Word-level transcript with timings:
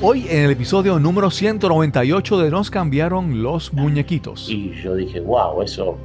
Hoy 0.00 0.26
en 0.30 0.44
el 0.44 0.52
episodio 0.52 1.00
número 1.00 1.28
198 1.28 2.38
de 2.38 2.50
Nos 2.52 2.70
cambiaron 2.70 3.42
los 3.42 3.72
muñequitos. 3.72 4.48
Y 4.48 4.70
yo 4.80 4.94
dije, 4.94 5.18
wow, 5.18 5.60
eso 5.60 5.98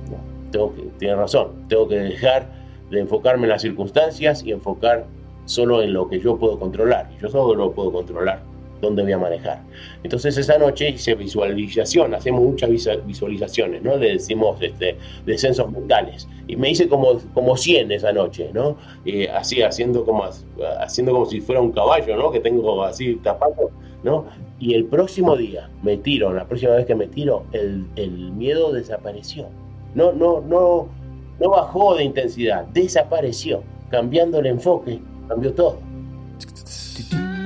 tengo 0.49 0.73
que, 0.73 0.81
tiene 0.97 1.15
razón, 1.15 1.49
tengo 1.67 1.87
que 1.87 1.99
dejar 1.99 2.49
de 2.89 3.01
enfocarme 3.01 3.43
en 3.43 3.49
las 3.49 3.61
circunstancias 3.61 4.43
y 4.43 4.51
enfocar 4.51 5.05
solo 5.45 5.83
en 5.83 5.93
lo 5.93 6.09
que 6.09 6.19
yo 6.19 6.39
puedo 6.39 6.57
controlar. 6.57 7.07
Y 7.15 7.21
yo 7.21 7.29
solo 7.29 7.53
lo 7.53 7.71
puedo 7.71 7.91
controlar 7.91 8.41
dónde 8.83 9.03
voy 9.03 9.13
a 9.13 9.17
manejar. 9.17 9.61
Entonces 10.03 10.37
esa 10.37 10.57
noche 10.57 10.89
hice 10.89 11.15
visualización, 11.15 12.13
hacemos 12.13 12.41
muchas 12.41 12.69
visualizaciones, 13.05 13.81
¿no? 13.81 13.97
Le 13.97 14.13
decimos 14.13 14.61
este, 14.61 14.97
descensos 15.25 15.71
mentales. 15.71 16.27
Y 16.47 16.55
me 16.55 16.69
hice 16.69 16.87
como, 16.87 17.19
como 17.33 17.57
100 17.57 17.91
esa 17.91 18.11
noche, 18.11 18.51
¿no? 18.53 18.77
así, 19.33 19.61
haciendo 19.61 20.05
como, 20.05 20.25
haciendo 20.79 21.13
como 21.13 21.25
si 21.25 21.41
fuera 21.41 21.61
un 21.61 21.71
caballo, 21.71 22.15
¿no? 22.15 22.31
Que 22.31 22.39
tengo 22.39 22.83
así 22.83 23.15
tapado, 23.15 23.71
¿no? 24.03 24.25
Y 24.59 24.75
el 24.75 24.85
próximo 24.85 25.35
día 25.35 25.69
me 25.81 25.97
tiro, 25.97 26.33
la 26.33 26.45
próxima 26.45 26.73
vez 26.73 26.85
que 26.85 26.95
me 26.95 27.07
tiro, 27.07 27.45
el, 27.51 27.85
el 27.95 28.31
miedo 28.31 28.71
desapareció. 28.71 29.47
No, 29.95 30.11
no, 30.11 30.41
no, 30.41 30.87
no 31.39 31.49
bajó 31.49 31.95
de 31.95 32.03
intensidad, 32.03 32.65
desapareció. 32.67 33.63
Cambiando 33.89 34.39
el 34.39 34.47
enfoque, 34.47 34.99
cambió 35.27 35.53
todo. 35.53 35.77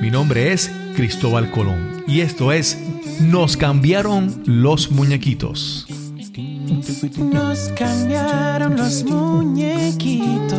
Mi 0.02 0.12
nombre 0.12 0.54
es 0.54 0.72
Cristóbal 0.98 1.52
Colón 1.52 2.04
y 2.08 2.22
esto 2.22 2.52
es 2.52 2.76
Nos 3.22 3.56
cambiaron 3.56 4.42
los 4.48 4.90
muñequitos. 4.90 5.86
Nos 7.20 7.72
cambiaron 7.76 8.76
los 8.76 9.04
muñequitos. 9.04 10.58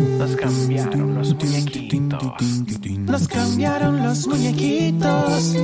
Nos 0.00 0.34
cambiaron 0.34 1.14
los 1.14 1.34
muñequitos. 1.34 2.42
Nos 3.04 3.28
cambiaron 3.28 4.02
los 4.02 4.26
muñequitos. 4.26 5.54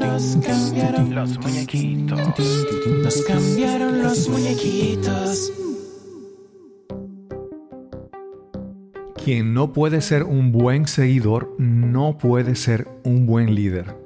Nos 0.00 0.36
cambiaron 0.44 1.14
los 1.14 1.38
muñequitos. 1.38 2.18
Nos 3.04 3.22
cambiaron 3.22 4.02
los 4.02 4.28
muñequitos. 4.28 5.52
Quien 9.26 9.54
no 9.54 9.72
puede 9.72 10.02
ser 10.02 10.22
un 10.22 10.52
buen 10.52 10.86
seguidor 10.86 11.52
no 11.58 12.16
puede 12.16 12.54
ser 12.54 12.86
un 13.02 13.26
buen 13.26 13.56
líder. 13.56 13.96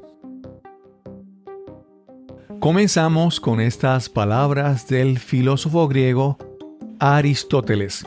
Comenzamos 2.59 3.39
con 3.39 3.61
estas 3.61 4.09
palabras 4.09 4.89
del 4.89 5.19
filósofo 5.19 5.89
griego 5.89 6.39
Aristóteles. 7.01 8.07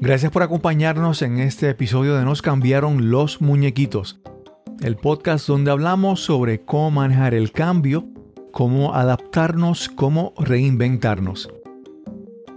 Gracias 0.00 0.32
por 0.32 0.42
acompañarnos 0.42 1.20
en 1.20 1.38
este 1.38 1.68
episodio 1.68 2.16
de 2.16 2.24
Nos 2.24 2.40
cambiaron 2.40 3.10
los 3.10 3.42
muñequitos, 3.42 4.22
el 4.80 4.96
podcast 4.96 5.46
donde 5.46 5.70
hablamos 5.70 6.20
sobre 6.24 6.62
cómo 6.62 6.92
manejar 6.92 7.34
el 7.34 7.52
cambio, 7.52 8.06
cómo 8.52 8.94
adaptarnos, 8.94 9.90
cómo 9.90 10.32
reinventarnos. 10.38 11.50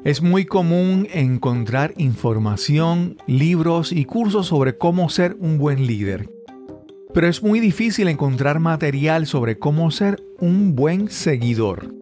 Es 0.03 0.23
muy 0.23 0.45
común 0.45 1.07
encontrar 1.13 1.93
información, 1.95 3.17
libros 3.27 3.91
y 3.91 4.05
cursos 4.05 4.47
sobre 4.47 4.75
cómo 4.75 5.09
ser 5.09 5.37
un 5.39 5.59
buen 5.59 5.85
líder. 5.85 6.27
Pero 7.13 7.27
es 7.27 7.43
muy 7.43 7.59
difícil 7.59 8.07
encontrar 8.07 8.59
material 8.59 9.27
sobre 9.27 9.59
cómo 9.59 9.91
ser 9.91 10.19
un 10.39 10.75
buen 10.75 11.07
seguidor. 11.11 11.93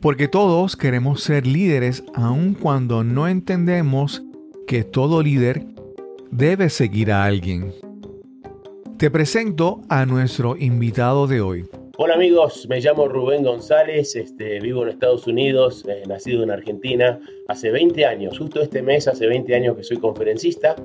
Porque 0.00 0.28
todos 0.28 0.76
queremos 0.76 1.20
ser 1.20 1.44
líderes 1.44 2.04
aun 2.14 2.54
cuando 2.54 3.02
no 3.02 3.26
entendemos 3.26 4.22
que 4.68 4.84
todo 4.84 5.20
líder 5.20 5.66
debe 6.30 6.70
seguir 6.70 7.10
a 7.10 7.24
alguien. 7.24 7.74
Te 8.96 9.10
presento 9.10 9.80
a 9.88 10.06
nuestro 10.06 10.56
invitado 10.56 11.26
de 11.26 11.40
hoy. 11.40 11.64
Hola 12.00 12.14
amigos, 12.14 12.68
me 12.68 12.78
llamo 12.78 13.08
Rubén 13.08 13.42
González, 13.42 14.14
este, 14.14 14.60
vivo 14.60 14.84
en 14.84 14.90
Estados 14.90 15.26
Unidos, 15.26 15.84
eh, 15.88 16.04
nacido 16.06 16.44
en 16.44 16.52
Argentina, 16.52 17.18
hace 17.48 17.72
20 17.72 18.06
años, 18.06 18.38
justo 18.38 18.60
este 18.60 18.82
mes 18.82 19.08
hace 19.08 19.26
20 19.26 19.52
años 19.52 19.76
que 19.76 19.82
soy 19.82 19.96
conferencista 19.96 20.76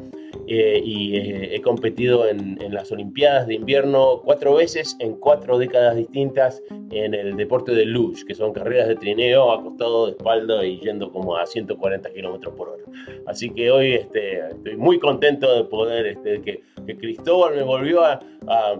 eh, 0.47 0.81
y 0.84 1.16
eh, 1.16 1.56
he 1.56 1.62
competido 1.62 2.28
en, 2.28 2.57
las 2.74 2.91
Olimpiadas 2.91 3.46
de 3.46 3.53
invierno 3.53 4.24
cuatro 4.25 4.56
veces 4.56 4.97
en 5.00 5.13
cuatro 5.18 5.59
décadas 5.59 5.96
distintas 5.96 6.63
en 6.90 7.13
el 7.13 7.38
deporte 7.38 7.74
de 7.74 7.85
luge, 7.85 8.25
que 8.25 8.34
son 8.34 8.51
carreras 8.51 8.88
de 8.88 8.95
trineo 8.95 9.51
acostado 9.51 10.07
de 10.07 10.13
espalda 10.13 10.66
y 10.66 10.80
yendo 10.80 11.12
como 11.12 11.38
a 11.38 11.45
140 11.45 12.12
kilómetros 12.12 12.56
por 12.56 12.69
hora. 12.69 12.84
Así 13.28 13.51
que 13.51 13.69
hoy 13.69 13.94
este, 13.94 14.40
estoy 14.47 14.78
muy 14.78 14.97
contento 14.97 15.56
de 15.56 15.63
poder, 15.66 16.07
este, 16.07 16.41
que, 16.41 16.63
que 16.88 16.97
Cristóbal 16.97 17.56
me 17.56 17.62
volvió 17.62 18.03
a 18.03 18.19
a, 18.47 18.80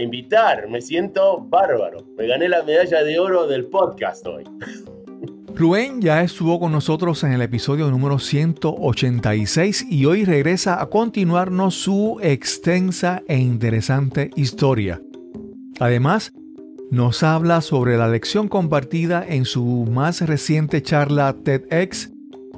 invitar. 0.00 0.68
Me 0.68 0.80
siento 0.80 1.40
bárbaro. 1.40 2.04
Me 2.16 2.26
gané 2.26 2.48
la 2.48 2.62
medalla 2.62 3.02
de 3.02 3.18
oro 3.18 3.46
del 3.46 3.66
podcast 3.66 4.26
hoy. 4.26 4.44
Rubén 5.54 6.00
ya 6.00 6.22
estuvo 6.22 6.58
con 6.58 6.72
nosotros 6.72 7.22
en 7.24 7.32
el 7.32 7.42
episodio 7.42 7.90
número 7.90 8.18
186 8.18 9.86
y 9.90 10.06
hoy 10.06 10.24
regresa 10.24 10.80
a 10.80 10.86
continuarnos 10.86 11.74
su 11.74 12.18
extensa 12.22 13.22
e 13.28 13.36
interesante 13.36 14.30
historia. 14.34 15.02
Además, 15.78 16.32
nos 16.90 17.22
habla 17.22 17.60
sobre 17.60 17.98
la 17.98 18.08
lección 18.08 18.48
compartida 18.48 19.24
en 19.26 19.44
su 19.44 19.86
más 19.90 20.22
reciente 20.22 20.82
charla 20.82 21.36
TEDx, 21.44 22.10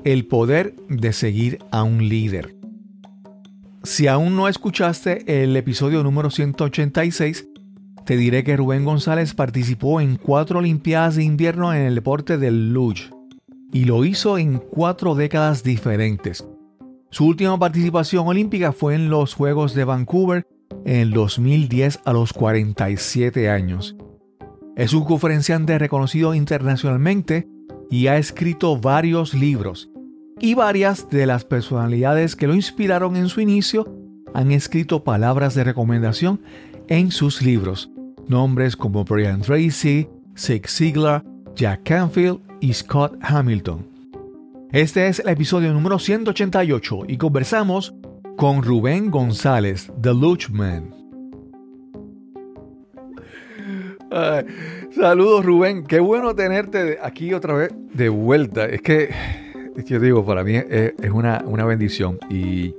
El 0.04 0.26
poder 0.26 0.75
de 0.88 1.12
seguir 1.12 1.59
a 1.72 1.82
un 1.82 2.09
líder. 2.09 2.54
Si 3.84 4.06
aún 4.06 4.34
no 4.34 4.49
escuchaste 4.49 5.45
el 5.45 5.55
episodio 5.59 6.03
número 6.03 6.31
186, 6.31 7.47
te 8.06 8.17
diré 8.17 8.43
que 8.43 8.56
Rubén 8.56 8.83
González 8.83 9.34
participó 9.34 10.00
en 10.00 10.17
cuatro 10.17 10.61
Olimpiadas 10.61 11.17
de 11.17 11.25
invierno 11.25 11.75
en 11.75 11.83
el 11.83 11.95
deporte 11.95 12.39
del 12.39 12.72
luge 12.72 13.11
y 13.75 13.84
lo 13.84 14.06
hizo 14.06 14.39
en 14.39 14.56
cuatro 14.59 15.15
décadas 15.15 15.62
diferentes. 15.62 16.49
Su 17.11 17.27
última 17.27 17.59
participación 17.59 18.27
olímpica 18.27 18.72
fue 18.72 18.95
en 18.95 19.11
los 19.11 19.34
Juegos 19.34 19.75
de 19.75 19.84
Vancouver 19.84 20.47
en 20.87 20.97
el 20.97 21.11
2010 21.11 22.01
a 22.06 22.15
los 22.15 22.33
47 22.33 23.51
años. 23.51 23.97
Es 24.77 24.95
un 24.95 25.05
conferenciante 25.05 25.78
reconocido 25.78 26.34
internacionalmente 26.34 27.47
y 27.91 28.06
ha 28.06 28.16
escrito 28.16 28.78
varios 28.78 29.34
libros, 29.34 29.91
y 30.41 30.55
varias 30.55 31.09
de 31.11 31.27
las 31.27 31.45
personalidades 31.45 32.37
que 32.37 32.47
lo 32.47 32.55
inspiraron 32.55 33.17
en 33.17 33.28
su 33.28 33.41
inicio 33.41 33.87
han 34.34 34.50
escrito 34.50 35.05
palabras 35.05 35.55
de 35.55 35.65
recomendación 35.65 36.41
en 36.89 37.11
sus 37.11 37.41
libros. 37.43 37.91
Nombres 38.27 38.77
como 38.77 39.05
Brian 39.05 39.43
Tracy, 39.43 40.09
Zig 40.37 40.69
Ziglar, 40.69 41.25
Jack 41.55 41.83
Canfield 41.84 42.41
y 42.61 42.72
Scott 42.72 43.17
Hamilton. 43.21 43.87
Este 44.72 45.06
es 45.06 45.21
el 45.21 45.28
episodio 45.28 45.72
número 45.72 45.99
188 45.99 47.01
y 47.06 47.16
conversamos 47.16 47.95
con 48.37 48.62
Rubén 48.62 49.11
González, 49.11 49.93
The 50.01 50.12
Man. 50.51 50.93
saludos 54.91 55.45
Rubén, 55.45 55.84
qué 55.84 56.01
bueno 56.01 56.34
tenerte 56.34 56.99
aquí 57.01 57.33
otra 57.34 57.55
vez 57.55 57.71
de 57.93 58.09
vuelta. 58.09 58.65
Es 58.66 58.83
que 58.83 59.11
yo 59.82 60.00
digo, 60.00 60.24
para 60.24 60.44
mí 60.44 60.54
es, 60.56 60.92
una, 61.10 61.64
bendición. 61.64 62.18
Y 62.30 62.74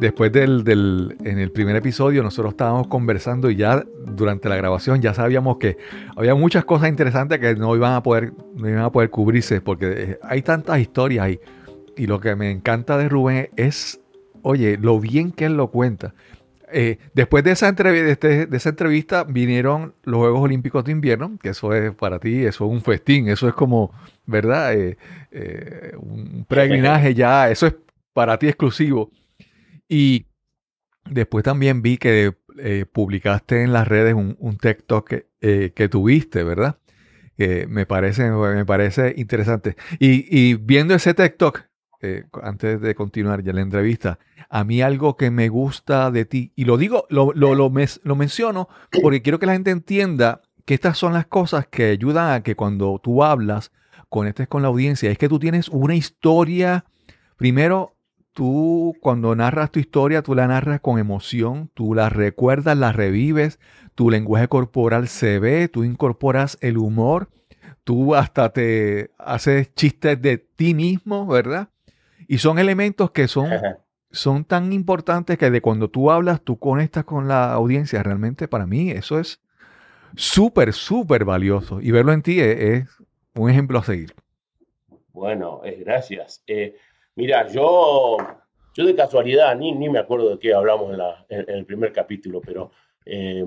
después 0.00 0.32
del, 0.32 0.64
del, 0.64 1.16
en 1.24 1.38
el 1.38 1.50
primer 1.50 1.76
episodio 1.76 2.22
nosotros 2.22 2.54
estábamos 2.54 2.88
conversando 2.88 3.50
y 3.50 3.56
ya 3.56 3.84
durante 4.06 4.48
la 4.48 4.56
grabación 4.56 5.00
ya 5.00 5.14
sabíamos 5.14 5.58
que 5.58 5.76
había 6.16 6.34
muchas 6.34 6.64
cosas 6.64 6.88
interesantes 6.88 7.38
que 7.38 7.54
no 7.54 7.74
iban 7.76 7.94
a 7.94 8.02
poder, 8.02 8.32
no 8.54 8.68
iban 8.68 8.82
a 8.82 8.90
poder 8.90 9.10
cubrirse 9.10 9.60
porque 9.60 9.92
eh, 9.96 10.18
hay 10.22 10.42
tantas 10.42 10.80
historias 10.80 11.24
ahí. 11.24 11.40
Y 11.96 12.06
lo 12.06 12.20
que 12.20 12.34
me 12.34 12.50
encanta 12.50 12.98
de 12.98 13.08
Rubén 13.08 13.50
es, 13.56 14.00
oye, 14.42 14.78
lo 14.78 14.98
bien 14.98 15.30
que 15.30 15.44
él 15.44 15.56
lo 15.56 15.70
cuenta. 15.70 16.14
Eh, 16.76 16.98
después 17.14 17.44
de 17.44 17.52
esa, 17.52 17.68
entrevista, 17.68 18.26
de, 18.26 18.48
esa 18.50 18.70
entrevista 18.70 19.22
vinieron 19.22 19.94
los 20.02 20.18
Juegos 20.18 20.40
Olímpicos 20.40 20.84
de 20.84 20.90
Invierno, 20.90 21.38
que 21.40 21.50
eso 21.50 21.72
es 21.72 21.94
para 21.94 22.18
ti, 22.18 22.44
eso 22.44 22.66
es 22.66 22.72
un 22.72 22.82
festín, 22.82 23.28
eso 23.28 23.46
es 23.46 23.54
como, 23.54 23.92
¿verdad? 24.26 24.74
Eh, 24.74 24.98
eh, 25.30 25.92
un 25.96 26.44
peregrinaje 26.48 27.14
ya, 27.14 27.48
eso 27.48 27.68
es 27.68 27.76
para 28.12 28.40
ti 28.40 28.48
exclusivo. 28.48 29.12
Y 29.88 30.26
después 31.08 31.44
también 31.44 31.80
vi 31.80 31.96
que 31.96 32.34
publicaste 32.92 33.62
en 33.62 33.72
las 33.72 33.86
redes 33.86 34.14
un, 34.14 34.36
un 34.40 34.58
TikTok 34.58 35.08
que, 35.40 35.88
tuviste, 35.88 36.42
¿verdad? 36.42 36.78
Que 37.36 37.68
me 37.68 37.86
parece, 37.86 38.28
me 38.30 38.64
parece 38.64 39.14
interesante. 39.16 39.76
Y 40.00 40.54
viendo 40.54 40.92
ese 40.96 41.14
TikTok, 41.14 41.66
antes 42.42 42.80
de 42.80 42.94
continuar 42.94 43.42
ya 43.42 43.52
la 43.52 43.60
entrevista, 43.60 44.18
a 44.48 44.64
mí 44.64 44.82
algo 44.82 45.16
que 45.16 45.30
me 45.30 45.48
gusta 45.48 46.10
de 46.10 46.24
ti, 46.24 46.52
y 46.54 46.64
lo 46.64 46.76
digo, 46.76 47.06
lo, 47.08 47.32
lo, 47.32 47.54
lo, 47.54 47.70
menciono 47.70 48.68
porque 49.02 49.22
quiero 49.22 49.38
que 49.38 49.46
la 49.46 49.54
gente 49.54 49.70
entienda 49.70 50.42
que 50.64 50.74
estas 50.74 50.98
son 50.98 51.12
las 51.12 51.26
cosas 51.26 51.66
que 51.66 51.90
ayudan 51.90 52.32
a 52.32 52.42
que 52.42 52.56
cuando 52.56 53.00
tú 53.02 53.24
hablas, 53.24 53.72
conectes 54.08 54.48
con 54.48 54.62
la 54.62 54.68
audiencia, 54.68 55.10
es 55.10 55.18
que 55.18 55.28
tú 55.28 55.38
tienes 55.38 55.68
una 55.68 55.94
historia, 55.94 56.84
primero, 57.36 57.96
tú 58.32 58.94
cuando 59.00 59.34
narras 59.34 59.70
tu 59.70 59.80
historia, 59.80 60.22
tú 60.22 60.34
la 60.34 60.46
narras 60.46 60.80
con 60.80 60.98
emoción, 60.98 61.70
tú 61.74 61.94
la 61.94 62.08
recuerdas, 62.08 62.76
la 62.76 62.92
revives, 62.92 63.58
tu 63.94 64.10
lenguaje 64.10 64.48
corporal 64.48 65.08
se 65.08 65.38
ve, 65.38 65.68
tú 65.68 65.84
incorporas 65.84 66.58
el 66.60 66.78
humor, 66.78 67.28
tú 67.84 68.14
hasta 68.14 68.52
te 68.52 69.10
haces 69.18 69.74
chistes 69.74 70.20
de 70.20 70.38
ti 70.38 70.74
mismo, 70.74 71.26
¿verdad? 71.26 71.70
Y 72.28 72.38
son 72.38 72.58
elementos 72.58 73.10
que 73.10 73.28
son, 73.28 73.50
son 74.10 74.44
tan 74.44 74.72
importantes 74.72 75.38
que 75.38 75.50
de 75.50 75.60
cuando 75.60 75.88
tú 75.88 76.10
hablas, 76.10 76.42
tú 76.42 76.58
conectas 76.58 77.04
con 77.04 77.28
la 77.28 77.52
audiencia. 77.52 78.02
Realmente 78.02 78.48
para 78.48 78.66
mí 78.66 78.90
eso 78.90 79.18
es 79.18 79.40
súper, 80.16 80.72
súper 80.72 81.24
valioso. 81.24 81.80
Y 81.80 81.90
verlo 81.90 82.12
en 82.12 82.22
ti 82.22 82.40
es, 82.40 82.58
es 82.58 82.88
un 83.34 83.50
ejemplo 83.50 83.78
a 83.78 83.84
seguir. 83.84 84.14
Bueno, 85.12 85.60
es 85.64 85.78
gracias. 85.80 86.42
Eh, 86.46 86.76
mira, 87.14 87.48
yo, 87.48 88.16
yo 88.74 88.84
de 88.84 88.94
casualidad, 88.94 89.56
ni, 89.56 89.72
ni 89.72 89.88
me 89.88 89.98
acuerdo 89.98 90.30
de 90.30 90.38
qué 90.38 90.52
hablamos 90.52 90.90
en, 90.90 90.98
la, 90.98 91.24
en, 91.28 91.48
en 91.48 91.56
el 91.56 91.64
primer 91.66 91.92
capítulo, 91.92 92.40
pero 92.40 92.70
eh, 93.04 93.44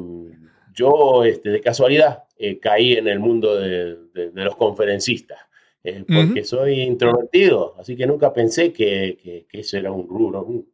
yo 0.73 1.23
este, 1.23 1.49
de 1.49 1.59
casualidad 1.59 2.23
eh, 2.37 2.59
caí 2.59 2.93
en 2.93 3.07
el 3.07 3.19
mundo 3.19 3.55
de, 3.55 3.95
de, 4.13 4.31
de 4.31 4.43
los 4.43 4.55
conferencistas, 4.55 5.39
eh, 5.89 6.03
porque 6.05 6.41
uh 6.41 6.43
-huh. 6.43 6.43
soy 6.43 6.81
introvertido, 6.81 7.75
así 7.79 7.95
que 7.95 8.05
nunca 8.05 8.33
pensé 8.33 8.73
que, 8.73 9.17
que, 9.23 9.45
que 9.49 9.59
eso 9.61 9.77
era 9.77 9.89
un 9.89 10.05
rubro 10.05 10.43
un, 10.43 10.69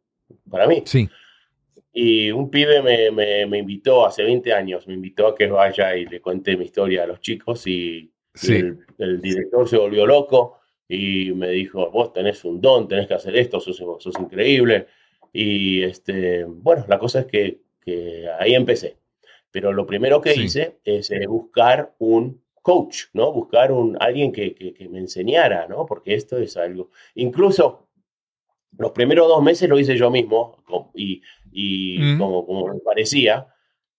para 0.50 0.66
mí. 0.66 0.82
Sí. 0.86 1.08
Y 1.92 2.32
un 2.32 2.50
pibe 2.50 2.82
me, 2.82 3.12
me, 3.12 3.46
me, 3.46 3.58
invitó 3.58 4.04
hace 4.04 4.24
20 4.24 4.52
años, 4.52 4.88
me 4.88 4.94
invitó 4.94 5.28
a 5.28 5.34
que 5.36 5.46
vaya 5.46 5.96
y 5.96 6.06
le 6.06 6.20
conté 6.20 6.56
mi 6.56 6.64
historia 6.64 7.04
a 7.04 7.06
los 7.06 7.20
chicos 7.20 7.64
y, 7.68 8.10
sí. 8.34 8.54
y 8.54 8.56
el, 8.56 8.78
el 8.98 9.20
director 9.20 9.68
se 9.68 9.76
volvió 9.76 10.04
loco 10.04 10.58
y 10.88 11.30
me 11.32 11.50
dijo, 11.50 11.88
vos 11.92 12.12
tenés 12.12 12.44
un 12.44 12.60
don, 12.60 12.88
tenés 12.88 13.06
que 13.06 13.14
hacer 13.14 13.36
esto, 13.36 13.60
sos, 13.60 13.76
sos 13.76 14.14
increíble. 14.18 14.88
Y 15.32 15.84
este, 15.84 16.42
bueno, 16.42 16.84
la 16.88 16.98
cosa 16.98 17.20
es 17.20 17.26
que, 17.26 17.60
que, 17.80 18.28
ahí 18.40 18.56
empecé. 18.56 18.96
Pero 19.52 19.72
lo 19.72 19.86
primero 19.86 20.20
que 20.20 20.32
sí. 20.32 20.42
hice 20.42 20.78
es 20.84 21.12
eh, 21.12 21.28
buscar 21.28 21.94
un 21.98 22.43
coach, 22.64 23.04
¿no? 23.12 23.30
Buscar 23.30 23.70
un, 23.70 23.94
alguien 24.00 24.32
que, 24.32 24.54
que, 24.54 24.72
que, 24.72 24.88
me 24.88 24.98
enseñara, 24.98 25.68
¿no? 25.68 25.84
Porque 25.84 26.14
esto 26.14 26.38
es 26.38 26.56
algo. 26.56 26.90
Incluso 27.14 27.90
los 28.78 28.90
primeros 28.92 29.28
dos 29.28 29.42
meses 29.42 29.68
lo 29.68 29.78
hice 29.78 29.98
yo 29.98 30.10
mismo 30.10 30.64
y, 30.94 31.20
y 31.52 31.98
mm. 31.98 32.18
como, 32.18 32.46
como 32.46 32.68
me 32.72 32.80
parecía. 32.80 33.48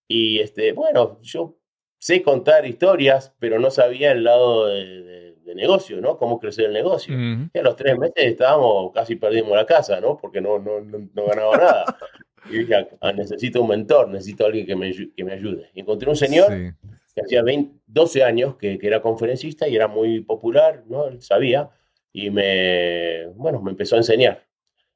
Y 0.08 0.40
este, 0.40 0.74
bueno, 0.74 1.20
yo 1.22 1.60
sé 2.00 2.24
contar 2.24 2.66
historias, 2.66 3.36
pero 3.38 3.60
no 3.60 3.70
sabía 3.70 4.12
el 4.12 4.24
lado 4.24 4.66
de, 4.66 5.04
de, 5.04 5.36
de 5.36 5.56
negocio, 5.56 6.02
¿no? 6.02 6.18
Cómo 6.18 6.40
crecer 6.40 6.66
el 6.66 6.74
negocio. 6.74 7.16
-huh. 7.16 7.52
Y 7.54 7.60
a 7.60 7.62
los 7.62 7.76
tres 7.76 7.96
meses 8.00 8.26
estábamos, 8.26 8.92
casi 8.94 9.16
perdimos 9.16 9.56
la 9.56 9.68
casa, 9.68 10.02
¿no? 10.02 10.18
Porque 10.18 10.42
no, 10.42 10.58
no, 10.58 10.82
no, 10.82 11.08
no 11.14 11.26
ganaba 11.28 11.56
nada. 11.56 11.86
y 12.50 12.58
dije, 12.58 12.88
ah, 13.00 13.14
necesito 13.14 13.62
un 13.62 13.68
mentor, 13.68 14.10
necesito 14.10 14.44
alguien 14.44 14.66
que 14.66 14.76
me, 14.76 14.92
que 14.92 15.24
me 15.24 15.34
ayude. 15.34 15.70
Y 15.76 15.82
encontré 15.82 16.10
un 16.10 16.16
señor 16.16 16.52
sí. 16.52 16.88
Que 17.16 17.22
hacía 17.22 17.42
20, 17.42 17.80
12 17.88 18.24
años 18.24 18.56
que, 18.58 18.78
que, 18.78 18.88
era 18.88 19.02
conferencista 19.02 19.68
y 19.68 19.76
era 19.76 19.88
muy 19.88 20.20
popular, 20.22 20.84
¿no? 20.88 21.08
Él 21.08 21.22
sabía. 21.22 21.70
Y 22.12 22.30
me, 22.30 23.28
bueno, 23.36 23.62
me 23.62 23.72
empezó 23.72 23.96
a 23.96 24.00
enseñar. 24.00 24.46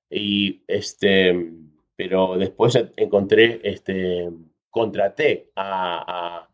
Y 0.09 0.63
este, 0.67 1.51
pero 1.95 2.37
después 2.37 2.77
encontré, 2.97 3.61
este, 3.63 4.29
contraté 4.69 5.51
a, 5.55 6.39
a 6.43 6.49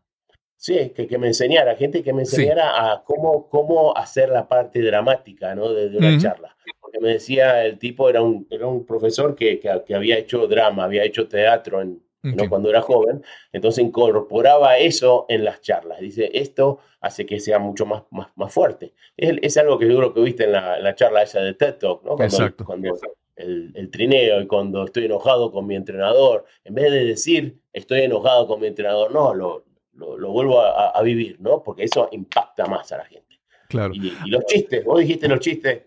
Sí, 0.58 0.90
que, 0.96 1.06
que, 1.06 1.18
me 1.18 1.28
enseñara, 1.28 1.76
gente 1.76 2.02
que 2.02 2.12
me 2.12 2.22
enseñara 2.22 2.70
sí. 2.70 2.74
a 2.76 3.02
cómo, 3.04 3.48
cómo 3.48 3.96
hacer 3.96 4.30
la 4.30 4.48
parte 4.48 4.80
dramática 4.80 5.54
¿no? 5.54 5.72
de, 5.72 5.90
de 5.90 5.98
una 5.98 6.08
uh 6.08 6.12
-huh. 6.12 6.22
charla. 6.22 6.56
Porque 6.80 6.98
me 6.98 7.10
decía, 7.10 7.64
el 7.64 7.78
tipo 7.78 8.08
era 8.08 8.22
un, 8.22 8.46
era 8.50 8.66
un 8.66 8.86
profesor 8.86 9.36
que, 9.36 9.60
que, 9.60 9.82
que 9.86 9.94
había 9.94 10.18
hecho 10.18 10.46
drama, 10.48 10.84
había 10.84 11.04
hecho 11.04 11.28
teatro 11.28 11.82
en, 11.82 12.02
¿no? 12.34 12.48
cuando 12.48 12.70
era 12.70 12.82
joven, 12.82 13.22
entonces 13.52 13.84
incorporaba 13.84 14.78
eso 14.78 15.26
en 15.28 15.44
las 15.44 15.60
charlas. 15.60 16.00
Dice, 16.00 16.30
esto 16.32 16.80
hace 17.00 17.26
que 17.26 17.40
sea 17.40 17.58
mucho 17.58 17.86
más, 17.86 18.02
más, 18.10 18.28
más 18.36 18.52
fuerte. 18.52 18.94
Es, 19.16 19.36
es 19.42 19.56
algo 19.56 19.78
que 19.78 19.86
seguro 19.86 20.12
que 20.12 20.20
viste 20.20 20.44
en 20.44 20.52
la, 20.52 20.78
en 20.78 20.84
la, 20.84 20.94
charla 20.94 21.22
esa 21.22 21.40
de 21.40 21.54
TED 21.54 21.76
Talk, 21.76 22.02
¿no? 22.02 22.16
Cuando, 22.16 22.24
Exacto. 22.24 22.64
Cuando 22.64 22.98
el, 23.36 23.72
el, 23.74 23.90
trineo 23.90 24.40
y 24.40 24.46
cuando 24.46 24.84
estoy 24.84 25.04
enojado 25.04 25.52
con 25.52 25.66
mi 25.66 25.76
entrenador, 25.76 26.44
en 26.64 26.74
vez 26.74 26.90
de 26.90 27.04
decir, 27.04 27.58
estoy 27.72 28.00
enojado 28.02 28.46
con 28.46 28.60
mi 28.60 28.66
entrenador, 28.66 29.12
no, 29.12 29.34
lo, 29.34 29.64
lo, 29.92 30.16
lo 30.16 30.30
vuelvo 30.30 30.60
a, 30.60 30.90
a, 30.90 31.02
vivir, 31.02 31.40
¿no? 31.40 31.62
Porque 31.62 31.84
eso 31.84 32.08
impacta 32.12 32.66
más 32.66 32.92
a 32.92 32.98
la 32.98 33.04
gente. 33.04 33.25
Claro. 33.68 33.94
Y, 33.94 34.12
y, 34.24 34.30
los 34.30 34.44
chistes, 34.46 34.84
vos 34.84 35.00
dijiste 35.00 35.28
los 35.28 35.40
chistes, 35.40 35.82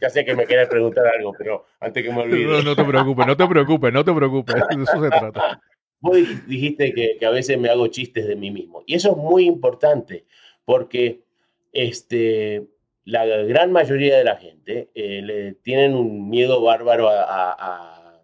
ya 0.00 0.10
sé 0.10 0.24
que 0.24 0.34
me 0.34 0.46
querés 0.46 0.68
preguntar 0.68 1.06
algo, 1.06 1.32
pero 1.36 1.66
antes 1.80 2.02
que 2.02 2.12
me 2.12 2.22
olvide. 2.22 2.46
No, 2.46 2.62
no 2.62 2.76
te 2.76 2.84
preocupes, 2.84 3.26
no 3.26 3.36
te 3.36 3.46
preocupes, 3.46 3.92
no 3.92 4.04
te 4.04 4.12
preocupes, 4.12 4.54
de 4.54 4.82
eso 4.82 5.02
se 5.02 5.08
trata. 5.08 5.60
Vos 6.00 6.16
dijiste 6.46 6.92
que, 6.94 7.16
que, 7.18 7.26
a 7.26 7.30
veces 7.30 7.58
me 7.58 7.68
hago 7.68 7.86
chistes 7.88 8.26
de 8.26 8.36
mí 8.36 8.50
mismo. 8.50 8.82
Y 8.86 8.94
eso 8.94 9.10
es 9.10 9.16
muy 9.16 9.44
importante, 9.44 10.24
porque 10.64 11.24
este, 11.72 12.66
la 13.04 13.26
gran 13.26 13.72
mayoría 13.72 14.16
de 14.16 14.24
la 14.24 14.36
gente 14.36 14.90
eh, 14.94 15.20
le 15.22 15.52
tienen 15.52 15.94
un 15.94 16.30
miedo 16.30 16.62
bárbaro 16.62 17.08
a, 17.10 17.22
a, 17.22 18.22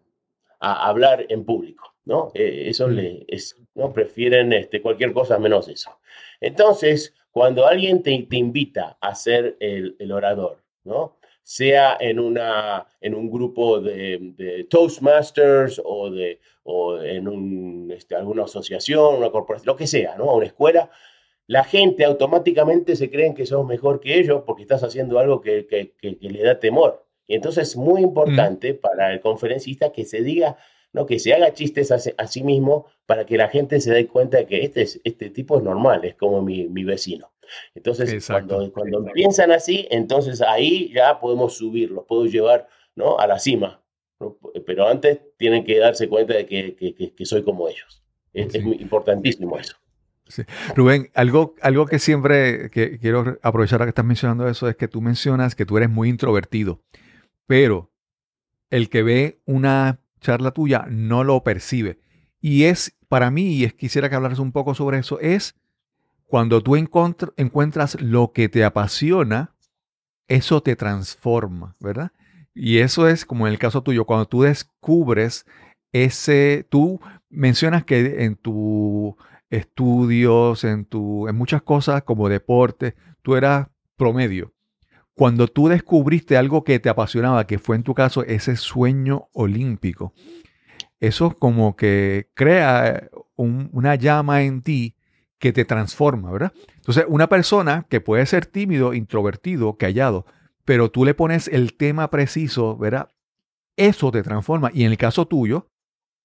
a 0.60 0.88
hablar 0.88 1.26
en 1.28 1.44
público. 1.44 1.96
¿no? 2.06 2.30
Eh, 2.34 2.64
eso 2.68 2.88
mm. 2.88 2.90
le, 2.92 3.24
es, 3.28 3.56
¿no? 3.74 3.92
Prefieren 3.92 4.52
este, 4.54 4.80
cualquier 4.80 5.12
cosa 5.12 5.38
menos 5.38 5.68
eso. 5.68 5.98
Entonces, 6.40 7.14
cuando 7.36 7.66
alguien 7.66 8.02
te, 8.02 8.26
te 8.30 8.36
invita 8.38 8.96
a 8.98 9.14
ser 9.14 9.58
el, 9.60 9.94
el, 9.98 10.10
orador, 10.10 10.62
¿no? 10.84 11.18
Sea 11.42 11.98
en, 12.00 12.18
una, 12.18 12.86
en 12.98 13.14
un 13.14 13.30
grupo 13.30 13.78
de, 13.78 14.32
de 14.38 14.64
Toastmasters 14.64 15.82
o, 15.84 16.10
de, 16.10 16.40
o 16.62 16.98
en 16.98 17.28
un, 17.28 17.92
este, 17.94 18.14
alguna 18.16 18.44
asociación, 18.44 19.16
una 19.16 19.28
corporación, 19.28 19.66
lo 19.66 19.76
que 19.76 19.86
sea, 19.86 20.16
¿no? 20.16 20.34
Una 20.34 20.46
escuela, 20.46 20.88
la 21.46 21.62
gente 21.62 22.06
automáticamente 22.06 22.96
se 22.96 23.10
creen 23.10 23.34
que 23.34 23.44
sos 23.44 23.66
mejor 23.66 24.00
que 24.00 24.18
ellos 24.18 24.44
porque 24.46 24.62
estás 24.62 24.82
haciendo 24.82 25.18
algo 25.18 25.42
que, 25.42 25.66
que, 25.66 25.92
que, 26.00 26.16
que 26.16 26.30
le 26.30 26.42
da 26.42 26.58
temor. 26.58 27.04
Y 27.26 27.34
entonces 27.34 27.68
es 27.68 27.76
muy 27.76 28.00
importante 28.00 28.72
mm. 28.72 28.78
para 28.78 29.12
el 29.12 29.20
conferencista 29.20 29.92
que 29.92 30.06
se 30.06 30.22
diga 30.22 30.56
¿no? 30.96 31.04
que 31.04 31.18
se 31.18 31.34
haga 31.34 31.52
chistes 31.52 31.92
a, 31.92 31.98
a, 32.16 32.26
sí 32.26 32.42
mismo 32.42 32.86
para 33.04 33.26
que 33.26 33.36
la 33.36 33.48
gente 33.48 33.82
se 33.82 33.92
dé 33.92 34.06
cuenta 34.06 34.38
de 34.38 34.46
que 34.46 34.64
este, 34.64 34.80
es, 34.80 34.98
este 35.04 35.28
tipo 35.28 35.58
es 35.58 35.62
normal, 35.62 36.06
es 36.06 36.14
como 36.14 36.40
mi, 36.40 36.68
mi 36.68 36.84
vecino. 36.84 37.32
Entonces, 37.74 38.10
Exacto. 38.14 38.54
cuando, 38.56 38.72
cuando 38.72 38.98
Exacto. 39.00 39.14
piensan 39.14 39.52
así, 39.52 39.86
entonces 39.90 40.40
ahí 40.40 40.90
ya 40.94 41.20
podemos 41.20 41.54
subir, 41.54 41.90
los 41.90 42.06
puedo 42.06 42.24
llevar 42.24 42.66
¿no? 42.94 43.18
a 43.18 43.26
la 43.26 43.38
cima. 43.38 43.82
¿no? 44.18 44.38
Pero 44.64 44.88
antes 44.88 45.20
tienen 45.36 45.64
que 45.64 45.78
darse 45.78 46.08
cuenta 46.08 46.32
de 46.32 46.46
que, 46.46 46.74
que, 46.74 47.12
que 47.14 47.26
soy 47.26 47.44
como 47.44 47.68
ellos. 47.68 48.02
Es, 48.32 48.52
sí. 48.52 48.58
es 48.58 48.80
importantísimo 48.80 49.58
eso. 49.58 49.76
Sí. 50.28 50.44
Rubén, 50.74 51.10
algo, 51.12 51.54
algo 51.60 51.84
que 51.84 51.98
siempre 51.98 52.70
que 52.70 52.98
quiero 52.98 53.38
aprovechar 53.42 53.82
a 53.82 53.84
que 53.84 53.90
estás 53.90 54.04
mencionando 54.04 54.48
eso 54.48 54.66
es 54.66 54.76
que 54.76 54.88
tú 54.88 55.02
mencionas 55.02 55.54
que 55.54 55.66
tú 55.66 55.76
eres 55.76 55.90
muy 55.90 56.08
introvertido, 56.08 56.80
pero 57.46 57.92
el 58.70 58.88
que 58.88 59.02
ve 59.02 59.40
una 59.44 60.00
charla 60.20 60.50
tuya 60.50 60.86
no 60.88 61.24
lo 61.24 61.42
percibe. 61.42 61.98
Y 62.40 62.64
es, 62.64 62.96
para 63.08 63.30
mí, 63.30 63.54
y 63.54 63.64
es, 63.64 63.74
quisiera 63.74 64.08
que 64.08 64.14
hablaras 64.14 64.38
un 64.38 64.52
poco 64.52 64.74
sobre 64.74 64.98
eso, 64.98 65.20
es 65.20 65.56
cuando 66.26 66.62
tú 66.62 66.76
encuentras 66.76 68.00
lo 68.00 68.32
que 68.32 68.48
te 68.48 68.64
apasiona, 68.64 69.54
eso 70.28 70.62
te 70.62 70.76
transforma, 70.76 71.76
¿verdad? 71.80 72.12
Y 72.54 72.78
eso 72.78 73.08
es 73.08 73.24
como 73.24 73.46
en 73.46 73.52
el 73.52 73.58
caso 73.58 73.82
tuyo, 73.82 74.04
cuando 74.04 74.26
tú 74.26 74.42
descubres 74.42 75.46
ese, 75.92 76.66
tú 76.68 77.00
mencionas 77.28 77.84
que 77.84 78.24
en 78.24 78.36
tus 78.36 79.14
estudios, 79.50 80.64
en, 80.64 80.84
tu, 80.84 81.28
en 81.28 81.36
muchas 81.36 81.62
cosas 81.62 82.02
como 82.02 82.28
deporte, 82.28 82.96
tú 83.22 83.36
eras 83.36 83.68
promedio. 83.96 84.52
Cuando 85.16 85.48
tú 85.48 85.68
descubriste 85.68 86.36
algo 86.36 86.62
que 86.62 86.78
te 86.78 86.90
apasionaba, 86.90 87.46
que 87.46 87.58
fue 87.58 87.76
en 87.76 87.82
tu 87.82 87.94
caso 87.94 88.22
ese 88.22 88.54
sueño 88.56 89.28
olímpico, 89.32 90.12
eso 91.00 91.38
como 91.38 91.74
que 91.74 92.28
crea 92.34 93.08
un, 93.34 93.70
una 93.72 93.94
llama 93.94 94.42
en 94.42 94.60
ti 94.60 94.94
que 95.38 95.54
te 95.54 95.64
transforma, 95.64 96.30
¿verdad? 96.30 96.52
Entonces, 96.76 97.06
una 97.08 97.28
persona 97.28 97.86
que 97.88 98.02
puede 98.02 98.26
ser 98.26 98.44
tímido, 98.44 98.92
introvertido, 98.92 99.78
callado, 99.78 100.26
pero 100.66 100.90
tú 100.90 101.06
le 101.06 101.14
pones 101.14 101.48
el 101.48 101.74
tema 101.78 102.10
preciso, 102.10 102.76
¿verdad? 102.76 103.08
Eso 103.76 104.12
te 104.12 104.22
transforma. 104.22 104.70
Y 104.74 104.84
en 104.84 104.90
el 104.90 104.98
caso 104.98 105.26
tuyo, 105.26 105.70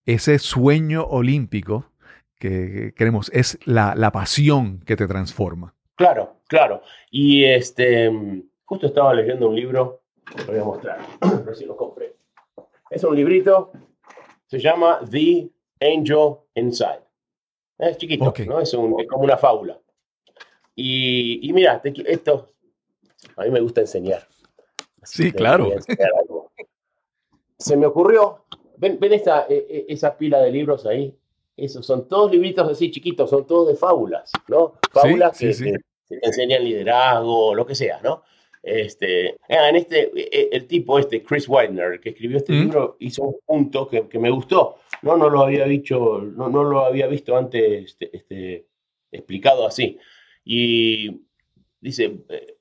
ese 0.05 0.37
sueño 0.37 1.03
olímpico 1.05 1.93
que 2.37 2.93
queremos 2.97 3.31
es 3.33 3.57
la 3.65 4.11
pasión 4.11 4.79
que 4.79 4.97
te 4.97 5.07
transforma. 5.07 5.75
Claro, 5.95 6.41
claro. 6.47 6.81
Y 7.09 7.45
este 7.45 8.09
Justo 8.71 8.87
estaba 8.87 9.13
leyendo 9.13 9.49
un 9.49 9.55
libro, 9.57 9.99
lo 10.37 10.45
voy 10.45 10.57
a 10.57 10.63
mostrar, 10.63 10.99
a 11.19 11.29
ver 11.29 11.55
si 11.57 11.65
lo 11.65 11.75
compré. 11.75 12.15
Es 12.89 13.03
un 13.03 13.13
librito, 13.17 13.73
se 14.47 14.59
llama 14.59 15.01
The 15.11 15.49
Angel 15.81 16.37
Inside. 16.55 17.01
Es 17.77 17.97
chiquito, 17.97 18.29
okay. 18.29 18.45
¿no? 18.45 18.61
Es, 18.61 18.73
un, 18.73 18.97
es, 18.97 19.09
como 19.09 19.25
una 19.25 19.35
fábula. 19.35 19.77
Y, 20.73 21.49
y 21.49 21.51
mira, 21.51 21.81
esto, 21.83 22.47
a 23.35 23.43
mí 23.43 23.51
me 23.51 23.59
gusta 23.59 23.81
enseñar. 23.81 24.25
Así 25.01 25.23
sí, 25.23 25.31
claro. 25.33 25.69
se 27.59 27.75
me 27.75 27.85
ocurrió, 27.87 28.45
ven, 28.77 28.97
ven 29.01 29.11
esta, 29.11 29.47
eh, 29.49 29.67
eh, 29.69 29.85
esa 29.89 30.17
pila 30.17 30.39
de 30.39 30.49
libros 30.49 30.85
ahí, 30.85 31.13
esos 31.57 31.85
son 31.85 32.07
todos 32.07 32.31
libritos 32.31 32.69
así 32.69 32.89
chiquitos, 32.89 33.29
son 33.29 33.45
todos 33.45 33.67
de 33.67 33.75
fábulas, 33.75 34.31
¿no? 34.47 34.75
Fábulas 34.93 35.35
sí, 35.35 35.47
que, 35.47 35.53
sí. 35.53 35.63
que- 35.65 35.77
que 36.07 36.17
te 36.19 36.27
enseñan 36.27 36.63
liderazgo, 36.63 37.53
lo 37.53 37.65
que 37.65 37.75
sea, 37.75 37.99
¿no? 38.01 38.23
Este, 38.63 39.37
ah, 39.49 39.69
en 39.69 39.75
este, 39.77 40.11
eh, 40.15 40.49
el 40.51 40.67
tipo 40.67 40.99
este, 40.99 41.23
Chris 41.23 41.47
Widener, 41.49 41.99
que 41.99 42.09
escribió 42.09 42.37
este 42.37 42.53
Mm. 42.53 42.61
libro, 42.61 42.95
hizo 42.99 43.23
un 43.23 43.35
punto 43.45 43.87
que, 43.87 44.07
que 44.07 44.19
me 44.19 44.29
gustó. 44.29 44.77
No, 45.01 45.17
no 45.17 45.29
lo 45.29 45.41
había 45.41 45.65
dicho, 45.65 46.19
no, 46.21 46.47
no 46.49 46.63
lo 46.63 46.85
había 46.85 47.07
visto 47.07 47.35
antes 47.35 47.85
este, 47.91 48.15
este, 48.15 48.67
explicado 49.11 49.65
así. 49.65 49.97
Y 50.45 51.21
dice, 51.79 52.17
eh, 52.29 52.57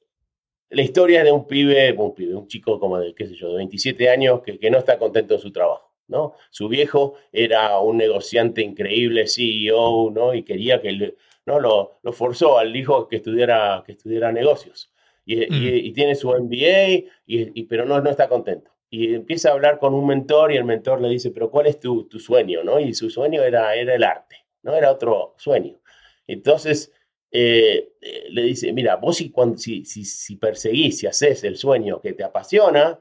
la 0.71 0.83
historia 0.83 1.23
de 1.25 1.33
un 1.33 1.47
pibe, 1.47 1.93
un 1.93 2.15
pibe, 2.15 2.35
un 2.35 2.47
chico 2.49 2.79
como 2.81 2.99
de, 2.99 3.15
qué 3.15 3.27
sé 3.27 3.35
yo, 3.35 3.51
de 3.51 3.57
27 3.59 4.09
años 4.09 4.41
que, 4.43 4.59
que 4.59 4.71
no 4.71 4.79
está 4.79 4.99
contento 4.99 5.35
en 5.35 5.41
su 5.41 5.51
trabajo, 5.53 5.93
¿no? 6.09 6.35
Su 6.51 6.69
viejo 6.69 7.15
era 7.33 7.79
un 7.81 7.97
negociante 7.99 8.63
increíble, 8.63 9.27
CEO, 9.27 10.11
¿no? 10.13 10.33
Y 10.35 10.45
quería 10.45 10.81
que, 10.81 10.93
le- 10.93 11.15
¿no? 11.45 11.59
Lo, 11.61 11.99
lo 12.03 12.13
forzó 12.13 12.59
al 12.59 12.75
hijo 12.75 13.09
que 13.09 13.17
estudiara, 13.17 13.83
que 13.85 13.93
estudiara 13.93 14.33
negocios. 14.33 14.93
Y, 15.33 15.37
Mm. 15.49 15.87
y 15.87 15.93
tiene 15.93 16.15
su 16.17 16.31
MBA, 16.31 17.05
y, 17.27 17.63
pero 17.65 17.85
no, 17.85 18.01
no 18.01 18.11
está 18.11 18.29
contento. 18.29 18.71
Y 18.91 19.15
empieza 19.15 19.51
a 19.51 19.53
hablar 19.53 19.79
con 19.79 19.95
un 19.95 20.07
mentor 20.07 20.51
y 20.53 20.57
el 20.57 20.65
mentor 20.65 21.01
le 21.01 21.09
dice, 21.09 21.31
pero 21.31 21.51
¿cuál 21.51 21.67
es 21.67 21.79
tu, 21.79 22.09
tu 22.09 22.19
sueño? 22.19 22.65
¿no? 22.65 22.81
Y 22.81 22.95
su 22.95 23.09
sueño 23.11 23.43
era, 23.43 23.75
era 23.77 23.95
el 23.95 24.03
arte, 24.03 24.37
¿no? 24.63 24.75
Era 24.75 24.91
otro 24.91 25.35
sueño. 25.39 25.81
Entonces, 26.27 26.93
eh, 27.31 27.93
eh, 28.01 28.25
le 28.31 28.43
dice, 28.43 28.73
mira, 28.73 28.97
vos 28.97 29.19
si, 29.19 29.31
cuando, 29.31 29.57
si, 29.57 29.85
si, 29.85 30.05
si 30.05 30.35
perseguís, 30.37 30.99
si 30.99 31.07
haces 31.07 31.45
el 31.45 31.57
sueño 31.57 32.01
que 32.01 32.13
te 32.13 32.25
apasiona, 32.25 32.99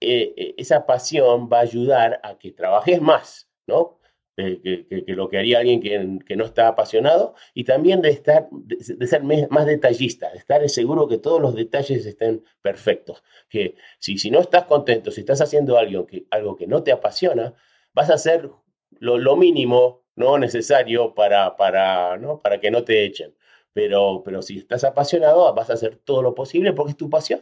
eh, 0.00 0.54
esa 0.56 0.86
pasión 0.86 1.48
va 1.52 1.58
a 1.58 1.62
ayudar 1.62 2.20
a 2.22 2.38
que 2.38 2.52
trabajes 2.52 3.02
más, 3.02 3.50
¿no? 3.66 3.98
Eh, 4.38 4.60
que, 4.62 5.04
que- 5.06 5.14
lo 5.14 5.28
que 5.30 5.38
haría 5.38 5.58
alguien 5.60 5.80
que, 5.80 6.18
que 6.26 6.36
no 6.36 6.44
está 6.44 6.68
apasionado 6.68 7.34
y 7.54 7.64
también 7.64 8.02
de, 8.02 8.10
estar, 8.10 8.48
de, 8.52 9.06
ser 9.06 9.22
más 9.22 9.64
detallista, 9.66 10.30
de 10.30 10.36
estar 10.38 10.68
seguro 10.68 11.08
que 11.08 11.16
todos 11.18 11.40
los 11.40 11.54
detalles 11.54 12.04
estén 12.04 12.44
perfectos. 12.60 13.22
Que 13.48 13.76
si, 13.98 14.18
si 14.18 14.30
no 14.30 14.40
estás 14.40 14.64
contento, 14.64 15.10
si 15.10 15.20
estás 15.20 15.40
haciendo 15.40 15.78
algo 15.78 16.06
que, 16.06 16.26
algo 16.30 16.54
que 16.56 16.66
no 16.66 16.82
te 16.82 16.92
apasiona, 16.92 17.54
vas 17.94 18.10
a 18.10 18.14
hacer 18.14 18.50
lo, 19.00 19.18
lo 19.18 19.36
mínimo 19.36 20.04
no 20.16 20.38
necesario 20.38 21.14
para, 21.14 21.56
para, 21.56 22.16
¿no? 22.18 22.40
para 22.42 22.60
que 22.60 22.70
no 22.70 22.84
te 22.84 23.04
echen. 23.04 23.34
Pero, 23.72 24.22
pero 24.24 24.42
si 24.42 24.58
estás 24.58 24.84
apasionado, 24.84 25.52
vas 25.54 25.70
a 25.70 25.74
hacer 25.74 25.96
todo 25.96 26.22
lo 26.22 26.34
posible 26.34 26.72
porque 26.72 26.92
es 26.92 26.96
tu 26.96 27.10
pasión. 27.10 27.40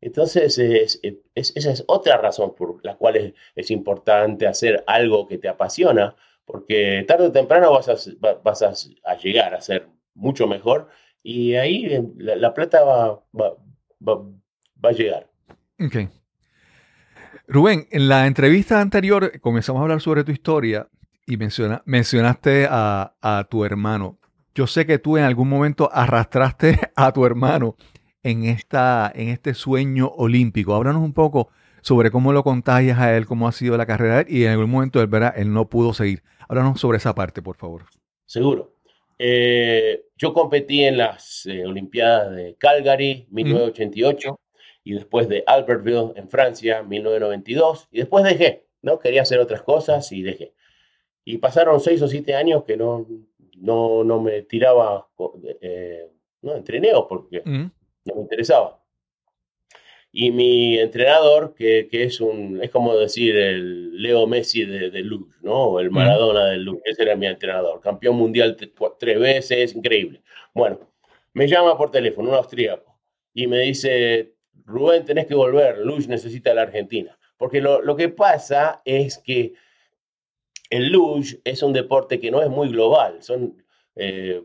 Entonces, 0.00 0.58
es, 0.58 1.00
es- 1.02 1.52
esa 1.56 1.70
es 1.70 1.84
otra 1.86 2.16
razón 2.16 2.54
por 2.54 2.84
la 2.84 2.96
cual 2.96 3.34
es, 3.54 3.70
importante 3.70 4.46
hacer 4.46 4.82
algo 4.86 5.26
que 5.28 5.38
te 5.38 5.48
apasiona, 5.48 6.14
porque 6.44 7.04
tarde 7.06 7.26
o 7.26 7.32
temprano 7.32 7.70
vas 7.72 7.88
a, 7.88 9.14
llegar 9.16 9.54
a 9.54 9.60
ser 9.60 9.88
mucho 10.14 10.46
mejor 10.46 10.88
y 11.22 11.54
ahí 11.54 11.84
eh, 11.86 12.02
la, 12.16 12.34
la 12.36 12.54
plata 12.54 12.82
va, 12.82 13.08
va, 13.38 13.54
va- 14.06 14.24
va 14.84 14.88
a 14.88 14.92
llegar. 14.92 15.28
Ok. 15.78 16.08
Rubén, 17.46 17.86
en 17.90 18.08
la 18.08 18.26
entrevista 18.26 18.80
anterior 18.80 19.38
comenzamos 19.40 19.80
a 19.80 19.82
hablar 19.82 20.00
sobre 20.00 20.24
tu 20.24 20.32
historia 20.32 20.88
y 21.26 21.36
menciona- 21.36 21.82
mencionaste 21.84 22.66
a 22.70 23.46
tu 23.50 23.64
hermano. 23.64 24.18
Yo 24.54 24.66
sé 24.66 24.86
que 24.86 24.98
tú 24.98 25.16
en 25.16 25.24
algún 25.24 25.48
momento 25.48 25.88
arrastraste 25.92 26.78
a 26.96 27.12
tu 27.12 27.24
hermano 27.24 27.76
en, 28.22 28.44
esta, 28.44 29.10
en 29.14 29.28
este 29.28 29.54
sueño 29.54 30.08
olímpico. 30.08 30.74
Háblanos 30.74 31.02
un 31.02 31.12
poco 31.12 31.48
sobre 31.82 32.10
cómo 32.10 32.32
lo 32.32 32.42
contagias 32.42 32.98
a 32.98 33.16
él, 33.16 33.26
cómo 33.26 33.48
ha 33.48 33.52
sido 33.52 33.76
la 33.76 33.86
carrera 33.86 34.16
de 34.16 34.20
él 34.22 34.26
y 34.28 34.44
en 34.44 34.52
algún 34.52 34.70
momento 34.70 35.00
él, 35.00 35.06
¿verdad? 35.06 35.34
él 35.36 35.52
no 35.52 35.68
pudo 35.68 35.92
seguir. 35.94 36.22
Háblanos 36.48 36.80
sobre 36.80 36.98
esa 36.98 37.14
parte, 37.14 37.42
por 37.42 37.56
favor. 37.56 37.84
Seguro. 38.26 38.74
Eh, 39.18 40.06
yo 40.16 40.32
competí 40.32 40.82
en 40.82 40.96
las 40.96 41.44
eh, 41.46 41.66
Olimpiadas 41.66 42.34
de 42.34 42.56
Calgary, 42.56 43.26
1988, 43.30 44.40
y 44.82 44.94
después 44.94 45.28
de 45.28 45.44
Albertville, 45.46 46.12
en 46.16 46.28
Francia, 46.28 46.82
1992, 46.82 47.88
y 47.90 47.98
después 47.98 48.24
dejé, 48.24 48.66
¿no? 48.80 48.98
Quería 48.98 49.22
hacer 49.22 49.38
otras 49.40 49.62
cosas 49.62 50.10
y 50.12 50.22
dejé. 50.22 50.54
Y 51.24 51.36
pasaron 51.36 51.80
seis 51.80 52.00
o 52.00 52.08
siete 52.08 52.34
años 52.34 52.64
que 52.64 52.78
no, 52.78 53.06
no, 53.58 54.04
no 54.04 54.20
me 54.20 54.42
tiraba, 54.42 55.08
eh, 55.60 56.10
no, 56.40 56.56
en 56.56 56.64
trineo 56.64 57.06
porque 57.06 57.42
Mm, 57.44 57.66
no 58.04 58.14
me 58.16 58.22
interesaba. 58.22 58.80
Y 60.12 60.32
mi 60.32 60.78
entrenador, 60.78 61.54
que, 61.54 61.86
que 61.88 62.02
es 62.04 62.20
un, 62.20 62.60
es 62.62 62.70
como 62.70 62.96
decir 62.96 63.36
el 63.36 64.02
Leo 64.02 64.26
Messi 64.26 64.64
de, 64.64 64.90
de 64.90 65.00
Luge, 65.02 65.36
¿no? 65.42 65.64
O 65.66 65.80
el 65.80 65.90
Maradona 65.90 66.46
de 66.46 66.56
Luge, 66.58 66.82
ese 66.84 67.02
era 67.02 67.14
mi 67.14 67.26
entrenador, 67.26 67.80
campeón 67.80 68.16
mundial 68.16 68.56
tres 68.98 69.20
veces, 69.20 69.74
increíble. 69.74 70.22
Bueno, 70.52 70.80
me 71.32 71.46
llama 71.46 71.76
por 71.76 71.92
teléfono, 71.92 72.30
un 72.30 72.34
austríaco, 72.34 72.98
y 73.32 73.46
me 73.46 73.60
dice, 73.60 74.34
Rubén, 74.64 75.04
tenés 75.04 75.26
que 75.26 75.34
volver, 75.34 75.78
Luge 75.78 76.08
necesita 76.08 76.50
a 76.50 76.54
la 76.54 76.62
Argentina. 76.62 77.16
Porque 77.36 77.60
lo, 77.60 77.80
lo 77.80 77.96
que 77.96 78.08
pasa 78.08 78.82
es 78.84 79.16
que 79.16 79.54
el 80.70 80.88
luge 80.88 81.40
es 81.44 81.62
un 81.62 81.72
deporte 81.72 82.20
que 82.20 82.30
no 82.30 82.40
es 82.42 82.48
muy 82.48 82.68
global, 82.68 83.22
son 83.22 83.62
eh, 83.96 84.42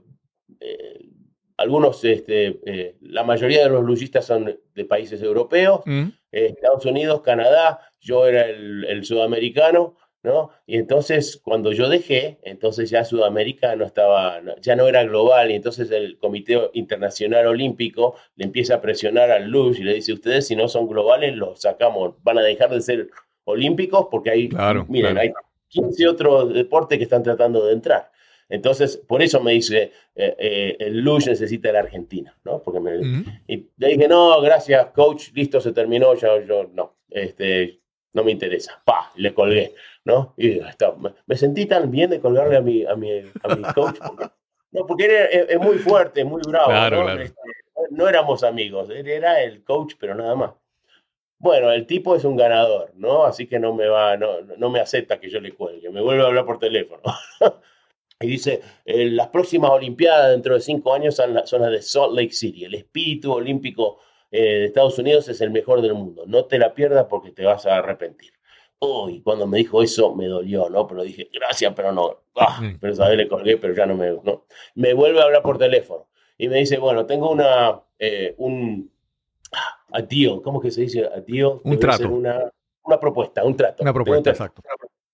eh, 0.60 1.10
algunos, 1.58 2.04
este, 2.04 2.60
eh, 2.66 2.96
la 3.02 3.24
mayoría 3.24 3.64
de 3.64 3.70
los 3.70 3.84
lugistas 3.84 4.26
son 4.26 4.60
de 4.74 4.86
países 4.86 5.22
europeos, 5.22 5.82
mm, 5.86 6.08
eh, 6.32 6.46
Estados 6.48 6.86
Unidos, 6.86 7.22
Canadá, 7.22 7.80
yo 8.00 8.28
era 8.28 8.46
el, 8.50 8.86
el 8.86 9.06
sudamericano, 9.06 9.96
¿no? 10.26 10.50
Y 10.66 10.78
entonces 10.78 11.40
cuando 11.42 11.72
yo 11.72 11.88
dejé, 11.88 12.40
entonces 12.44 12.90
ya 12.90 13.06
Sudamérica 13.06 13.76
no 13.76 13.86
estaba, 13.86 14.42
ya 14.60 14.76
no 14.76 14.88
era 14.88 15.04
global, 15.04 15.52
y 15.52 15.56
entonces 15.56 15.90
el 15.92 16.18
Comité 16.18 16.70
Internacional 16.74 17.48
Olímpico 17.48 18.16
le 18.36 18.46
empieza 18.46 18.76
a 18.76 18.82
presionar 18.82 19.32
al 19.32 19.48
luge 19.48 19.82
y 19.82 19.84
le 19.84 19.94
dice, 19.94 20.14
ustedes 20.14 20.48
si 20.48 20.56
no 20.56 20.68
son 20.68 20.88
globales, 20.88 21.36
los 21.36 21.62
sacamos, 21.62 22.16
van 22.24 22.40
a 22.40 22.42
dejar 22.42 22.72
de 22.72 22.82
ser 22.82 23.10
olímpicos 23.46 24.08
porque 24.10 24.32
hay, 24.32 24.50
Claro, 24.50 24.86
miren, 24.90 25.14
claro. 25.14 25.30
hay 25.30 25.34
15 25.70 26.08
otros 26.08 26.54
deportes 26.54 26.98
que 26.98 27.04
están 27.04 27.24
tratando 27.24 27.66
de 27.66 27.74
entrar. 27.74 28.12
Entonces, 28.50 28.98
por 28.98 29.22
eso 29.22 29.42
me 29.42 29.54
dice, 29.54 29.92
eh, 30.16 30.36
eh, 30.38 30.78
el 30.80 31.00
luge 31.00 31.32
necesita 31.32 31.72
la 31.72 31.80
Argentina, 31.80 32.38
¿no? 32.44 32.62
Porque 32.62 32.80
me, 32.80 32.98
mm. 32.98 33.26
y 33.48 33.70
le 33.78 33.88
dije, 33.88 34.08
no, 34.08 34.40
gracias, 34.42 34.88
coach, 34.88 35.32
listo, 35.34 35.60
se 35.60 35.72
terminó, 35.72 36.14
ya, 36.14 36.40
yo, 36.46 36.70
no, 36.72 36.98
este, 37.10 37.82
no 38.14 38.24
me 38.24 38.32
interesa. 38.32 38.82
Pa, 38.86 39.12
le 39.16 39.34
colgué, 39.34 39.74
¿no? 40.04 40.36
Y 40.38 40.60
está, 40.60 40.94
me, 40.96 41.14
me 41.26 41.36
sentí 41.36 41.66
tan 41.66 41.90
bien 41.90 42.12
de 42.12 42.20
colgarle 42.20 42.58
a 42.58 42.62
mi, 42.62 42.86
a 42.86 42.96
mi, 42.96 43.20
a 43.42 43.56
mi 43.56 43.64
coach, 43.74 43.98
porque, 44.06 44.26
no, 44.72 44.86
porque 44.86 45.06
era, 45.06 45.26
es, 45.26 45.50
es 45.50 45.60
muy 45.60 45.78
fuerte, 45.80 46.24
muy 46.24 46.42
bravo, 46.48 46.68
Claro, 46.68 46.98
¿no? 46.98 47.04
claro. 47.06 47.22
Este, 47.24 47.42
no 47.90 48.08
éramos 48.08 48.44
amigos, 48.44 48.90
él 48.90 49.08
era 49.08 49.42
el 49.42 49.64
coach, 49.64 49.96
pero 50.00 50.14
nada 50.14 50.36
más. 50.36 50.52
Bueno, 51.38 51.72
el 51.72 51.86
tipo 51.86 52.16
es 52.16 52.24
un 52.24 52.38
ganador, 52.38 52.92
¿no? 52.96 53.26
Así 53.26 53.48
que 53.48 53.60
no 53.60 53.74
me 53.74 53.88
va, 53.88 54.18
no, 54.18 54.42
no 54.42 54.70
me 54.70 54.80
acepta 54.80 55.20
que 55.20 55.30
yo 55.30 55.40
le 55.40 55.54
cuelgue, 55.54 55.90
me 55.90 56.02
vuelve 56.02 56.24
a 56.24 56.28
hablar 56.28 56.46
por 56.46 56.60
teléfono. 56.60 57.02
Y 58.26 58.32
dice, 58.32 58.62
eh, 58.86 59.06
las 59.12 59.28
próximas 59.30 59.72
Olimpiadas 59.72 60.32
dentro 60.32 60.56
de 60.56 60.62
cinco 60.62 60.94
años 60.94 61.16
son, 61.16 61.34
la- 61.34 61.46
son 61.46 61.62
las 61.62 61.72
de 61.72 61.82
Salt 61.82 62.14
Lake 62.14 62.34
City. 62.34 62.66
El 62.66 62.74
espíritu 62.76 63.32
olímpico 63.34 64.00
eh, 64.32 64.42
de 64.42 64.66
Estados 64.66 64.98
Unidos 65.00 65.30
es 65.30 65.40
el 65.42 65.52
mejor 65.52 65.82
del 65.82 65.94
mundo. 65.94 66.24
No 66.28 66.46
te 66.46 66.58
la 66.60 66.74
pierdas 66.74 67.06
porque 67.10 67.32
te 67.32 67.46
vas 67.46 67.66
a 67.66 67.78
arrepentir. 67.78 68.34
Uy, 68.80 69.22
cuando 69.22 69.48
me 69.48 69.60
dijo 69.60 69.82
eso 69.82 70.14
me 70.14 70.28
dolió, 70.28 70.70
¿no? 70.70 70.86
Pero 70.86 71.04
dije, 71.04 71.30
gracias, 71.34 71.74
pero 71.76 71.92
no. 71.94 72.24
Ah, 72.36 72.62
pero 72.82 72.94
sabes, 72.94 73.18
le 73.18 73.28
colgué, 73.30 73.58
pero 73.58 73.74
ya 73.74 73.86
no 73.86 73.96
me... 73.96 74.12
¿no? 74.12 74.46
Me 74.76 74.94
vuelve 74.94 75.22
a 75.22 75.24
hablar 75.24 75.42
por 75.42 75.58
teléfono 75.58 76.10
y 76.38 76.50
me 76.50 76.58
dice, 76.58 76.78
bueno, 76.78 77.06
tengo 77.06 77.32
una... 77.32 77.82
eh, 77.98 78.36
un... 78.38 78.92
A 79.94 80.02
deal, 80.02 80.42
¿cómo 80.44 80.60
que 80.60 80.72
se 80.72 80.82
dice? 80.82 81.06
A 81.06 81.22
deal. 81.22 81.62
Un 81.64 81.80
trato. 81.80 82.10
Una, 82.10 82.52
una 82.84 83.00
propuesta, 83.00 83.46
un 83.46 83.56
trato. 83.56 83.84
Una 83.84 83.94
propuesta, 83.94 84.32
exacto. 84.32 84.62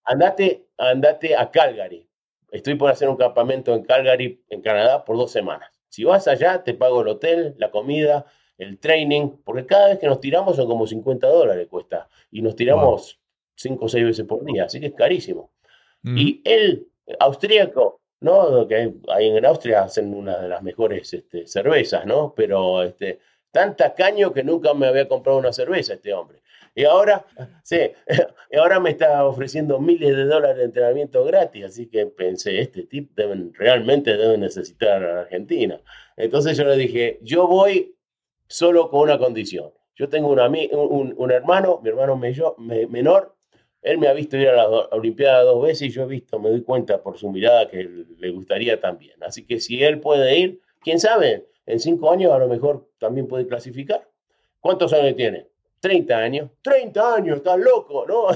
andate, 0.06 0.70
andate 0.78 1.36
a 1.36 1.52
Calgary. 1.52 2.08
Estoy 2.52 2.76
por 2.76 2.92
hacer 2.92 3.10
un 3.10 3.16
campamento 3.16 3.74
en 3.74 3.84
Calgary, 3.84 4.44
en 4.50 4.62
Canadá, 4.62 5.04
por 5.06 5.18
dos 5.18 5.32
semanas. 5.32 5.72
Si 5.88 6.04
vas 6.04 6.28
allá, 6.28 6.64
te 6.64 6.74
pago 6.74 7.02
el 7.02 7.08
hotel, 7.08 7.56
la 7.58 7.72
comida, 7.72 8.26
el 8.58 8.78
training, 8.78 9.38
porque 9.44 9.66
cada 9.66 9.88
vez 9.88 10.00
que 10.00 10.08
nos 10.08 10.20
tiramos 10.20 10.56
son 10.58 10.68
como 10.68 10.86
50 10.86 11.28
dólares 11.28 11.68
cuesta. 11.70 12.08
Y 12.30 12.42
nos 12.42 12.56
tiramos 12.56 13.20
cinco 13.56 13.86
o 13.86 13.90
seis 13.90 14.06
veces 14.06 14.26
por 14.26 14.44
día, 14.46 14.66
así 14.66 14.80
que 14.80 14.88
es 14.88 14.94
carísimo. 14.94 15.52
Mm, 16.04 16.18
Y 16.18 16.42
él, 16.46 16.88
austríaco, 17.20 18.02
¿no? 18.20 18.68
Que 18.68 18.94
ahí 19.10 19.28
en 19.28 19.46
Austria 19.46 19.84
hacen 19.84 20.14
una 20.14 20.38
de 20.38 20.48
las 20.48 20.62
mejores 20.62 21.14
este, 21.14 21.48
cervezas, 21.48 22.06
¿no? 22.06 22.34
Pero 22.36 22.84
este, 22.84 23.20
tan 23.52 23.76
tacaño 23.76 24.34
que 24.34 24.44
nunca 24.44 24.74
me 24.74 24.88
había 24.88 25.08
comprado 25.08 25.40
una 25.40 25.54
cerveza 25.54 25.94
este 25.94 26.14
hombre. 26.14 26.42
Y 26.74 26.86
ahora, 26.86 27.26
sí, 27.64 27.78
ahora 28.58 28.80
me 28.80 28.92
está 28.92 29.26
ofreciendo 29.26 29.80
miles 29.80 30.16
de 30.16 30.24
dólares 30.26 30.58
de 30.58 30.64
entrenamiento 30.66 31.24
gratis, 31.26 31.66
así 31.66 31.88
que 31.88 32.06
pensé, 32.08 32.60
este 32.62 32.84
tip 32.84 33.12
deben, 33.16 33.54
realmente 33.54 34.16
debe 34.16 34.38
necesitar 34.38 35.04
a 35.04 35.22
Argentina. 35.22 35.82
Entonces 36.16 36.58
yo 36.58 36.64
le 36.64 36.78
dije, 36.78 37.20
yo 37.22 37.48
voy 37.48 37.96
solo 38.48 38.90
con 38.90 39.02
una 39.02 39.18
condición. 39.18 39.72
Yo 39.96 40.10
tengo 40.10 40.30
un, 40.30 40.40
un, 40.40 41.14
un 41.18 41.32
hermano, 41.32 41.80
mi 41.84 41.90
hermano 41.90 42.16
mello- 42.16 42.56
me- 42.58 42.88
menor, 42.88 43.36
él 43.82 43.98
me 43.98 44.08
ha 44.08 44.14
visto 44.14 44.38
ir 44.38 44.48
a 44.50 44.56
la 44.56 44.68
Olimpiada 44.92 45.44
dos 45.44 45.62
veces 45.64 45.84
y 45.88 45.92
yo 45.92 46.04
he 46.04 46.08
visto, 46.08 46.40
me 46.40 46.50
doy 46.50 46.62
cuenta 46.64 47.02
por 47.02 47.18
su 47.18 47.30
mirada 47.32 47.68
que 47.70 47.84
le 48.18 48.30
gustaría 48.32 48.80
también. 48.80 49.22
Así 49.24 49.46
que 49.46 49.60
si 49.60 49.84
él 49.84 50.00
puede 50.00 50.38
ir, 50.38 50.62
quién 50.82 51.00
sabe, 51.00 51.48
en 51.66 51.80
cinco 51.80 52.12
años 52.12 52.32
a 52.32 52.38
lo 52.40 52.48
mejor 52.48 52.90
también 53.00 53.28
puede 53.28 53.48
clasificar. 53.48 54.08
¿Cuántos 54.60 54.94
años 54.94 55.16
tiene? 55.16 55.48
30 55.82 56.18
años. 56.18 56.52
30 56.62 57.16
años, 57.16 57.38
estás 57.38 57.60
loco, 57.60 58.06
¿no? 58.08 58.28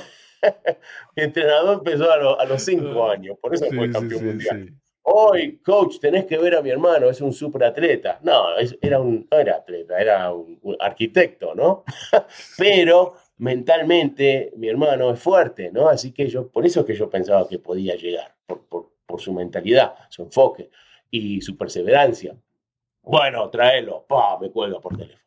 Mi 1.15 1.23
entrenador 1.23 1.77
empezó 1.77 2.11
a, 2.11 2.45
los 2.45 2.61
cinco 2.61 3.09
años, 3.09 3.37
por 3.39 3.53
eso 3.53 3.65
fue 3.67 3.89
campeón 3.89 4.25
mundial. 4.25 4.73
Hoy, 5.07 5.59
coach, 5.59 5.99
tenés 5.99 6.25
que 6.25 6.37
ver 6.37 6.55
a 6.55 6.63
mi 6.63 6.71
hermano, 6.71 7.09
es 7.09 7.21
un 7.21 7.31
superatleta. 7.31 8.19
No, 8.23 8.47
era 8.81 8.99
un, 8.99 9.27
no 9.31 9.37
era 9.37 9.57
atleta, 9.57 9.99
era 9.99 10.33
un, 10.33 10.59
arquitecto, 10.79 11.53
¿no? 11.53 11.83
Pero 12.57 13.13
mentalmente 13.37 14.51
mi 14.57 14.67
hermano 14.67 15.11
es 15.11 15.19
fuerte, 15.19 15.71
¿no? 15.71 15.89
Así 15.89 16.11
que 16.11 16.27
yo, 16.27 16.47
por 16.47 16.65
eso 16.65 16.79
es 16.79 16.85
que 16.87 16.95
yo 16.95 17.07
pensaba 17.07 17.47
que 17.47 17.59
podía 17.59 17.95
llegar, 17.95 18.33
por, 18.47 18.65
por, 18.65 18.93
por 19.05 19.21
su 19.21 19.31
mentalidad, 19.31 19.93
su 20.09 20.23
enfoque 20.23 20.71
y 21.11 21.39
su 21.41 21.55
perseverancia. 21.55 22.35
Bueno, 23.03 23.47
tráelo, 23.51 24.05
pa, 24.07 24.39
me 24.39 24.49
cuelga 24.49 24.79
por 24.79 24.97
teléfono. 24.97 25.24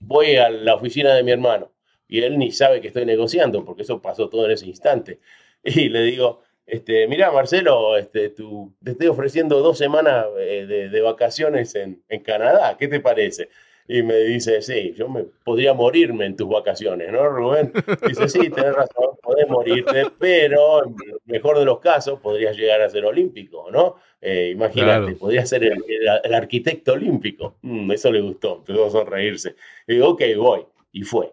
Voy 0.00 0.36
a 0.36 0.48
la 0.48 0.74
oficina 0.74 1.14
de 1.14 1.22
mi 1.22 1.32
hermano 1.32 1.72
y 2.08 2.22
él 2.22 2.38
ni 2.38 2.50
sabe 2.50 2.80
que 2.80 2.88
estoy 2.88 3.04
negociando 3.04 3.64
porque 3.64 3.82
eso 3.82 4.00
pasó 4.00 4.28
todo 4.28 4.46
en 4.46 4.52
ese 4.52 4.66
instante. 4.66 5.20
Y 5.64 5.88
le 5.88 6.02
digo, 6.02 6.40
este, 6.66 7.08
mira, 7.08 7.32
Marcelo, 7.32 7.96
este, 7.96 8.30
te 8.30 8.90
estoy 8.90 9.08
ofreciendo 9.08 9.60
dos 9.60 9.76
semanas 9.76 10.26
eh, 10.38 10.88
de, 10.90 11.00
vacaciones 11.00 11.74
en, 11.74 12.00
Canadá, 12.22 12.76
¿qué 12.78 12.86
te 12.88 13.00
parece? 13.00 13.48
Y 13.88 14.02
me 14.02 14.16
dice, 14.18 14.62
sí, 14.62 14.94
yo 14.96 15.08
me 15.08 15.24
podría 15.44 15.74
morirme 15.74 16.26
en 16.26 16.36
tus 16.36 16.48
vacaciones, 16.48 17.10
¿no, 17.10 17.28
Rubén? 17.28 17.72
Dice, 18.06 18.28
sí, 18.28 18.50
tenés 18.50 18.74
razón, 18.74 19.17
podés 19.46 19.48
morirte, 19.50 20.04
pero 20.18 20.84
en 20.84 20.96
mejor 21.26 21.58
de 21.58 21.64
los 21.64 21.78
casos 21.80 22.20
podrías 22.20 22.56
llegar 22.56 22.80
a 22.80 22.88
ser 22.88 23.04
olímpico, 23.04 23.70
¿no? 23.70 23.96
Eh, 24.20 24.50
imagínate, 24.52 25.12
podrías 25.12 25.48
ser 25.48 25.64
el, 25.64 26.34
arquitecto 26.34 26.94
olímpico. 26.94 27.56
Mm, 27.62 27.90
eso 27.92 28.10
le 28.10 28.20
gustó, 28.20 28.56
empezó 28.56 28.86
a 28.86 28.90
sonreírse. 28.90 29.54
Y 29.86 29.94
digo, 29.94 30.08
ok, 30.08 30.22
voy. 30.36 30.66
Y 30.92 31.02
fue. 31.02 31.32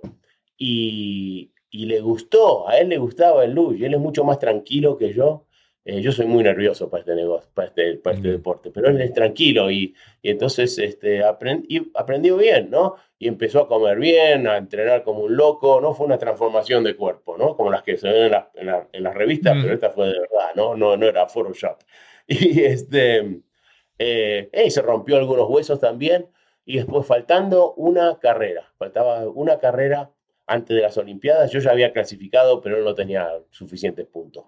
Y, 0.57 1.51
y 1.71 1.85
le 1.85 1.99
gustó, 1.99 2.67
a 2.67 2.77
él 2.77 2.89
le 2.89 2.97
gustaba 2.97 3.43
el 3.43 3.53
luge, 3.53 3.85
él 3.85 3.93
es 3.93 3.99
mucho 3.99 4.23
más 4.23 4.39
tranquilo 4.39 4.97
que 4.97 5.13
yo. 5.13 5.44
Eh, 5.87 6.01
yo 6.01 6.11
soy 6.11 6.25
muy 6.25 6.43
nervioso 6.43 6.89
para 6.89 7.01
este 7.01 7.13
negocio, 7.13 7.47
para 7.53 7.67
este, 7.67 7.97
para 7.97 8.15
este 8.15 8.29
deporte, 8.29 8.71
pero 8.71 8.89
él 8.89 8.99
es 9.01 9.13
tranquilo 9.13 9.69
y, 9.69 9.93
y 10.19 10.31
entonces 10.31 10.79
este, 10.79 11.23
aprendió 11.23 12.37
bien, 12.37 12.71
¿no? 12.71 12.95
Y 13.19 13.27
empezó 13.27 13.61
a 13.61 13.67
comer 13.67 13.99
bien, 13.99 14.47
a 14.47 14.57
entrenar 14.57 15.03
como 15.03 15.19
un 15.19 15.37
loco, 15.37 15.79
¿no? 15.79 15.93
Fue 15.93 16.07
una 16.07 16.17
transformación 16.17 16.83
de 16.83 16.95
cuerpo, 16.95 17.37
¿no? 17.37 17.55
Como 17.55 17.69
las 17.69 17.83
que 17.83 17.97
se 17.97 18.09
ven 18.09 18.33
en, 18.55 18.69
en, 18.91 19.03
las 19.03 19.13
revistas, 19.13 19.55
pero 19.61 19.75
esta 19.75 19.91
fue 19.91 20.07
de 20.07 20.19
verdad, 20.19 20.55
¿no? 20.55 20.75
No, 20.75 20.97
no 20.97 21.05
era 21.07 21.27
Photoshop. 21.27 21.77
Y 22.27 22.63
este, 22.63 23.41
eh, 23.99 24.49
y 24.65 24.71
se 24.71 24.81
rompió 24.81 25.17
algunos 25.17 25.47
huesos 25.47 25.79
también, 25.79 26.27
y 26.65 26.77
después 26.77 27.05
faltando 27.05 27.75
una 27.75 28.17
carrera, 28.19 28.73
faltaba 28.79 29.29
una 29.29 29.59
carrera 29.59 30.11
antes 30.47 30.75
de 30.75 30.81
las 30.81 30.97
Olimpiadas, 30.97 31.51
yo 31.51 31.59
ya 31.59 31.69
había 31.69 31.93
clasificado, 31.93 32.61
pero 32.61 32.83
no 32.83 32.95
tenía 32.95 33.29
suficientes 33.51 34.07
puntos. 34.07 34.45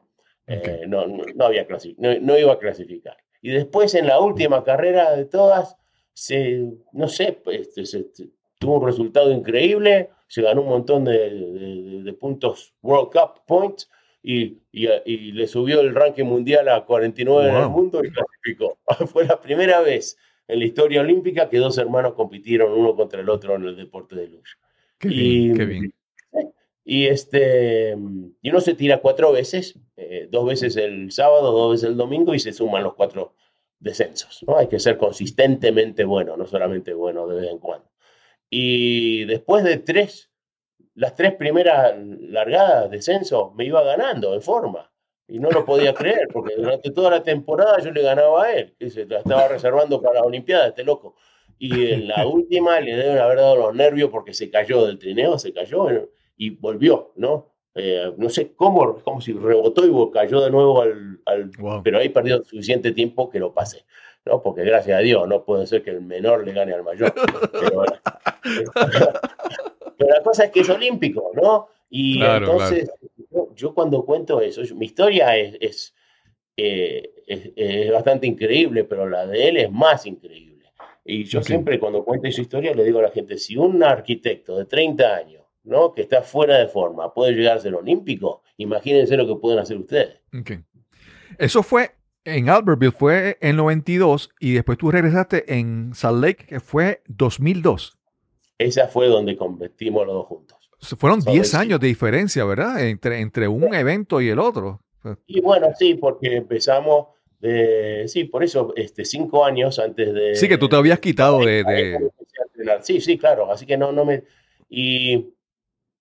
Eh, 0.48 0.86
no, 0.88 1.06
no, 1.08 1.46
había 1.46 1.68
no, 1.98 2.38
iba 2.38 2.54
a 2.54 2.60
clasificar. 2.60 3.18
Y 3.42 3.51
después 3.51 3.94
en 3.96 4.08
la 4.08 4.20
última 4.20 4.63
carrera 4.63 5.16
de 5.16 5.25
todas, 5.25 5.75
se, 6.13 6.63
no 6.94 7.08
sé, 7.08 7.34
pues, 7.44 7.70
tuvo 8.58 8.80
un 8.80 8.86
resultado 8.86 9.32
increíble, 9.32 10.10
se 10.27 10.42
ganó 10.42 10.62
un 10.62 10.70
montón 10.70 11.06
de, 11.06 12.01
de, 12.04 12.13
puntos 12.13 12.74
World 12.82 13.12
Cup 13.12 13.42
points 13.46 13.89
y, 14.24 14.58
y, 14.72 15.32
le 15.34 15.48
subió 15.48 15.82
el 15.82 15.94
ranking 15.94 16.25
mundial 16.25 16.70
a 16.70 16.86
49 16.86 17.50
en 17.50 17.56
el 17.56 17.70
mundo 17.70 18.01
y 18.04 18.10
clasificó. 18.10 18.77
Fue 19.08 19.25
la 19.25 19.39
primera 19.39 19.82
vez 19.82 20.18
en 20.48 20.60
la 20.60 20.66
historia 20.66 21.01
olímpica 21.01 21.50
que 21.50 21.58
dos 21.58 21.77
hermanos 21.77 22.13
compitieron 22.13 22.72
uno 22.72 22.95
contra 22.95 23.22
el 23.22 23.30
otro 23.30 23.56
en 23.56 23.63
el 23.63 23.76
deporte 23.76 24.15
de 24.15 24.28
lucha 24.28 24.58
y, 25.04 25.52
Y, 26.89 27.08
este, 27.08 27.97
y 28.41 28.50
uno 28.50 28.62
se 28.62 28.73
tira 28.73 29.02
cuatro 29.02 29.34
veces, 29.34 29.78
eh, 29.97 30.30
dos 30.32 30.45
veces 30.45 30.78
el 30.78 31.12
sábado, 31.12 31.52
dos 31.52 31.71
veces 31.71 31.89
el 31.89 31.97
domingo 31.97 32.34
y 32.34 32.39
se 32.39 32.54
suman 32.54 32.82
los 32.82 32.93
cuatro 32.93 33.36
descensos. 33.78 34.41
¿no? 34.47 34.58
Hay 34.58 34.67
que 34.69 34.80
ser 34.80 34.97
consistentemente 34.97 36.06
bueno, 36.06 36.38
no 36.38 36.45
solamente 36.45 36.93
bueno 36.93 37.28
de 37.28 37.41
vez 37.41 37.52
en 37.52 37.60
cuando. 37.60 37.91
Y 38.50 39.26
después 39.26 39.65
de 39.65 39.80
tres, 39.80 40.32
las 40.93 41.13
tres 41.13 41.36
primeras 41.36 41.93
largadas, 41.97 42.89
descenso, 42.89 43.52
me 43.58 43.65
iba 43.65 43.84
ganando 43.84 44.34
en 44.34 44.41
forma. 44.41 44.89
Y 45.28 45.39
no 45.39 45.52
lo 45.52 45.65
podía 45.65 45.93
creer, 45.93 46.30
porque 46.32 46.56
durante 46.56 46.91
toda 46.91 47.12
la 47.12 47.21
temporada 47.21 47.80
yo 47.80 47.91
le 47.91 48.02
ganaba 48.02 48.45
a 48.45 48.54
él, 48.54 48.78
que 48.80 48.89
se 48.89 49.06
la 49.06 49.17
estaba 49.17 49.50
reservando 49.50 50.02
para 50.02 50.21
la 50.21 50.26
Olimpiada, 50.26 50.69
este 50.69 50.86
loco 50.86 51.15
y 51.60 51.91
en 51.91 52.08
la 52.08 52.26
última 52.28 52.80
le 52.80 52.95
deben 52.95 53.17
haber 53.17 53.39
dado 53.39 53.56
los 53.58 53.76
nervios 53.76 54.10
porque 54.10 54.34
se 54.34 54.50
cayó 54.50 54.86
del 54.86 55.00
trineo, 55.00 55.38
se 55.38 55.54
cayó 55.54 55.89
y 56.38 56.52
volvió, 56.52 57.12
¿no? 57.15 57.54
Eh, 57.76 58.13
no 58.17 58.30
sé 58.30 58.54
cómo, 58.56 59.02
como 59.04 59.21
si 59.21 59.34
rebotó 59.34 59.86
y 59.86 60.12
cayó 60.12 60.41
de 60.41 60.50
nuevo 60.50 60.82
al... 60.82 61.19
Pero 61.84 62.00
ahí 62.00 62.10
perdió 62.10 62.43
suficiente 62.43 62.91
tiempo 62.91 63.30
que 63.30 63.39
lo 63.39 63.54
pase, 63.54 63.86
¿no? 64.26 64.41
Porque 64.41 64.63
gracias 64.63 64.97
a 64.97 65.02
Dios 65.02 65.28
no 65.28 65.43
puede 65.43 65.67
ser 65.67 65.84
que 65.84 65.91
el 65.91 66.02
menor 66.02 66.43
le 66.45 66.54
gane 66.54 66.73
al 66.73 66.84
mayor. 66.84 67.13
Pero, 67.52 67.84
la 70.00 70.23
cosa 70.23 70.45
es 70.45 70.52
que 70.52 70.62
es 70.62 70.69
olímpico, 70.69 71.32
¿no? 71.36 71.67
Y 71.89 72.23
entonces, 72.23 72.89
Yo, 73.56 73.73
cuando 73.73 74.06
cuento 74.06 74.41
eso, 74.41 74.62
mi 74.76 74.86
historia 74.86 75.38
es, 75.38 75.93
eh, 76.56 77.12
es, 77.28 77.52
es 77.56 77.91
bastante 77.91 78.28
increíble, 78.28 78.84
pero 78.84 79.08
la 79.08 79.28
de 79.28 79.50
él 79.50 79.58
es 79.58 79.71
más 79.71 80.06
increíble 80.06 80.58
y 81.10 81.23
yo 81.23 81.41
siempre 81.41 81.80
cuando 81.80 82.04
cuento 82.04 82.28
esa 82.28 82.41
historia 82.41 82.73
le 82.73 82.84
digo 82.84 83.00
a 83.00 83.04
la 83.04 83.12
gente, 83.12 83.38
si 83.38 83.56
un 83.56 83.82
arquitecto 83.82 84.58
de 84.58 84.65
30 84.65 85.15
años, 85.15 85.37
¿no? 85.67 85.93
que 85.93 86.01
está 86.01 86.21
fuera 86.21 86.58
de 86.58 86.67
forma, 86.67 87.13
puede 87.13 87.34
llegar 87.34 87.58
a 87.58 87.60
ser 87.60 87.75
olímpico, 87.75 88.41
imagínense 88.58 89.17
lo 89.17 89.27
que 89.27 89.36
pueden 89.36 89.60
hacer 89.60 89.77
ustedes. 89.77 90.17
Eso 91.38 91.63
fue 91.63 91.91
en 92.25 92.49
Albertville, 92.49 92.91
fue 92.91 93.38
en 93.41 93.56
92 93.56 94.32
y 94.39 94.53
después 94.53 94.77
tú 94.77 94.91
regresaste 94.91 95.58
en 95.58 95.93
Salt 95.93 96.23
Lake, 96.23 96.45
que 96.45 96.60
fue 96.60 97.01
2002. 97.08 97.97
Esa 98.58 98.88
fue 98.88 99.08
donde 99.08 99.38
competimos 99.38 100.06
los 100.06 100.15
dos 100.15 100.25
juntos. 100.25 100.58
Fueron 100.97 101.21
10 101.21 101.53
años 101.56 101.80
de 101.80 101.88
diferencia, 101.88 102.43
¿verdad? 102.45 102.86
Entre, 102.88 103.19
entre 103.19 103.47
un 103.47 103.73
evento 103.73 104.21
y 104.21 104.30
el 104.30 104.39
otro. 104.39 104.82
Y 105.25 105.41
bueno, 105.41 105.67
sí, 105.77 105.95
porque 105.95 106.36
empezamos 106.36 107.08
sí, 108.08 108.23
por 108.25 108.43
eso, 108.43 108.73
este, 108.75 109.06
cinco 109.06 109.45
años 109.45 109.80
antes 109.80 110.13
de... 110.13 110.36
Sí, 110.36 110.47
que 110.47 110.58
tú 110.58 110.67
te 110.67 110.75
habías 110.75 110.99
quitado 110.99 111.39
de... 111.39 112.10
Sí, 112.82 113.01
sí, 113.01 113.17
claro, 113.17 113.51
así 113.51 113.65
que 113.65 113.77
no, 113.77 113.91
no 113.91 114.06
me... 114.06 114.23
Y, 114.69 115.34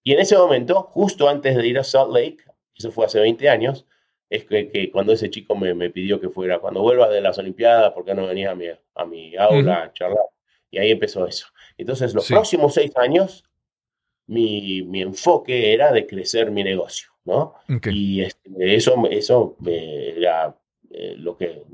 y 0.07 0.13
en 0.13 0.21
ese 0.21 0.39
momento, 0.39 0.85
justo 0.85 1.29
antes 1.29 1.57
de 1.57 1.67
ir 1.67 1.81
a 1.81 1.83
Salt 1.83 2.13
Lake, 2.13 2.37
eso 2.77 2.93
fue 2.93 3.07
hace 3.07 3.19
20 3.19 3.49
años, 3.49 3.87
es 4.31 4.45
que, 4.45 4.71
que 4.71 4.93
cuando 4.93 5.13
ese 5.13 5.31
chico 5.31 5.57
me, 5.57 5.75
me, 5.75 5.91
pidió 5.91 6.21
que 6.21 6.29
fuera, 6.29 6.61
cuando 6.61 6.81
vuelvas 6.81 7.11
de 7.11 7.21
las 7.21 7.39
Olimpiadas, 7.39 7.93
¿por 7.93 8.05
qué 8.05 8.15
no 8.15 8.25
venías 8.25 8.53
a 8.53 8.55
mi, 8.55 8.67
a 8.95 9.05
mi 9.05 9.35
aula 9.35 9.83
a 9.83 9.93
charlar? 9.93 10.23
Y 10.71 10.79
ahí 10.79 10.93
empezó 10.93 11.27
eso. 11.27 11.49
Entonces, 11.77 12.15
los 12.15 12.29
próximos 12.29 12.75
seis 12.75 12.93
años, 12.95 13.43
mi, 14.29 14.85
mi, 14.85 15.03
enfoque 15.03 15.75
era 15.75 15.91
de 15.91 16.07
crecer 16.07 16.53
mi 16.53 16.63
negocio, 16.63 17.09
¿no? 17.25 17.55
Y 17.91 18.21
este, 18.21 18.77
eso, 18.77 18.95
eso 19.11 19.57
me, 19.59 20.11
era 20.11 20.57
eh, 20.93 21.17
lo 21.17 21.37
que 21.37 21.65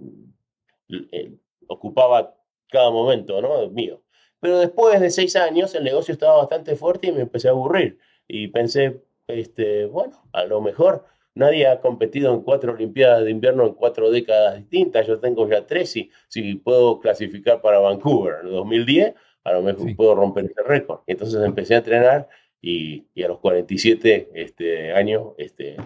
eh, 0.88 1.34
ocupaba 1.66 2.34
cada 2.70 2.90
momento 2.90 3.42
¿no? 3.42 3.68
mío. 3.68 4.02
Pero 4.40 4.58
después 4.58 4.98
de 5.02 5.10
seis 5.10 5.36
años 5.36 5.74
el 5.74 5.84
negocio 5.84 6.12
estaba 6.12 6.38
bastante 6.38 6.76
fuerte 6.76 7.08
y 7.08 7.12
me 7.12 7.20
empecé 7.20 7.48
a 7.48 7.50
aburrir. 7.50 7.98
Y 8.34 8.48
pensé, 8.48 9.02
este, 9.26 9.84
bueno, 9.84 10.22
a 10.32 10.46
lo 10.46 10.62
mejor 10.62 11.04
nadie 11.34 11.66
ha 11.66 11.80
competido 11.80 12.32
en 12.32 12.40
cuatro 12.40 12.72
Olimpiadas 12.72 13.24
de 13.24 13.30
invierno 13.30 13.66
en 13.66 13.74
cuatro 13.74 14.10
décadas 14.10 14.56
distintas. 14.56 15.06
Yo 15.06 15.20
tengo 15.20 15.46
ya 15.46 15.66
tres 15.66 15.94
y 15.98 16.10
si 16.28 16.54
puedo 16.54 16.98
clasificar 16.98 17.60
para 17.60 17.78
Vancouver 17.78 18.36
en 18.42 18.50
2010, 18.50 19.14
a 19.44 19.52
lo 19.52 19.60
mejor 19.60 19.94
puedo 19.96 20.14
romper 20.14 20.46
ese 20.46 20.62
récord. 20.62 21.00
Entonces 21.06 21.44
empecé 21.44 21.74
a 21.74 21.78
entrenar 21.78 22.26
y, 22.62 23.06
y, 23.12 23.22
a 23.22 23.28
los 23.28 23.38
47 23.40 24.30
este, 24.32 24.92
años 24.92 25.34
este, 25.36 25.76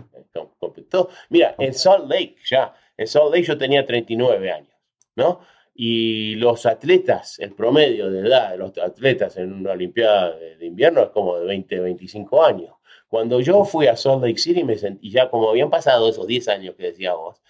completó. 0.60 1.08
Mira, 1.30 1.56
en 1.58 1.74
Salt 1.74 2.08
Lake 2.08 2.36
ya 2.48 2.72
en 2.96 3.06
Salt 3.08 3.34
Lake 3.34 3.46
yo 3.46 3.58
tenía 3.58 3.84
39 3.84 4.52
años, 4.52 4.76
¿no? 5.16 5.40
Y 5.78 6.36
los 6.36 6.64
atletas, 6.64 7.38
el 7.38 7.52
promedio 7.52 8.10
de 8.10 8.20
edad 8.20 8.50
de 8.52 8.56
los 8.58 8.76
atletas 8.78 9.36
en 9.36 9.52
una 9.52 9.72
Olimpiada 9.72 10.34
de, 10.36 10.64
invierno 10.64 11.02
es 11.02 11.10
como 11.10 11.38
de 11.38 11.44
20, 11.46 11.80
25 11.80 12.44
años. 12.44 12.74
Cuando 13.08 13.40
yo 13.40 13.64
fui 13.64 13.86
a 13.86 13.96
Salt 13.96 14.22
Lake 14.24 14.38
City, 14.38 14.64
me 14.64 14.78
sentí, 14.78 15.10
ya 15.10 15.28
como 15.28 15.50
habían 15.50 15.70
pasado 15.70 16.08
esos 16.08 16.26
10 16.26 16.48
años 16.48 16.74
que 16.76 16.84
decía 16.84 17.14
vos, 17.14 17.42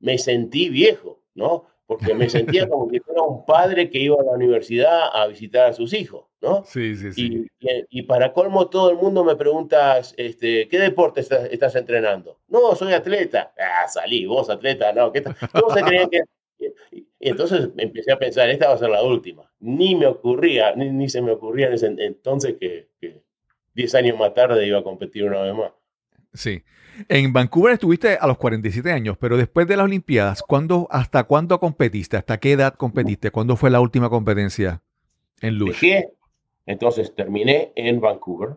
me 0.00 0.18
sentí 0.18 0.68
viejo, 0.68 1.22
¿no? 1.34 1.66
Porque 1.86 2.14
me 2.14 2.28
sentía 2.28 2.68
como 2.68 2.90
si 2.90 3.00
fuera 3.00 3.22
un 3.22 3.46
padre 3.46 3.88
que 3.90 3.98
iba 3.98 4.16
a 4.20 4.24
la 4.24 4.32
universidad 4.32 5.08
a 5.12 5.26
visitar 5.26 5.70
a 5.70 5.72
sus 5.72 5.92
hijos. 5.94 6.26
¿no? 6.40 6.64
Sí, 6.66 6.94
sí, 6.96 7.12
sí. 7.12 7.48
Y, 7.60 7.66
y- 7.68 7.86
y 7.90 8.02
para 8.02 8.32
colmo, 8.32 8.68
todo 8.68 8.90
el 8.90 8.96
mundo 8.96 9.24
me 9.24 9.36
pregunta, 9.36 9.98
este, 10.16 10.68
¿qué 10.68 10.78
deporte 10.78 11.20
estás, 11.20 11.48
estás 11.50 11.74
entrenando? 11.76 12.38
No, 12.48 12.74
soy 12.74 12.92
atleta. 12.92 13.52
Ah, 13.58 13.88
salí, 13.88 14.26
vos 14.26 14.50
atleta, 14.50 14.92
no, 14.92 15.12
¿qué 15.12 15.20
tal? 15.22 15.36
Todos 15.52 15.74
se 15.74 15.82
creían 15.82 16.10
que... 16.10 16.20
Y, 16.58 17.06
y 17.20 17.28
entonces 17.28 17.70
empecé 17.76 18.12
a 18.12 18.18
pensar, 18.18 18.48
esta 18.48 18.68
va 18.68 18.74
a 18.74 18.78
ser 18.78 18.90
la 18.90 19.02
última. 19.02 19.50
Ni 19.60 19.94
me 19.94 20.06
ocurría, 20.06 20.74
ni, 20.74 20.90
ni 20.90 21.08
se 21.08 21.22
me 21.22 21.32
ocurría 21.32 21.66
en 21.68 21.74
ese 21.74 21.86
entonces 21.98 22.56
que, 22.58 22.88
que 23.00 23.22
10 23.74 23.94
años 23.96 24.18
más 24.18 24.34
tarde 24.34 24.66
iba 24.66 24.78
a 24.78 24.84
competir 24.84 25.24
una 25.24 25.42
vez 25.42 25.54
más. 25.54 25.72
Sí. 26.32 26.62
En 27.08 27.32
Vancouver 27.32 27.72
estuviste 27.72 28.18
a 28.20 28.26
los 28.26 28.38
47 28.38 28.90
años, 28.90 29.16
pero 29.18 29.36
después 29.36 29.66
de 29.66 29.76
las 29.76 29.84
Olimpiadas, 29.84 30.42
¿cuándo, 30.42 30.88
¿hasta 30.90 31.24
cuándo 31.24 31.60
competiste? 31.60 32.16
¿Hasta 32.16 32.38
qué 32.38 32.52
edad 32.52 32.74
competiste? 32.74 33.30
¿Cuándo 33.30 33.56
fue 33.56 33.70
la 33.70 33.80
última 33.80 34.10
competencia 34.10 34.82
en 35.40 35.58
luge? 35.58 35.72
Dejé, 35.72 36.12
entonces 36.66 37.14
terminé 37.14 37.72
en 37.76 38.00
Vancouver 38.00 38.56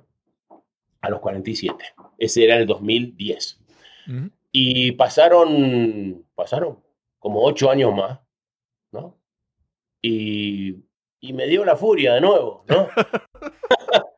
a 1.02 1.10
los 1.10 1.20
47. 1.20 1.76
Ese 2.18 2.44
era 2.44 2.58
el 2.58 2.66
2010. 2.66 3.60
Ujú. 4.08 4.30
Y 4.52 4.92
pasaron, 4.94 6.26
pasaron 6.36 6.80
como 7.22 7.44
ocho 7.44 7.70
años 7.70 7.94
más, 7.96 8.20
¿no? 8.92 9.18
Y, 10.02 10.76
y 11.22 11.34
me 11.34 11.46
dio 11.46 11.64
la 11.64 11.76
furia 11.78 12.16
de 12.16 12.22
nuevo, 12.22 12.66
¿no? 12.68 12.90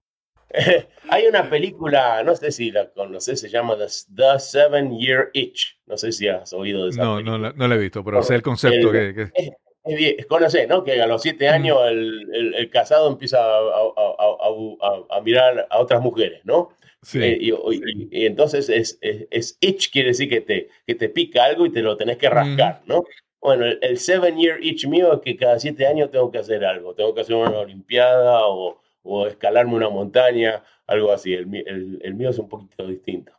Hay 1.09 1.25
una 1.27 1.49
película, 1.49 2.23
no 2.23 2.35
sé 2.35 2.51
si 2.51 2.71
la 2.71 2.89
conoces, 2.91 3.39
se 3.39 3.49
llama 3.49 3.75
The, 3.77 3.87
The 4.15 4.39
Seven 4.39 4.97
Year 4.99 5.29
Itch. 5.33 5.79
No 5.87 5.97
sé 5.97 6.11
si 6.11 6.27
has 6.27 6.53
oído 6.53 6.83
de 6.83 6.91
esa 6.91 7.03
No, 7.03 7.15
película. 7.15 7.37
no, 7.37 7.43
la- 7.43 7.53
no 7.53 7.67
lo 7.67 7.75
he 7.75 7.79
visto, 7.79 8.03
pero 8.03 8.21
sé 8.23 8.35
el 8.35 8.41
concepto 8.43 8.93
El- 8.93 9.13
que... 9.15 9.31
que- 9.33 9.51
Es 9.85 9.97
bien, 9.97 10.15
conocés, 10.29 10.67
¿no? 10.69 10.83
Que 10.83 11.01
a 11.01 11.07
los 11.07 11.21
siete 11.21 11.49
años 11.49 11.77
el, 11.87 12.29
el- 12.33 12.53
el 12.55 12.69
casado 12.69 13.09
empieza 13.09 13.37
a- 13.39 13.59
a- 13.59 15.17
a 15.17 15.21
mirar 15.21 15.67
a 15.69 15.79
otras 15.79 16.01
mujeres, 16.01 16.39
¿no? 16.45 16.69
Sí. 17.03 17.19
Eh, 17.21 17.37
y, 17.39 17.51
y- 17.51 18.07
y 18.11 18.25
entonces 18.25 18.69
es, 18.69 18.97
es, 19.01 19.27
es 19.31 19.57
itch, 19.61 19.91
quiere 19.91 20.09
decir 20.09 20.29
que 20.29 20.41
te, 20.41 20.69
que 20.87 20.95
te 20.95 21.09
pica 21.09 21.43
algo 21.45 21.65
y 21.65 21.71
te 21.71 21.81
lo 21.81 21.95
tenés 21.97 22.17
que 22.17 22.29
rascar, 22.29 22.81
¿no? 22.85 23.03
Bueno, 23.41 23.65
el, 23.65 23.77
el 23.81 23.97
seven 23.97 24.37
year 24.37 24.63
itch 24.63 24.87
mío 24.87 25.13
es 25.13 25.19
que 25.19 25.35
cada 25.35 25.59
siete 25.59 25.85
años 25.85 26.09
tengo 26.11 26.31
que 26.31 26.37
hacer 26.39 26.63
algo. 26.65 26.95
Tengo 26.95 27.13
que 27.13 27.21
hacer 27.21 27.35
una 27.35 27.59
olimpiada 27.59 28.47
o, 28.47 28.79
o 29.03 29.27
escalarme 29.27 29.75
una 29.75 29.89
montaña, 29.89 30.63
algo 30.87 31.11
así. 31.11 31.33
El, 31.33 31.53
el- 31.53 31.99
el 32.01 32.13
mío 32.15 32.29
es 32.29 32.39
un 32.39 32.47
poquito 32.49 32.87
distinto. 32.87 33.33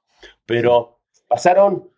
Pero 0.46 0.98
pasaron 1.26 1.88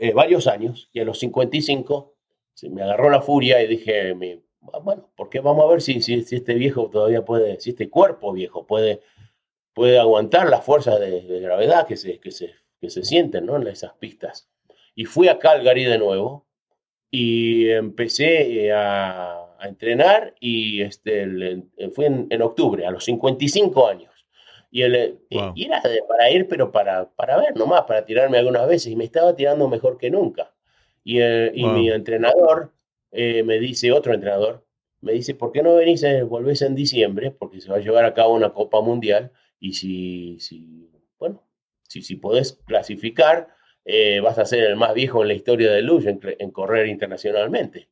eh, 0.00 0.12
varios 0.12 0.46
años 0.46 0.88
y 0.92 1.00
a 1.00 1.04
los 1.04 1.18
55 1.18 2.14
se 2.54 2.70
me 2.70 2.82
agarró 2.82 3.10
la 3.10 3.20
furia 3.22 3.62
y 3.62 3.66
dije, 3.66 4.14
mi- 4.14 4.40
"Ah, 4.72 4.78
bueno, 4.78 5.10
¿por 5.16 5.28
qué 5.28 5.40
vamos 5.40 5.64
a 5.64 5.68
ver 5.68 5.82
si, 5.82 6.00
si, 6.00 6.22
si 6.22 6.36
este 6.36 6.54
viejo 6.54 6.88
todavía 6.90 7.24
puede, 7.24 7.60
si 7.60 7.70
este 7.70 7.88
cuerpo 7.90 8.32
viejo 8.32 8.66
puede, 8.66 9.00
puede 9.76 9.98
aguantar 9.98 10.48
las 10.48 10.64
fuerzas 10.64 10.98
de, 10.98 11.20
de 11.20 11.40
gravedad 11.40 11.86
que 11.86 11.98
se, 11.98 12.18
que, 12.18 12.30
se, 12.30 12.54
que 12.80 12.88
se 12.88 13.04
sienten 13.04 13.44
¿no? 13.44 13.56
en 13.56 13.66
esas 13.66 13.92
pistas? 13.92 14.48
Y 14.94 15.04
fui 15.04 15.28
a 15.28 15.38
Calgary 15.38 15.84
de 15.84 15.98
nuevo 15.98 16.46
y 17.10 17.68
empecé 17.68 18.64
eh, 18.66 18.72
a, 18.72 19.34
a 19.58 19.68
entrenar 19.68 20.34
y 20.40 20.80
este, 20.80 21.22
el- 21.22 21.64
eh, 21.76 21.90
fui 21.90 22.06
en, 22.06 22.26
en 22.30 22.40
octubre, 22.40 22.86
a 22.86 22.90
los 22.90 23.04
55 23.04 23.86
años. 23.86 24.12
Y, 24.70 24.80
el, 24.82 24.94
eh, 24.96 25.14
Wow. 25.30 25.52
y 25.54 25.66
era 25.66 25.80
de- 25.82 26.02
para 26.08 26.30
ir, 26.30 26.48
pero 26.48 26.72
para, 26.72 27.10
para 27.10 27.36
ver 27.36 27.54
nomás, 27.54 27.82
para 27.82 28.04
tirarme 28.06 28.38
algunas 28.38 28.66
veces. 28.66 28.90
Y 28.92 28.96
me 28.96 29.04
estaba 29.04 29.36
tirando 29.36 29.68
mejor 29.68 29.98
que 29.98 30.10
nunca. 30.10 30.52
Y, 31.04 31.20
eh, 31.20 31.52
y 31.54 31.64
mi 31.66 31.90
entrenador 31.90 32.72
eh, 33.12 33.42
me 33.42 33.60
dice, 33.60 33.92
otro 33.92 34.14
entrenador, 34.14 34.64
me 35.02 35.12
dice, 35.12 35.34
¿por 35.34 35.52
qué 35.52 35.62
no 35.62 35.74
venís, 35.76 36.02
eh, 36.02 36.22
volvés 36.22 36.62
en 36.62 36.74
diciembre? 36.74 37.30
Porque 37.30 37.60
se 37.60 37.70
va 37.70 37.76
a 37.76 37.80
llevar 37.80 38.04
a 38.06 38.14
cabo 38.14 38.32
una 38.34 38.54
Copa 38.54 38.80
Mundial. 38.80 39.30
Y 39.60 39.72
si, 39.74 40.38
si 40.40 40.90
bueno, 41.18 41.42
si, 41.88 42.02
si 42.02 42.16
podés 42.16 42.54
clasificar, 42.66 43.48
eh, 43.84 44.20
vas 44.20 44.38
a 44.38 44.44
ser 44.44 44.64
el 44.64 44.76
más 44.76 44.92
viejo 44.94 45.22
en 45.22 45.28
la 45.28 45.34
historia 45.34 45.70
de 45.72 45.82
Luge 45.82 46.10
en, 46.10 46.20
en 46.38 46.50
correr 46.50 46.86
internacionalmente. 46.88 47.88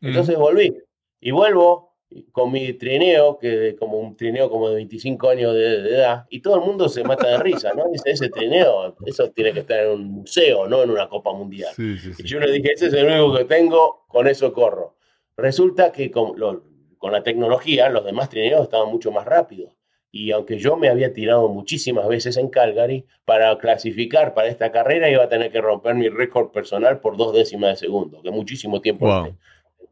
Entonces 0.00 0.36
volví 0.36 0.74
y 1.20 1.30
vuelvo 1.30 1.90
con 2.32 2.50
mi 2.50 2.72
trineo, 2.72 3.38
que 3.38 3.76
como 3.78 3.98
un 3.98 4.16
trineo 4.16 4.50
como 4.50 4.68
de 4.68 4.74
25 4.76 5.28
años 5.30 5.54
de, 5.54 5.80
de 5.82 5.90
edad, 5.94 6.26
y 6.28 6.40
todo 6.40 6.56
el 6.56 6.62
mundo 6.62 6.88
se 6.88 7.04
mata 7.04 7.28
de 7.28 7.38
risa, 7.38 7.72
¿no? 7.74 7.84
Dice, 7.92 8.10
ese 8.10 8.28
trineo, 8.30 8.96
eso 9.06 9.30
tiene 9.30 9.52
que 9.52 9.60
estar 9.60 9.78
en 9.80 9.90
un 9.92 10.04
museo, 10.06 10.66
no 10.66 10.82
en 10.82 10.90
una 10.90 11.08
Copa 11.08 11.32
Mundial. 11.32 11.72
Sí, 11.76 11.96
sí, 11.98 12.12
sí. 12.14 12.22
Y 12.24 12.26
yo 12.26 12.40
le 12.40 12.50
dije, 12.50 12.72
ese 12.72 12.86
es 12.88 12.94
el 12.94 13.06
único 13.06 13.36
que 13.36 13.44
tengo, 13.44 14.04
con 14.08 14.26
eso 14.26 14.52
corro. 14.52 14.96
Resulta 15.36 15.92
que 15.92 16.10
con, 16.10 16.38
lo- 16.38 16.64
con 16.98 17.12
la 17.12 17.22
tecnología, 17.22 17.88
los 17.90 18.04
demás 18.04 18.28
trineos 18.28 18.62
estaban 18.64 18.88
mucho 18.90 19.12
más 19.12 19.24
rápidos. 19.24 19.72
Y 20.12 20.32
aunque 20.32 20.58
yo 20.58 20.76
me 20.76 20.88
había 20.88 21.12
tirado 21.12 21.48
muchísimas 21.48 22.08
veces 22.08 22.36
en 22.36 22.48
Calgary, 22.48 23.06
para 23.24 23.56
clasificar 23.58 24.34
para 24.34 24.48
esta 24.48 24.72
carrera 24.72 25.08
iba 25.08 25.22
a 25.24 25.28
tener 25.28 25.52
que 25.52 25.60
romper 25.60 25.94
mi 25.94 26.08
récord 26.08 26.50
personal 26.50 27.00
por 27.00 27.16
dos 27.16 27.32
décimas 27.32 27.70
de 27.70 27.86
segundo, 27.86 28.20
que 28.22 28.30
muchísimo 28.30 28.80
tiempo 28.80 29.06
Wow. 29.06 29.26
en, 29.26 29.38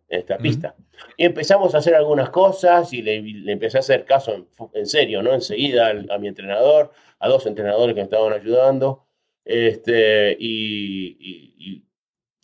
esta 0.08 0.38
pista. 0.38 0.74
Y 1.18 1.24
empezamos 1.26 1.74
a 1.74 1.78
hacer 1.78 1.94
algunas 1.94 2.30
cosas 2.30 2.92
y 2.94 3.02
le, 3.02 3.20
le 3.20 3.52
empecé 3.52 3.76
a 3.76 3.80
hacer 3.80 4.04
caso 4.06 4.34
en, 4.34 4.46
en 4.72 4.86
serio, 4.86 5.22
¿no? 5.22 5.34
Enseguida 5.34 5.88
al- 5.88 6.10
a 6.10 6.18
mi 6.18 6.28
entrenador, 6.28 6.90
a 7.18 7.28
dos 7.28 7.44
entrenadores 7.46 7.94
que 7.94 8.00
me 8.00 8.04
estaban 8.04 8.32
ayudando, 8.32 9.04
este, 9.44 10.36
y, 10.40 11.16
y- 11.20 11.54
y- 11.58 11.84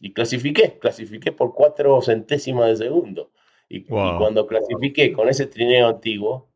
y 0.00 0.12
clasifiqué, 0.12 0.78
clasifiqué 0.78 1.32
por 1.32 1.54
cuatro 1.54 2.00
centésimas 2.02 2.68
de 2.68 2.84
segundo. 2.84 3.32
Y, 3.68 3.78
y 3.78 3.82
Wow. 3.88 4.18
cuando 4.18 4.46
clasifiqué 4.46 5.12
con 5.12 5.28
ese 5.28 5.46
trineo 5.46 5.88
antiguo, 5.88 6.50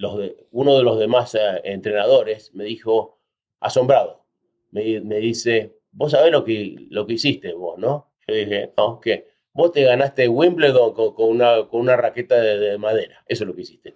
los 0.00 0.16
de, 0.18 0.46
uno 0.50 0.78
de 0.78 0.82
los 0.82 0.98
demás 0.98 1.34
eh, 1.34 1.60
entrenadores 1.64 2.54
me 2.54 2.64
dijo, 2.64 3.20
asombrado, 3.60 4.24
me, 4.70 5.00
me 5.00 5.18
dice, 5.18 5.76
vos 5.92 6.12
sabés 6.12 6.32
lo 6.32 6.42
que, 6.42 6.74
lo 6.88 7.06
que 7.06 7.14
hiciste 7.14 7.52
vos, 7.52 7.78
¿no? 7.78 8.12
Yo 8.26 8.34
dije, 8.34 8.72
no, 8.78 8.98
que 8.98 9.28
vos 9.52 9.72
te 9.72 9.84
ganaste 9.84 10.26
Wimbledon 10.26 10.94
con, 10.94 11.14
con 11.14 11.28
una, 11.28 11.68
con 11.68 11.80
una 11.80 11.96
raqueta 11.96 12.40
de, 12.40 12.58
de 12.58 12.78
madera, 12.78 13.22
eso 13.26 13.44
es 13.44 13.48
lo 13.48 13.54
que 13.54 13.62
hiciste. 13.62 13.94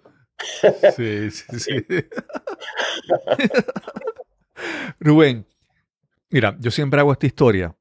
Sí, 0.95 1.31
sí, 1.31 1.59
sí. 1.59 1.85
Rubén, 4.99 5.47
mira, 6.29 6.55
yo 6.59 6.69
siempre 6.69 6.99
hago 6.99 7.13
esta 7.13 7.25
historia 7.25 7.75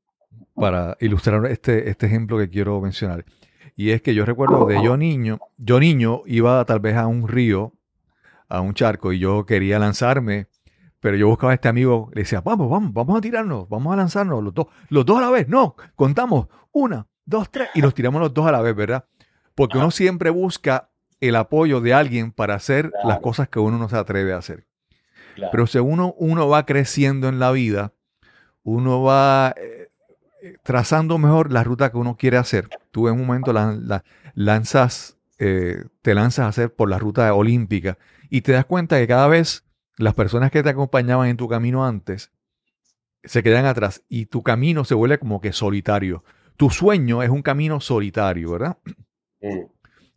para 0.54 0.96
ilustrar 1.00 1.44
este, 1.46 1.90
este 1.90 2.06
ejemplo 2.06 2.38
que 2.38 2.48
quiero 2.48 2.80
mencionar. 2.80 3.26
Y 3.76 3.90
es 3.90 4.00
que 4.00 4.14
yo 4.14 4.24
recuerdo 4.24 4.66
de 4.66 4.82
yo 4.82 4.96
niño, 4.96 5.40
yo 5.58 5.78
niño 5.78 6.22
iba 6.26 6.64
tal 6.64 6.80
vez 6.80 6.94
a 6.94 7.06
un 7.06 7.28
río, 7.28 7.73
a 8.56 8.60
un 8.60 8.74
charco, 8.74 9.12
y 9.12 9.18
yo 9.18 9.44
quería 9.46 9.78
lanzarme, 9.78 10.48
pero 11.00 11.16
yo 11.16 11.28
buscaba 11.28 11.52
a 11.52 11.54
este 11.54 11.68
amigo, 11.68 12.10
le 12.14 12.22
decía, 12.22 12.40
vamos, 12.40 12.70
vamos, 12.70 12.92
vamos 12.92 13.18
a 13.18 13.20
tirarnos, 13.20 13.68
vamos 13.68 13.92
a 13.92 13.96
lanzarnos, 13.96 14.42
los 14.42 14.54
dos, 14.54 14.66
los 14.88 15.04
dos 15.04 15.18
a 15.18 15.22
la 15.22 15.30
vez, 15.30 15.48
no, 15.48 15.76
contamos, 15.96 16.48
una, 16.72 17.06
dos, 17.24 17.50
tres, 17.50 17.68
y 17.74 17.82
nos 17.82 17.94
tiramos 17.94 18.20
los 18.20 18.32
dos 18.32 18.46
a 18.46 18.52
la 18.52 18.60
vez, 18.62 18.74
¿verdad? 18.74 19.04
Porque 19.54 19.78
uno 19.78 19.90
siempre 19.90 20.30
busca 20.30 20.90
el 21.20 21.36
apoyo 21.36 21.80
de 21.80 21.94
alguien 21.94 22.32
para 22.32 22.54
hacer 22.54 22.90
las 23.04 23.20
cosas 23.20 23.48
que 23.48 23.58
uno 23.58 23.78
no 23.78 23.88
se 23.88 23.96
atreve 23.96 24.32
a 24.32 24.38
hacer. 24.38 24.66
Claro. 25.36 25.50
Pero 25.52 25.66
según 25.66 25.94
uno, 25.94 26.14
uno 26.18 26.48
va 26.48 26.66
creciendo 26.66 27.28
en 27.28 27.38
la 27.38 27.50
vida, 27.50 27.92
uno 28.62 29.02
va 29.02 29.54
eh, 29.56 29.90
eh, 30.42 30.56
trazando 30.62 31.18
mejor 31.18 31.52
la 31.52 31.64
ruta 31.64 31.90
que 31.90 31.96
uno 31.98 32.16
quiere 32.16 32.36
hacer. 32.36 32.68
Tú 32.90 33.08
en 33.08 33.14
un 33.14 33.26
momento 33.26 33.52
la- 33.52 33.72
la- 33.72 34.04
lanzas, 34.34 35.16
eh, 35.38 35.84
te 36.02 36.14
lanzas 36.14 36.46
a 36.46 36.48
hacer 36.48 36.74
por 36.74 36.88
la 36.90 36.98
ruta 36.98 37.32
olímpica 37.34 37.98
y 38.30 38.42
te 38.42 38.52
das 38.52 38.64
cuenta 38.64 38.98
que 38.98 39.06
cada 39.06 39.28
vez 39.28 39.64
las 39.96 40.14
personas 40.14 40.50
que 40.50 40.62
te 40.62 40.70
acompañaban 40.70 41.28
en 41.28 41.36
tu 41.36 41.48
camino 41.48 41.86
antes 41.86 42.32
se 43.22 43.42
quedan 43.42 43.66
atrás 43.66 44.02
y 44.08 44.26
tu 44.26 44.42
camino 44.42 44.84
se 44.84 44.94
vuelve 44.94 45.18
como 45.18 45.40
que 45.40 45.52
solitario. 45.52 46.24
Tu 46.56 46.70
sueño 46.70 47.22
es 47.22 47.30
un 47.30 47.42
camino 47.42 47.80
solitario, 47.80 48.52
¿verdad? 48.52 48.78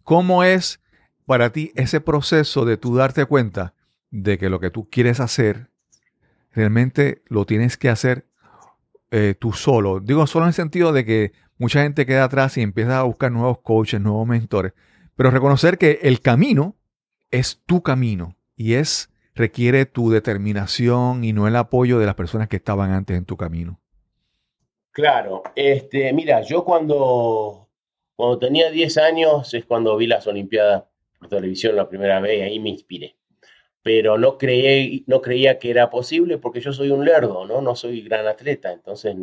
¿Cómo 0.04 0.43
es 0.43 0.82
para 1.26 1.52
ti 1.52 1.72
ese 1.76 2.00
proceso 2.00 2.65
de 2.65 2.78
tú 2.78 2.96
darte 2.96 3.26
cuenta 3.26 3.74
de 4.10 4.38
que 4.38 4.50
lo 4.50 4.60
que 4.60 4.70
tú 4.70 4.89
quieres 4.89 5.20
hacer 5.20 5.70
realmente 6.52 7.24
lo 7.28 7.46
tienes 7.46 7.78
que 7.78 7.89
hacer 7.89 8.28
eh, 9.12 9.36
tú 9.38 9.54
solo? 9.54 10.00
Digo 10.00 10.28
solo 10.28 10.46
en 10.46 10.50
el 10.50 10.54
sentido 10.54 10.93
de 10.93 11.06
que 11.06 11.34
mucha 11.58 11.84
gente 11.84 12.06
queda 12.06 12.26
atrás 12.26 12.58
y 12.58 12.62
empieza 12.62 13.00
a 13.00 13.04
buscar 13.04 13.32
nuevos 13.32 13.60
coaches, 13.60 14.00
nuevos 14.00 14.28
mentores, 14.28 14.74
pero 15.15 15.32
reconocer 15.32 15.78
que 15.78 16.00
el 16.04 16.22
camino 16.22 16.76
es 17.31 17.61
tu 17.65 17.81
camino 17.81 18.35
y 18.55 18.73
es 18.75 19.09
requiere 19.35 19.85
tu 19.85 20.09
determinación 20.09 21.23
y 21.23 21.33
no 21.33 21.47
el 21.47 21.55
apoyo 21.55 21.99
de 21.99 22.05
las 22.07 22.15
personas 22.15 22.47
que 22.47 22.55
estaban 22.57 22.91
antes 22.91 23.17
en 23.17 23.25
tu 23.25 23.37
camino. 23.37 23.79
Claro, 24.91 25.43
este, 25.55 26.11
mira, 26.13 26.41
yo 26.41 26.63
cuando, 26.65 27.69
cuando 28.15 28.39
tenía 28.39 28.71
10 28.71 28.97
años 28.97 29.53
es 29.53 29.65
cuando 29.65 29.95
vi 29.95 30.07
las 30.07 30.25
Olimpiadas 30.25 30.85
por 31.19 31.29
televisión 31.29 31.75
la 31.75 31.87
primera 31.87 32.19
vez 32.19 32.39
y 32.39 32.41
ahí 32.41 32.59
me 32.59 32.69
inspiré. 32.69 33.15
Pero 33.83 34.17
no 34.17 34.37
creí, 34.37 35.03
no 35.07 35.21
creía 35.21 35.59
que 35.59 35.69
era 35.69 35.89
posible 35.89 36.39
porque 36.39 36.61
yo 36.61 36.73
soy 36.73 36.89
un 36.89 37.05
lerdo, 37.05 37.45
¿no? 37.45 37.61
No 37.61 37.75
soy 37.75 38.01
gran 38.01 38.25
atleta, 38.25 38.71
entonces 38.73 39.15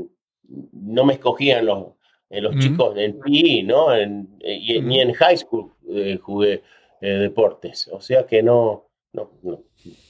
no 0.73 1.05
me 1.05 1.15
escogían 1.15 1.67
los, 1.67 1.89
en 2.31 2.45
los 2.45 2.57
chicos 2.59 2.97
en 2.97 3.19
PE, 3.19 3.63
¿no? 3.65 3.95
En- 3.95 4.39
y- 4.41 4.81
Ni 4.81 5.01
en 5.01 5.13
high 5.13 5.37
school 5.37 5.73
eh, 5.91 6.19
jugué 6.23 6.63
eh, 7.05 7.19
deportes. 7.19 7.89
O 7.93 8.01
sea 8.01 8.25
que 8.27 8.43
no, 8.43 8.89
no, 9.13 9.31
no, 9.43 9.63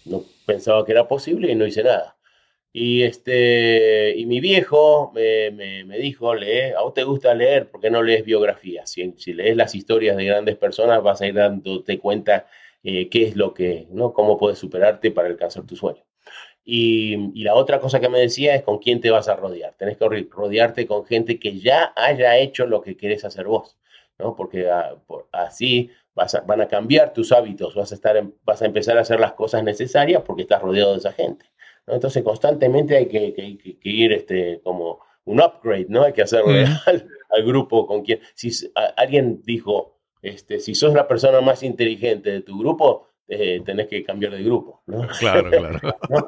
no 0.04 0.24
pensaba 0.46 0.84
que 0.86 0.92
era 0.92 1.08
posible 1.08 1.50
y 1.50 1.56
no 1.56 1.66
hice 1.66 1.82
nada. 1.82 2.16
Y, 2.72 3.02
este, 3.02 4.14
y 4.16 4.26
mi 4.26 4.40
viejo 4.40 5.10
me, 5.12 5.50
me, 5.50 5.84
me 5.84 5.98
dijo, 5.98 6.34
lee, 6.36 6.72
a 6.76 6.82
vos 6.82 6.94
te 6.94 7.02
gusta 7.02 7.34
leer, 7.34 7.68
¿por 7.68 7.80
qué 7.80 7.90
no 7.90 8.00
lees 8.02 8.24
biografías? 8.24 8.90
Si, 8.90 9.12
si 9.16 9.32
lees 9.32 9.56
las 9.56 9.74
historias 9.74 10.16
de 10.16 10.24
grandes 10.24 10.56
personas 10.56 11.02
vas 11.02 11.20
a 11.20 11.26
ir 11.26 11.34
dándote 11.34 11.98
cuenta 11.98 12.46
eh, 12.84 13.08
qué 13.08 13.24
es 13.24 13.34
lo 13.36 13.54
que, 13.54 13.88
¿no? 13.90 14.12
Cómo 14.12 14.38
puedes 14.38 14.58
superarte 14.60 15.10
para 15.10 15.28
alcanzar 15.28 15.66
tu 15.66 15.74
sueño. 15.74 16.04
Y, 16.64 17.32
y, 17.34 17.42
la 17.44 17.54
otra 17.54 17.80
cosa 17.80 18.00
que 18.00 18.08
me 18.08 18.20
decía 18.20 18.54
es 18.54 18.62
con 18.62 18.78
quién 18.78 19.00
te 19.00 19.10
vas 19.10 19.28
a 19.28 19.34
rodear. 19.36 19.74
Tenés 19.76 19.96
que 19.98 20.06
rodearte 20.30 20.86
con 20.86 21.04
gente 21.06 21.40
que 21.40 21.58
ya 21.58 21.92
haya 21.96 22.38
hecho 22.38 22.66
lo 22.66 22.82
que 22.82 22.96
querés 22.96 23.24
hacer 23.24 23.46
vos, 23.46 23.76
¿no? 24.18 24.36
Porque 24.36 24.70
a, 24.70 24.96
por, 25.06 25.28
así 25.32 25.90
vas 26.14 26.34
a, 26.34 26.40
van 26.42 26.60
a 26.60 26.68
cambiar 26.68 27.12
tus 27.12 27.32
hábitos, 27.32 27.74
vas 27.74 27.92
a, 27.92 27.94
estar, 27.94 28.22
vas 28.44 28.62
a 28.62 28.66
empezar 28.66 28.96
a 28.98 29.02
hacer 29.02 29.20
las 29.20 29.32
cosas 29.32 29.62
necesarias 29.64 30.22
porque 30.24 30.42
estás 30.42 30.62
rodeado 30.62 30.92
de 30.92 30.98
esa 30.98 31.12
gente. 31.12 31.46
¿no? 31.86 31.94
Entonces 31.94 32.22
constantemente 32.22 32.96
hay 32.96 33.06
que, 33.06 33.32
que, 33.32 33.58
que, 33.58 33.90
ir 33.90 34.12
este, 34.12 34.60
como 34.62 35.00
un 35.24 35.40
upgrade, 35.40 35.86
¿no? 35.88 36.02
Hay 36.02 36.12
que 36.12 36.22
hacerle 36.22 36.66
mm. 36.66 36.76
al, 36.86 37.08
al, 37.30 37.44
grupo 37.44 37.86
con 37.86 38.02
quien... 38.02 38.20
Si 38.34 38.50
a, 38.74 38.84
alguien 38.96 39.42
dijo, 39.44 39.98
este, 40.22 40.60
si 40.60 40.74
sos 40.74 40.94
la 40.94 41.08
persona 41.08 41.40
más 41.40 41.62
inteligente 41.62 42.30
de 42.30 42.40
tu 42.42 42.58
grupo, 42.58 43.08
eh, 43.26 43.62
tenés 43.64 43.88
que 43.88 44.04
cambiar 44.04 44.32
de 44.32 44.42
grupo, 44.42 44.82
¿no? 44.86 45.06
Claro, 45.18 45.50
claro. 45.50 45.78
¿No? 46.10 46.26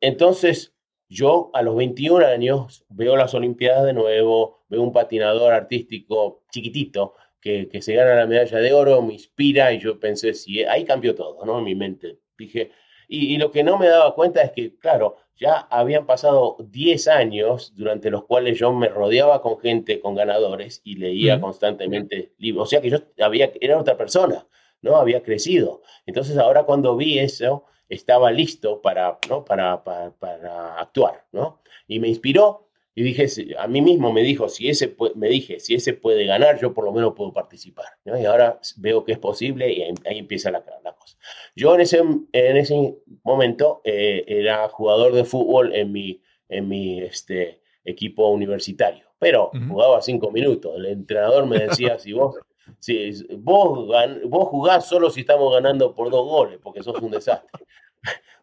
Entonces, 0.00 0.74
yo 1.08 1.50
a 1.54 1.62
los 1.62 1.76
21 1.76 2.26
años 2.26 2.84
veo 2.88 3.16
las 3.16 3.34
Olimpiadas 3.34 3.84
de 3.84 3.92
nuevo, 3.92 4.64
veo 4.68 4.82
un 4.82 4.92
patinador 4.92 5.52
artístico 5.52 6.42
chiquitito 6.50 7.14
que, 7.40 7.68
que, 7.68 7.82
se 7.82 7.94
gana 7.94 8.14
la 8.14 8.26
medalla 8.26 8.58
de 8.58 8.72
oro, 8.72 9.02
me 9.02 9.14
inspira 9.14 9.72
y 9.72 9.78
yo 9.78 9.98
pensé, 9.98 10.34
sí, 10.34 10.62
ahí 10.64 10.84
cambió 10.84 11.14
todo, 11.14 11.44
¿no? 11.44 11.58
En 11.58 11.64
mi 11.64 11.74
mente. 11.74 12.18
Dije, 12.36 12.70
y, 13.08 13.34
y, 13.34 13.38
lo 13.38 13.50
que 13.50 13.64
no 13.64 13.78
me 13.78 13.88
daba 13.88 14.14
cuenta 14.14 14.42
es 14.42 14.52
que, 14.52 14.76
claro, 14.78 15.16
ya 15.40 15.66
habían 15.70 16.06
pasado 16.06 16.58
10 16.60 17.08
años 17.08 17.72
durante 17.74 18.10
los 18.10 18.24
cuales 18.24 18.58
yo 18.58 18.72
me 18.72 18.88
rodeaba 18.88 19.40
con 19.40 19.58
gente, 19.58 19.98
con 19.98 20.14
ganadores 20.14 20.82
y 20.84 20.96
leía 20.96 21.36
uh 21.36 21.38
-huh. 21.38 21.40
constantemente 21.40 22.34
libros. 22.38 22.68
O 22.68 22.70
sea 22.70 22.82
que 22.82 22.90
yo 22.90 22.98
había, 23.18 23.50
era 23.60 23.78
otra 23.78 23.96
persona, 23.96 24.46
¿no? 24.82 24.96
Había 24.96 25.22
crecido. 25.22 25.82
Entonces 26.04 26.36
ahora 26.36 26.64
cuando 26.64 26.94
vi 26.94 27.18
eso, 27.18 27.64
estaba 27.88 28.30
listo 28.30 28.82
para, 28.82 29.18
¿no? 29.28 29.44
para, 29.44 29.82
para, 29.82 30.10
para 30.12 30.78
actuar, 30.78 31.24
¿no? 31.32 31.62
Y 31.88 31.98
me 32.00 32.08
inspiró 32.08 32.69
y 33.00 33.02
dije, 33.02 33.26
a 33.58 33.66
mí 33.66 33.80
mismo 33.80 34.12
me 34.12 34.20
dijo, 34.20 34.46
si 34.50 34.68
ese 34.68 34.94
me 35.14 35.30
dije, 35.30 35.58
si 35.58 35.74
ese 35.74 35.94
puede 35.94 36.26
ganar, 36.26 36.60
yo 36.60 36.74
por 36.74 36.84
lo 36.84 36.92
menos 36.92 37.14
puedo 37.14 37.32
participar. 37.32 37.86
¿no? 38.04 38.20
Y 38.20 38.26
ahora 38.26 38.60
veo 38.76 39.04
que 39.04 39.12
es 39.12 39.18
posible 39.18 39.72
y 39.72 39.80
ahí, 39.80 39.94
ahí 40.04 40.18
empieza 40.18 40.50
la, 40.50 40.62
la, 40.84 40.92
cosa. 40.92 41.16
Yo 41.56 41.74
en 41.74 41.80
ese, 41.80 41.96
en 41.96 42.56
ese 42.58 42.98
momento 43.24 43.80
eh, 43.84 44.22
era 44.26 44.68
jugador 44.68 45.14
de 45.14 45.24
fútbol 45.24 45.74
en 45.74 45.92
mi, 45.92 46.20
en 46.50 46.68
mi 46.68 47.00
este, 47.00 47.62
equipo 47.86 48.28
universitario, 48.28 49.06
pero 49.18 49.50
uh 49.54 49.56
-huh. 49.56 49.68
jugaba 49.70 50.02
cinco 50.02 50.30
minutos. 50.30 50.76
El 50.76 50.84
entrenador 50.84 51.46
me 51.46 51.58
decía, 51.58 51.98
si 51.98 52.12
vos, 52.12 52.36
si 52.80 53.12
vos, 53.38 53.88
vos 54.26 54.48
jugás 54.48 54.86
solo 54.86 55.08
si 55.08 55.20
estamos 55.20 55.50
ganando 55.54 55.94
por 55.94 56.10
dos 56.10 56.28
goles, 56.28 56.58
porque 56.62 56.82
sos 56.82 57.00
un 57.00 57.12
desastre 57.12 57.64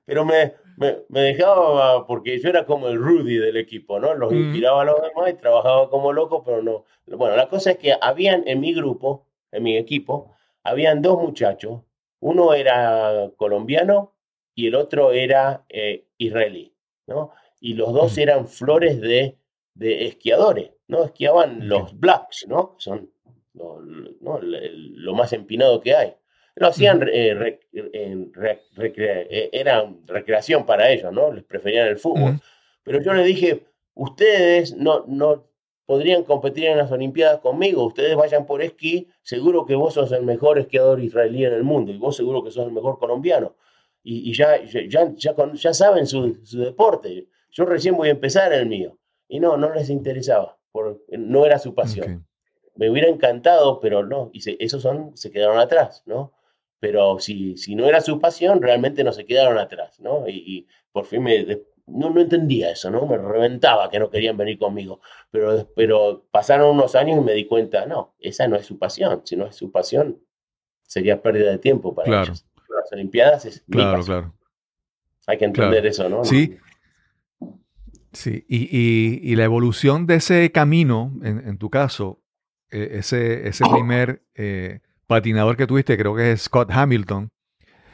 pero 0.08 0.24
me, 0.24 0.54
me, 0.78 1.00
me, 1.10 1.20
dejaba 1.20 2.08
porque 2.08 2.40
yo 2.40 2.48
era 2.48 2.66
como 2.66 2.88
el 2.88 2.98
Rudy 2.98 3.36
del 3.36 3.58
equipo, 3.58 4.00
¿no? 4.00 4.14
Los 4.14 4.32
inspiraba 4.32 4.84
a 4.84 4.86
los 4.86 5.02
demás 5.02 5.32
y 5.32 5.34
trabajaba 5.34 5.90
como 5.90 6.14
loco, 6.14 6.46
pero 6.46 6.64
no. 6.64 6.86
Bueno, 7.06 7.36
la 7.36 7.50
cosa 7.50 7.72
es 7.72 7.78
que 7.78 7.94
habían 8.00 8.48
en 8.48 8.62
mi 8.62 8.74
grupo, 8.74 9.28
en 9.52 9.64
mi 9.64 9.76
equipo, 9.76 10.34
habían 10.64 11.02
dos 11.02 11.22
muchachos. 11.22 11.82
Uno 12.22 12.54
era 12.54 13.30
colombiano 13.36 14.14
y 14.56 14.68
el 14.68 14.76
otro 14.76 15.12
era 15.12 15.66
eh, 15.68 16.06
israelí, 16.18 16.74
¿no? 17.06 17.32
Y 17.60 17.74
los 17.74 17.92
dos 17.92 18.18
eran 18.18 18.48
flores 18.48 19.02
de, 19.02 19.38
de 19.74 20.06
esquiadores, 20.08 20.72
¿no? 20.88 21.04
Esquiaban 21.04 21.68
los 21.68 22.00
blacks, 22.00 22.46
¿no? 22.48 22.76
Son 22.78 23.12
lo, 23.56 23.82
lo 23.82 25.14
más 25.16 25.34
empinado 25.34 25.82
que 25.82 25.96
hay 25.96 26.16
lo 26.60 26.68
hacían, 26.68 27.08
eh, 27.12 27.36
re, 27.36 27.60
re, 27.72 28.62
recre, 28.76 29.28
eh, 29.30 29.50
era 29.52 29.88
recreación 30.06 30.66
para 30.66 30.90
ellos, 30.90 31.14
¿no? 31.14 31.32
Les 31.32 31.44
preferían 31.44 31.88
el 31.88 31.98
fútbol. 31.98 32.32
Uh 32.32 32.36
-huh. 32.36 32.42
Pero 32.84 33.02
yo 33.02 33.14
les 33.14 33.26
dije, 33.26 33.66
ustedes 33.94 34.76
no, 34.76 35.06
no 35.08 35.46
podrían 35.86 36.24
competir 36.24 36.66
en 36.66 36.78
las 36.78 36.92
Olimpiadas 36.92 37.40
conmigo, 37.42 37.86
ustedes 37.86 38.16
vayan 38.16 38.46
por 38.46 38.62
esquí, 38.62 39.08
seguro 39.22 39.66
que 39.66 39.76
vos 39.76 39.94
sos 39.94 40.12
el 40.12 40.24
mejor 40.24 40.58
esquiador 40.58 41.00
israelí 41.00 41.46
en 41.46 41.54
el 41.54 41.64
mundo 41.64 41.92
y 41.92 41.98
vos 41.98 42.16
seguro 42.16 42.44
que 42.44 42.52
sos 42.52 42.66
el 42.66 42.74
mejor 42.74 42.98
colombiano. 42.98 43.56
Y, 44.04 44.30
y 44.30 44.34
ya, 44.34 44.64
ya, 44.64 44.82
ya, 44.88 45.36
ya, 45.54 45.74
saben 45.74 46.08
su, 46.08 46.40
su, 46.44 46.60
deporte. 46.60 47.28
Yo 47.52 47.66
recién 47.66 47.96
voy 47.96 48.08
a 48.08 48.12
empezar 48.12 48.52
el 48.54 48.66
mío. 48.66 48.98
Y 49.28 49.40
no, 49.40 49.58
no 49.58 49.74
les 49.74 49.90
interesaba, 49.90 50.58
por, 50.72 51.04
no 51.10 51.46
era 51.46 51.60
su 51.60 51.76
pasión. 51.76 52.06
Okay. 52.06 52.20
Me 52.76 52.90
hubiera 52.90 53.10
encantado, 53.10 53.80
pero 53.80 54.06
no, 54.06 54.30
y 54.34 54.42
se, 54.42 54.56
esos 54.60 54.82
son, 54.82 55.16
se 55.18 55.30
quedaron 55.30 55.60
atrás, 55.60 56.04
¿no? 56.06 56.34
Pero 56.80 57.20
si, 57.20 57.58
si 57.58 57.76
no 57.76 57.86
era 57.86 58.02
su 58.02 58.20
pasión, 58.20 58.62
realmente 58.62 59.04
no 59.04 59.12
se 59.12 59.26
quedaron 59.26 59.58
atrás, 59.58 60.00
¿no? 60.00 60.28
Y, 60.28 60.44
y 60.46 60.68
por 60.92 61.06
fin 61.06 61.24
me, 61.24 61.46
no, 61.88 62.10
no 62.10 62.22
entendía 62.22 62.72
eso, 62.72 62.92
¿no? 62.92 63.06
Me 63.08 63.18
reventaba 63.18 63.90
que 63.90 64.00
no 64.00 64.10
querían 64.10 64.38
venir 64.38 64.60
conmigo, 64.60 65.00
pero, 65.32 65.72
pero 65.76 66.26
pasaron 66.32 66.76
unos 66.76 66.96
años 66.96 67.18
y 67.18 67.22
me 67.22 67.34
di 67.34 67.46
cuenta, 67.46 67.86
no, 67.86 68.14
esa 68.20 68.48
no 68.48 68.58
es 68.58 68.66
su 68.66 68.78
pasión, 68.78 69.22
si 69.26 69.36
no 69.36 69.48
es 69.48 69.56
su 69.56 69.72
pasión, 69.72 70.20
sería 70.84 71.22
pérdida 71.22 71.52
de 71.52 71.58
tiempo 71.58 71.96
para 71.96 72.08
claro. 72.08 72.24
ellos. 72.26 72.46
Las 72.70 72.92
Olimpiadas 72.92 73.46
es 73.46 73.64
claro, 73.70 74.04
claro. 74.04 74.34
Hay 75.26 75.38
que 75.38 75.46
entender 75.46 75.82
claro. 75.82 75.88
eso, 75.88 76.10
¿no? 76.10 76.24
Sí. 76.24 76.58
Sí, 78.14 78.46
y, 78.48 78.64
y, 78.72 79.20
y, 79.22 79.36
la 79.36 79.44
evolución 79.44 80.08
de 80.08 80.16
ese 80.16 80.52
camino, 80.52 81.14
en, 81.22 81.48
en 81.48 81.58
tu 81.60 81.70
caso, 81.70 82.20
eh, 82.72 82.98
ese, 83.00 83.48
ese 83.48 83.64
primer 83.72 84.24
eh, 84.34 84.80
patinador 85.08 85.58
que 85.58 85.68
tuviste, 85.68 85.98
creo 85.98 86.16
que 86.16 86.34
es 86.34 86.44
Scott 86.44 86.70
Hamilton. 86.72 87.32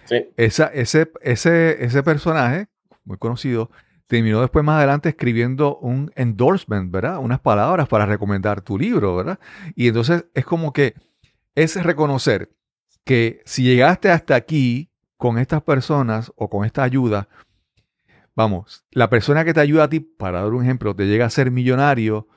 Sí. 0.06 0.30
Esa, 0.36 0.67
ese, 0.67 1.12
ese, 1.21 1.84
ese 1.84 2.04
personaje, 2.04 2.67
muy 3.06 3.17
conocido, 3.17 3.69
terminó 4.08 4.41
después 4.41 4.65
más 4.65 4.78
adelante 4.78 5.10
escribiendo 5.10 5.78
un 5.78 6.12
endorsement, 6.15 6.91
¿verdad? 6.91 7.19
Unas 7.19 7.39
palabras 7.39 7.88
para 7.88 8.06
recomendar 8.06 8.62
tu 8.62 8.78
libro, 8.78 9.15
¿verdad? 9.15 9.39
Y 9.76 9.88
entonces 9.88 10.26
es 10.34 10.45
como 10.45 10.73
que 10.73 10.95
es 11.56 11.82
reconocer 11.82 12.52
que 13.06 13.41
si 13.45 13.63
llegaste 13.63 14.10
hasta 14.10 14.36
aquí 14.36 14.89
con 15.17 15.38
estas 15.38 15.62
personas 15.62 16.32
o 16.36 16.49
con 16.49 16.65
esta 16.65 16.84
ayuda, 16.84 17.28
vamos, 18.36 18.86
la 18.91 19.10
persona 19.10 19.45
que 19.45 19.54
te 19.54 19.62
ayuda 19.62 19.84
a 19.84 19.89
ti, 19.89 19.99
para 19.99 20.41
dar 20.41 20.52
un 20.52 20.63
ejemplo, 20.63 20.95
te 20.95 21.08
llega 21.08 21.26
a 21.26 21.30
ser 21.30 21.52
millonario, 21.52 22.28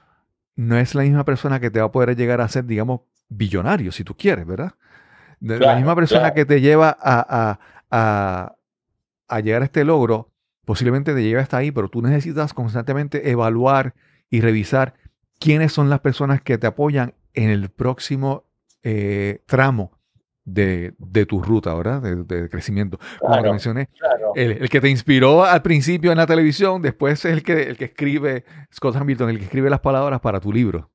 no 0.54 0.78
es 0.78 0.94
la 0.94 1.02
misma 1.02 1.24
persona 1.24 1.60
que 1.60 1.70
te 1.70 1.80
va 1.80 1.86
a 1.86 1.92
poder 1.92 2.16
llegar 2.16 2.40
a 2.40 2.48
ser, 2.48 2.64
digamos, 2.64 3.00
billonario, 3.28 3.92
si 3.92 4.04
tú 4.04 4.14
quieres, 4.16 4.46
¿verdad? 4.46 4.74
De 5.40 5.58
claro, 5.58 5.72
la 5.72 5.76
misma 5.76 5.94
persona 5.94 6.20
claro. 6.20 6.34
que 6.34 6.44
te 6.46 6.60
lleva 6.60 6.96
a, 7.00 7.26
a, 7.50 7.60
a, 7.90 8.56
a, 9.28 9.40
llegar 9.40 9.62
a 9.62 9.66
este 9.66 9.84
logro, 9.84 10.30
posiblemente 10.64 11.14
te 11.14 11.22
lleve 11.22 11.40
hasta 11.40 11.58
ahí, 11.58 11.70
pero 11.70 11.88
tú 11.88 12.02
necesitas 12.02 12.54
constantemente 12.54 13.30
evaluar 13.30 13.94
y 14.30 14.40
revisar 14.40 14.94
quiénes 15.38 15.72
son 15.72 15.90
las 15.90 16.00
personas 16.00 16.40
que 16.40 16.58
te 16.58 16.66
apoyan 16.66 17.14
en 17.34 17.50
el 17.50 17.68
próximo 17.68 18.44
eh, 18.82 19.42
tramo 19.46 19.92
de, 20.44 20.94
de, 20.98 21.26
tu 21.26 21.42
ruta, 21.42 21.74
¿verdad? 21.74 22.00
De, 22.00 22.22
de 22.22 22.48
crecimiento. 22.48 22.98
Como 23.18 23.34
claro, 23.34 23.50
mencioné, 23.50 23.88
el, 24.36 24.52
el, 24.52 24.68
que 24.70 24.80
te 24.80 24.88
inspiró 24.88 25.44
al 25.44 25.60
principio 25.60 26.12
en 26.12 26.18
la 26.18 26.26
televisión, 26.26 26.80
después 26.80 27.24
es 27.24 27.32
el 27.32 27.42
que, 27.42 27.64
el 27.64 27.76
que 27.76 27.86
escribe, 27.86 28.44
Scott 28.72 28.96
Hamilton, 28.96 29.30
el 29.30 29.38
que 29.38 29.44
escribe 29.44 29.68
las 29.68 29.80
palabras 29.80 30.20
para 30.20 30.40
tu 30.40 30.52
libro. 30.52 30.90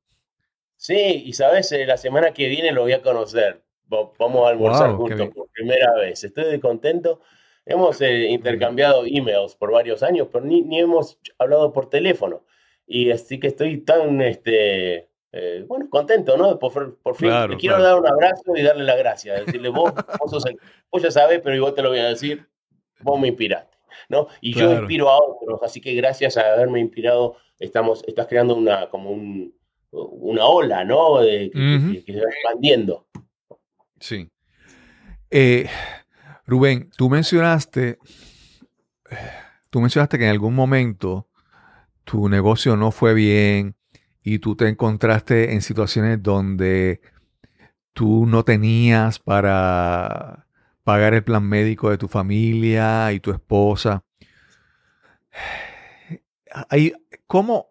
Sí, 0.82 1.22
y 1.28 1.34
sabes, 1.34 1.72
eh, 1.74 1.86
la 1.86 1.96
semana 1.96 2.34
que 2.34 2.48
viene 2.48 2.72
lo 2.72 2.82
voy 2.82 2.94
a 2.94 3.04
conocer. 3.04 3.62
Vamos 3.88 4.48
a 4.48 4.50
almorzar 4.50 4.90
wow, 4.90 4.98
juntos 4.98 5.30
por 5.30 5.48
primera 5.52 5.94
vez. 5.94 6.24
Estoy 6.24 6.60
contento. 6.60 7.22
Hemos 7.68 8.02
eh, 8.02 8.30
intercambiado 8.32 9.04
emails 9.06 9.56
por 9.56 9.72
varios 9.72 10.02
años, 10.02 10.30
pero 10.32 10.44
ni, 10.44 10.64
ni, 10.64 10.80
hemos 10.80 11.20
hablado 11.38 11.72
por 11.72 11.88
teléfono. 11.88 12.46
Y 12.88 13.12
así 13.12 13.40
que 13.40 13.46
estoy 13.46 13.82
tan, 13.82 14.24
este, 14.24 15.08
eh, 15.32 15.64
bueno, 15.68 15.88
contento, 15.88 16.36
¿no? 16.36 16.58
Por, 16.58 16.98
por 16.98 17.16
fin, 17.16 17.30
claro, 17.30 17.58
quiero 17.60 17.76
claro. 17.76 17.84
dar 17.84 18.00
un 18.00 18.08
abrazo 18.08 18.56
y 18.56 18.64
darle 18.64 18.84
las 18.84 18.98
gracias. 18.98 19.46
Decirle, 19.46 19.70
vos, 19.70 19.94
vos, 19.94 20.32
sos 20.32 20.48
el, 20.48 20.58
vos 20.90 21.04
ya 21.04 21.12
sabés, 21.12 21.42
pero 21.44 21.56
igual 21.56 21.76
te 21.76 21.84
lo 21.84 21.90
voy 21.90 22.00
a 22.00 22.08
decir, 22.08 22.48
vos 23.02 23.20
me 23.20 23.28
inspiraste, 23.28 23.78
¿no? 24.10 24.30
Y 24.42 24.54
claro. 24.54 24.72
yo 24.72 24.80
inspiro 24.80 25.10
a 25.12 25.20
otros, 25.20 25.60
así 25.62 25.80
que 25.80 25.94
gracias 25.94 26.38
a 26.38 26.54
haberme 26.54 26.80
inspirado, 26.80 27.36
estamos, 27.60 28.04
estás 28.08 28.26
creando 28.26 28.56
una, 28.56 28.90
como 28.90 29.12
un, 29.12 29.54
una 29.92 30.46
ola, 30.46 30.84
¿no? 30.84 31.20
De, 31.20 31.50
que, 31.52 31.60
uh 31.60 31.62
-huh. 31.62 31.92
que, 31.94 32.04
que, 32.06 32.14
se 32.14 32.20
va 32.20 32.30
expandiendo. 32.30 33.08
Sí. 34.00 34.30
Eh, 35.30 35.70
Rubén, 36.46 36.90
tú 36.98 37.10
mencionaste, 37.10 38.00
tú 39.70 39.80
mencionaste 39.80 40.18
que 40.18 40.26
en 40.26 40.32
algún 40.32 40.56
momento 40.56 41.28
tu 42.04 42.28
negocio 42.28 42.76
no 42.76 42.92
fue 42.92 43.14
bien 43.14 43.76
y 44.24 44.40
tú 44.40 44.56
te 44.56 44.68
encontraste 44.68 45.54
en 45.54 45.62
situaciones 45.62 46.22
donde 46.22 47.02
tú 47.94 48.26
no 48.26 48.44
tenías 48.44 49.20
para 49.20 50.48
pagar 50.84 51.14
el 51.14 51.24
plan 51.24 51.44
médico 51.44 51.90
de 51.90 51.98
tu 51.98 52.08
familia 52.08 53.12
y 53.14 53.20
tu 53.20 53.32
esposa. 53.32 54.04
¿cómo, 57.28 57.71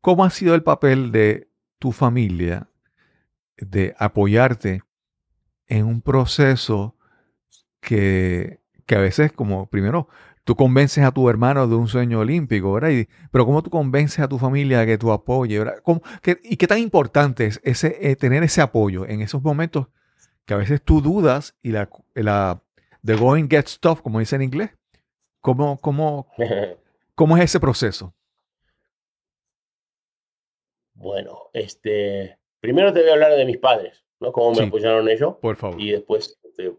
¿Cómo 0.00 0.24
ha 0.24 0.30
sido 0.30 0.54
el 0.54 0.62
papel 0.62 1.12
de 1.12 1.48
tu 1.78 1.92
familia 1.92 2.68
de 3.56 3.94
apoyarte 3.98 4.82
en 5.66 5.86
un 5.86 6.00
proceso 6.00 6.96
que, 7.80 8.60
que 8.86 8.94
a 8.94 9.00
veces 9.00 9.32
como 9.32 9.66
primero 9.68 10.08
tú 10.44 10.56
convences 10.56 11.04
a 11.04 11.12
tu 11.12 11.28
hermano 11.28 11.68
de 11.68 11.76
un 11.76 11.86
sueño 11.86 12.20
olímpico, 12.20 12.72
¿verdad? 12.72 13.06
pero 13.30 13.46
¿cómo 13.46 13.62
tú 13.62 13.70
convences 13.70 14.20
a 14.20 14.28
tu 14.28 14.38
familia 14.38 14.84
que 14.86 14.98
tú 14.98 15.12
apoye, 15.12 15.58
¿verdad? 15.58 15.82
¿Y 16.42 16.56
qué 16.56 16.66
tan 16.66 16.78
importante 16.78 17.46
es 17.46 17.60
ese, 17.62 17.98
eh, 18.00 18.16
tener 18.16 18.42
ese 18.42 18.60
apoyo 18.60 19.06
en 19.06 19.20
esos 19.20 19.42
momentos 19.42 19.88
que 20.46 20.54
a 20.54 20.56
veces 20.56 20.82
tú 20.82 21.00
dudas 21.00 21.56
y 21.62 21.70
la, 21.70 21.88
la 22.14 22.62
the 23.04 23.14
going 23.14 23.48
gets 23.48 23.78
tough, 23.78 24.00
como 24.00 24.18
dice 24.18 24.36
en 24.36 24.42
inglés? 24.42 24.70
¿Cómo, 25.40 25.80
cómo, 25.80 26.26
cómo 27.14 27.36
es 27.36 27.44
ese 27.44 27.60
proceso? 27.60 28.14
Bueno, 31.00 31.48
este, 31.54 32.38
primero 32.60 32.92
te 32.92 33.00
voy 33.00 33.08
a 33.08 33.12
hablar 33.14 33.34
de 33.34 33.46
mis 33.46 33.56
padres, 33.56 34.04
¿no? 34.20 34.32
Cómo 34.32 34.52
me 34.52 34.66
apoyaron 34.66 35.08
ellos. 35.08 35.36
Por 35.40 35.56
favor. 35.56 35.80
Y 35.80 35.92
después, 35.92 36.38
este, 36.44 36.72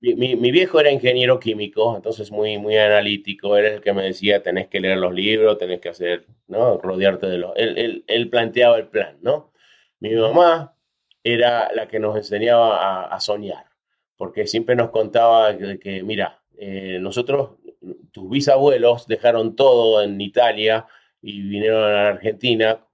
mi, 0.00 0.36
mi, 0.36 0.50
viejo 0.50 0.78
era 0.78 0.90
ingeniero 0.90 1.40
químico, 1.40 1.96
entonces 1.96 2.30
muy, 2.30 2.58
muy 2.58 2.76
analítico, 2.76 3.56
era 3.56 3.68
el 3.68 3.80
que 3.80 3.94
me 3.94 4.02
decía, 4.02 4.42
tenés 4.42 4.68
que 4.68 4.78
leer 4.78 4.98
los 4.98 5.14
libros, 5.14 5.56
tenés 5.56 5.80
que 5.80 5.88
hacer, 5.88 6.26
¿no? 6.48 6.76
Rodearte 6.76 7.28
de 7.28 7.38
los... 7.38 7.52
Él, 7.56 7.78
él, 7.78 8.04
él 8.06 8.28
planteaba 8.28 8.76
el 8.76 8.88
plan, 8.88 9.16
¿no? 9.22 9.52
Mi 10.00 10.14
mamá 10.14 10.76
era 11.24 11.72
la 11.74 11.88
que 11.88 11.98
nos 11.98 12.14
enseñaba 12.14 12.76
a, 12.76 13.06
a 13.06 13.20
soñar, 13.20 13.64
porque 14.18 14.46
siempre 14.46 14.76
nos 14.76 14.90
contaba 14.90 15.56
que, 15.56 15.78
que 15.78 16.02
mira, 16.02 16.42
eh, 16.58 16.98
nosotros, 17.00 17.52
tus 18.12 18.28
bisabuelos 18.28 19.06
dejaron 19.06 19.56
todo 19.56 20.02
en 20.02 20.20
Italia 20.20 20.86
y 21.22 21.40
vinieron 21.40 21.84
a 21.84 21.88
la 21.88 22.08
Argentina 22.08 22.85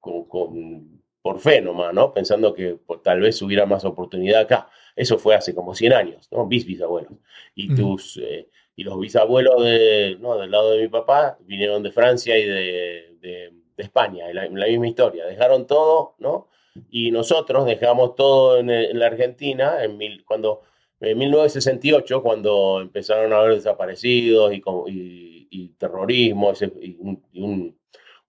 con, 0.00 1.02
por 1.22 1.40
fe 1.40 1.60
nomás, 1.60 1.94
¿no? 1.94 2.12
Pensando 2.12 2.54
que 2.54 2.78
tal 3.02 3.20
vez 3.20 3.40
hubiera 3.42 3.66
más 3.66 3.84
oportunidad 3.84 4.42
acá. 4.42 4.68
Eso 4.96 5.18
fue 5.18 5.34
hace 5.34 5.54
como 5.54 5.74
100 5.74 5.92
años, 5.92 6.28
¿no? 6.30 6.46
Bis 6.46 6.66
bisabuelos. 6.66 7.12
Y, 7.54 7.74
tus, 7.74 8.16
eh, 8.16 8.48
y 8.74 8.84
los 8.84 8.98
bisabuelos 8.98 9.62
de, 9.62 10.16
¿no? 10.20 10.38
del 10.38 10.50
lado 10.50 10.72
de 10.72 10.82
mi 10.82 10.88
papá 10.88 11.38
vinieron 11.42 11.82
de 11.82 11.92
Francia 11.92 12.38
y 12.38 12.44
de, 12.46 13.16
de, 13.20 13.52
España, 13.76 14.30
la, 14.34 14.46
la, 14.46 14.66
misma 14.66 14.88
historia. 14.88 15.24
Dejaron 15.24 15.66
todo, 15.66 16.14
¿no? 16.18 16.48
Y 16.90 17.10
nosotros 17.10 17.64
dejamos 17.64 18.14
todo 18.14 18.58
en, 18.58 18.68
en 18.68 18.98
la 18.98 19.06
Argentina 19.06 19.82
en 19.82 19.96
mil, 19.96 20.22
cuando, 20.26 20.60
en 21.00 21.16
1968, 21.16 22.22
cuando 22.22 22.82
empezaron 22.82 23.32
a 23.32 23.38
haber 23.38 23.54
desaparecidos 23.54 24.52
y, 24.52 24.62
y, 24.88 25.48
y 25.50 25.68
terrorismo 25.78 26.52
y 26.78 26.96
un, 26.98 27.24
y 27.32 27.40
un 27.40 27.79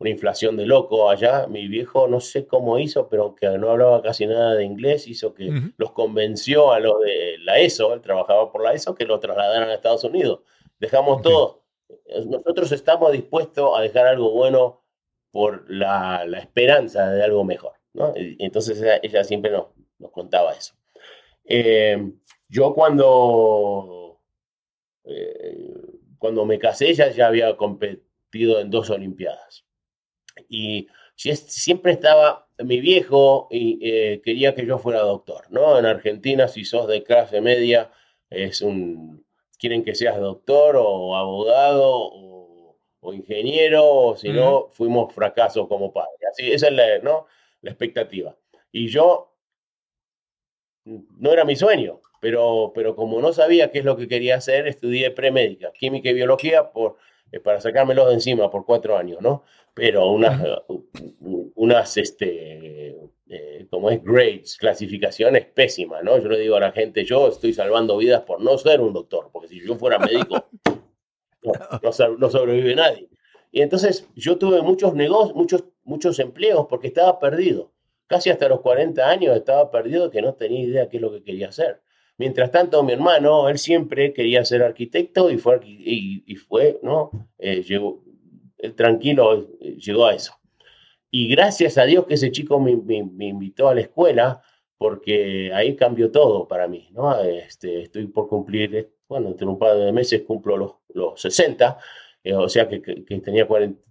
una 0.02 0.10
inflación 0.10 0.58
de 0.58 0.66
loco 0.66 1.10
allá. 1.10 1.46
Mi 1.48 1.68
viejo 1.68 2.08
no 2.08 2.20
sé 2.20 2.48
cómo 2.48 2.80
hizo, 2.80 3.08
pero 3.08 3.24
aunque 3.24 3.48
no 3.60 3.70
hablaba 3.70 4.02
casi 4.02 4.26
nada 4.26 4.56
de 4.56 4.66
inglés, 4.66 5.08
hizo 5.08 5.34
que 5.36 5.72
los 5.78 5.92
convenció 5.92 6.72
a 6.72 6.80
los 6.80 7.00
de 7.02 7.38
la 7.40 7.60
ESO, 7.60 7.94
él 7.94 8.02
trabajaba 8.02 8.52
por 8.52 8.64
la 8.64 8.74
ESO, 8.74 8.96
que 8.96 9.06
lo 9.06 9.20
trasladaran 9.20 9.70
a 9.70 9.76
Estados 9.76 10.04
Unidos. 10.04 10.40
Dejamos 10.80 11.22
todo. 11.22 11.64
Nosotros 12.26 12.72
estamos 12.72 13.12
dispuestos 13.12 13.78
a 13.78 13.82
dejar 13.82 14.08
algo 14.08 14.32
bueno 14.32 14.84
por 15.30 15.70
la, 15.70 16.26
la 16.26 16.40
esperanza 16.40 17.12
de 17.12 17.24
algo 17.24 17.44
mejor. 17.44 17.74
¿no? 17.94 18.12
Entonces 18.16 18.82
ella, 19.04 19.24
siempre 19.24 19.52
nos, 19.52 19.68
nos, 20.00 20.12
contaba 20.12 20.54
eso. 20.54 20.74
Eh, 21.46 22.12
yo 22.50 22.74
cuando, 22.74 24.20
eh, 25.04 25.74
cuando 26.18 26.44
me 26.46 26.58
casé, 26.58 26.90
ella 26.90 27.12
ya 27.12 27.28
había 27.28 27.56
competido 27.56 28.60
en 28.60 28.72
dos 28.72 28.90
Olimpiadas 28.90 29.64
y 30.50 30.88
siempre 31.16 31.94
estaba 31.94 32.48
mi 32.60 32.80
viejo 32.80 33.48
y 33.52 33.80
eh, 33.82 34.22
quería 34.24 34.56
que 34.56 34.66
yo 34.66 34.78
fuera 34.78 35.00
doctor, 35.00 35.46
¿no? 35.50 35.78
En 35.78 35.86
Argentina, 35.86 36.48
si 36.48 36.66
sos 36.66 36.88
de 36.88 37.04
clase 37.04 37.42
media, 37.42 37.92
es 38.30 38.62
un, 38.62 39.26
quieren 39.58 39.84
que 39.84 39.96
seas 39.96 40.20
doctor 40.20 40.76
o 40.78 41.16
abogado 41.16 41.90
o, 41.92 42.78
o 43.00 43.14
ingeniero, 43.14 43.86
o 43.86 44.18
si 44.18 44.30
no, 44.30 44.68
fuimos 44.72 45.14
fracasos 45.14 45.68
como 45.68 45.92
padres. 45.92 46.20
Así, 46.32 46.52
esa 46.52 46.68
es 46.68 46.74
la, 46.74 47.00
¿no? 47.00 47.28
la 47.62 47.72
expectativa. 47.72 48.36
Y 48.72 48.88
yo, 48.88 49.36
no 50.86 51.32
era 51.32 51.46
mi 51.46 51.56
sueño, 51.56 52.02
pero, 52.20 52.72
pero 52.74 52.96
como 52.96 53.22
no 53.22 53.34
sabía 53.34 53.72
qué 53.72 53.80
es 53.80 53.86
lo 53.86 53.98
que 53.98 54.08
quería 54.08 54.36
hacer, 54.36 54.68
estudié 54.68 55.12
premédica, 55.12 55.72
química 55.74 56.10
y 56.10 56.14
biología 56.14 56.72
por 56.72 56.98
para 57.40 57.62
sacármelos 57.62 58.08
de 58.08 58.16
encima 58.16 58.50
por 58.50 58.66
cuatro 58.66 58.98
años, 58.98 59.22
¿no? 59.22 59.44
Pero 59.74 60.12
unas, 60.12 60.44
unas 61.56 61.98
este, 61.98 62.98
eh, 63.34 63.66
como 63.70 63.90
es 63.90 64.04
grades, 64.04 64.58
clasificaciones 64.58 65.46
pésimas, 65.46 66.04
¿no? 66.04 66.18
Yo 66.20 66.28
le 66.28 66.38
digo 66.40 66.58
a 66.58 66.60
la 66.60 66.74
gente, 66.74 67.06
yo 67.06 67.30
estoy 67.30 67.54
salvando 67.54 67.96
vidas 67.96 68.24
por 68.24 68.42
no 68.42 68.58
ser 68.58 68.82
un 68.82 68.92
doctor, 68.92 69.30
porque 69.32 69.48
si 69.48 69.66
yo 69.66 69.78
fuera 69.78 69.98
médico, 69.98 70.48
no, 71.42 71.52
no, 72.18 72.30
sobrevive 72.30 72.76
nadie. 72.76 73.08
Y 73.50 73.62
entonces 73.62 74.06
yo 74.16 74.38
tuve 74.38 74.62
muchos 74.62 74.94
negocios, 74.96 75.34
muchos, 75.34 75.64
muchos 75.86 76.20
empleos 76.20 76.68
porque 76.70 76.88
estaba 76.88 77.20
perdido. 77.20 77.72
Casi 78.08 78.30
hasta 78.30 78.50
los 78.50 78.60
40 78.60 79.10
años 79.10 79.34
estaba 79.38 79.72
perdido 79.72 80.12
que 80.12 80.22
no 80.22 80.34
tenía 80.34 80.60
idea 80.60 80.90
qué 80.90 80.98
es 80.98 81.02
lo 81.02 81.12
que 81.14 81.24
quería 81.24 81.48
hacer. 81.48 81.82
Mientras 82.22 82.52
tanto, 82.52 82.84
mi 82.84 82.94
hermano, 82.94 83.50
él 83.50 83.58
siempre 83.58 84.14
quería 84.14 84.46
ser 84.46 84.62
arquitecto 84.62 85.32
y 85.32 85.40
fue, 85.40 85.60
y, 85.64 86.24
y 86.28 86.36
fue 86.36 86.80
¿no? 86.84 87.10
Eh, 87.40 87.64
llegó, 87.64 88.04
él 88.60 88.76
tranquilo 88.76 89.48
eh, 89.60 89.76
llegó 89.78 90.06
a 90.06 90.14
eso. 90.14 90.40
Y 91.10 91.28
gracias 91.30 91.80
a 91.80 91.86
Dios 91.86 92.06
que 92.06 92.14
ese 92.14 92.32
chico 92.32 92.60
me, 92.60 92.76
me, 92.76 93.02
me, 93.04 93.26
invitó 93.26 93.70
a 93.70 93.74
la 93.74 93.82
escuela, 93.82 94.44
porque 94.78 95.52
ahí 95.52 95.76
cambió 95.76 96.12
todo 96.12 96.48
para 96.48 96.68
mí, 96.68 96.90
¿no? 96.92 97.20
Este, 97.24 97.82
estoy 97.82 98.06
por 98.06 98.30
cumplir, 98.30 98.94
bueno, 99.08 99.30
entre 99.30 99.48
un 99.48 99.58
par 99.58 99.76
de 99.78 99.92
meses 99.92 100.22
cumplo 100.22 100.58
los, 100.58 100.74
los 100.94 101.20
60, 101.20 101.80
eh, 102.24 102.36
o 102.36 102.48
sea 102.48 102.70
que, 102.70 102.84
que, 102.84 103.04
que 103.04 103.20
tenía 103.20 103.48
40, 103.48 103.82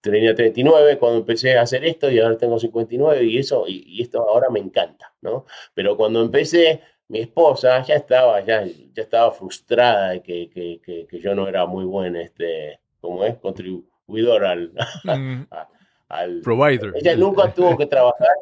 tenía 0.00 0.34
39 0.34 0.96
cuando 0.98 1.18
empecé 1.18 1.58
a 1.58 1.62
hacer 1.62 1.84
esto 1.84 2.10
y 2.10 2.18
ahora 2.18 2.38
tengo 2.38 2.58
59 2.58 3.24
y 3.24 3.36
eso, 3.36 3.66
y, 3.68 3.84
y, 3.86 4.00
esto 4.00 4.26
ahora 4.26 4.48
me 4.48 4.60
encanta, 4.60 5.14
¿no? 5.20 5.44
Pero 5.74 5.98
cuando 5.98 6.22
empecé 6.22 6.80
mi 7.08 7.20
esposa 7.20 7.82
ya 7.82 7.96
estaba, 7.96 8.40
ya, 8.44 8.64
ya 8.64 9.02
estaba 9.02 9.30
frustrada 9.30 10.10
de 10.10 10.22
que, 10.22 10.50
que, 10.50 10.80
que, 10.84 11.06
que 11.06 11.20
yo 11.20 11.34
no 11.34 11.46
era 11.48 11.66
muy 11.66 11.84
buen, 11.84 12.16
este, 12.16 12.80
como 13.00 13.24
es, 13.24 13.36
contribuidor 13.36 14.44
al, 14.44 14.72
mm. 15.04 15.46
al 16.08 16.40
provider. 16.40 16.92
Ella 16.96 17.16
nunca 17.16 17.52
tuvo 17.54 17.76
que 17.76 17.86
trabajar, 17.86 18.34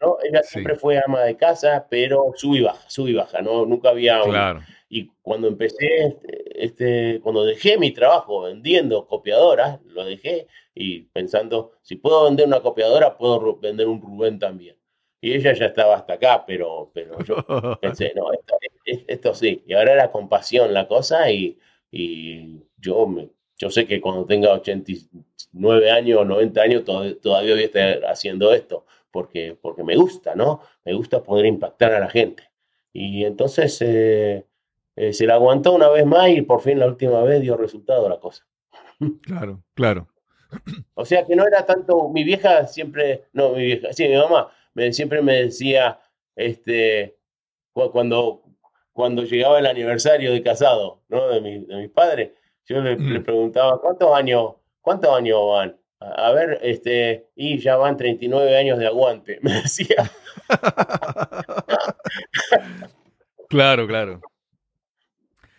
¿no? 0.00 0.16
Ella 0.22 0.42
sí. 0.42 0.50
siempre 0.50 0.74
fue 0.76 1.00
ama 1.04 1.22
de 1.22 1.36
casa, 1.36 1.86
pero 1.88 2.32
sub 2.34 2.56
y 2.56 2.62
baja, 2.62 2.88
sub 2.88 3.08
y 3.08 3.14
baja, 3.14 3.40
¿no? 3.40 3.64
Nunca 3.64 3.90
había... 3.90 4.22
Un, 4.22 4.30
claro. 4.30 4.62
Y 4.90 5.10
cuando 5.20 5.48
empecé, 5.48 6.06
este, 6.06 6.64
este, 6.64 7.20
cuando 7.22 7.44
dejé 7.44 7.76
mi 7.76 7.92
trabajo 7.92 8.40
vendiendo 8.42 9.06
copiadoras, 9.06 9.80
lo 9.84 10.06
dejé 10.06 10.46
y 10.74 11.02
pensando, 11.02 11.72
si 11.82 11.96
puedo 11.96 12.24
vender 12.24 12.46
una 12.46 12.60
copiadora, 12.60 13.18
puedo 13.18 13.58
vender 13.58 13.86
un 13.86 14.00
Rubén 14.00 14.38
también 14.38 14.77
y 15.20 15.32
ella 15.32 15.52
ya 15.52 15.66
estaba 15.66 15.96
hasta 15.96 16.14
acá, 16.14 16.44
pero, 16.46 16.90
pero 16.94 17.18
yo 17.24 17.36
pensé, 17.80 18.12
no, 18.14 18.32
esto, 18.32 18.56
esto, 18.84 19.34
sí, 19.34 19.62
y 19.66 19.74
ahora 19.74 19.94
era 19.94 20.12
compasión 20.12 20.72
la 20.72 20.86
cosa 20.86 21.30
y, 21.30 21.58
y 21.90 22.62
yo, 22.76 23.06
me, 23.06 23.28
yo 23.56 23.70
sé 23.70 23.86
que 23.86 24.00
cuando 24.00 24.24
tenga 24.24 24.52
89 24.52 25.90
años 25.90 26.20
o 26.20 26.24
90 26.24 26.60
años 26.60 26.84
todavía 26.84 27.54
voy 27.54 27.62
a 27.62 27.66
estar 27.66 28.04
haciendo 28.06 28.52
esto, 28.52 28.86
porque, 29.10 29.56
porque 29.60 29.82
me 29.82 29.96
gusta, 29.96 30.34
¿no? 30.34 30.62
Me 30.84 30.94
gusta 30.94 31.22
poder 31.22 31.46
impactar 31.46 31.92
a 31.92 32.00
la 32.00 32.08
gente. 32.08 32.44
Y 32.92 33.24
entonces 33.24 33.80
eh, 33.82 34.46
eh, 34.96 35.12
se 35.12 35.26
la 35.26 35.34
aguantó 35.34 35.74
una 35.74 35.88
vez 35.88 36.06
más 36.06 36.28
y 36.30 36.42
por 36.42 36.60
fin 36.60 36.78
la 36.78 36.86
última 36.86 37.22
vez 37.22 37.40
dio 37.40 37.56
resultado 37.56 38.08
la 38.08 38.20
cosa. 38.20 38.46
Claro, 39.22 39.62
claro. 39.74 40.08
O 40.94 41.04
sea 41.04 41.24
que 41.24 41.36
no 41.36 41.46
era 41.46 41.64
tanto, 41.66 42.08
mi 42.08 42.24
vieja 42.24 42.66
siempre, 42.66 43.26
no, 43.32 43.50
mi 43.50 43.64
vieja, 43.64 43.92
sí, 43.92 44.08
mi 44.08 44.16
mamá, 44.16 44.50
me, 44.74 44.92
siempre 44.92 45.22
me 45.22 45.44
decía, 45.44 46.00
este, 46.36 47.18
cuando, 47.72 48.42
cuando 48.92 49.22
llegaba 49.24 49.58
el 49.58 49.66
aniversario 49.66 50.32
de 50.32 50.42
casado, 50.42 51.02
¿no? 51.08 51.28
De, 51.28 51.40
mi, 51.40 51.64
de 51.64 51.76
mis 51.76 51.90
padres, 51.90 52.32
yo 52.66 52.80
le, 52.80 52.96
mm. 52.96 53.12
le, 53.12 53.20
preguntaba, 53.20 53.80
¿cuántos 53.80 54.14
años, 54.14 54.54
cuántos 54.80 55.16
años 55.16 55.38
van? 55.48 55.76
A, 56.00 56.28
a, 56.28 56.32
ver, 56.32 56.58
este, 56.62 57.28
y 57.34 57.58
ya 57.58 57.76
van 57.76 57.96
39 57.96 58.56
años 58.56 58.78
de 58.78 58.86
aguante, 58.86 59.38
me 59.42 59.52
decía. 59.62 60.10
claro, 63.48 63.86
claro. 63.86 64.20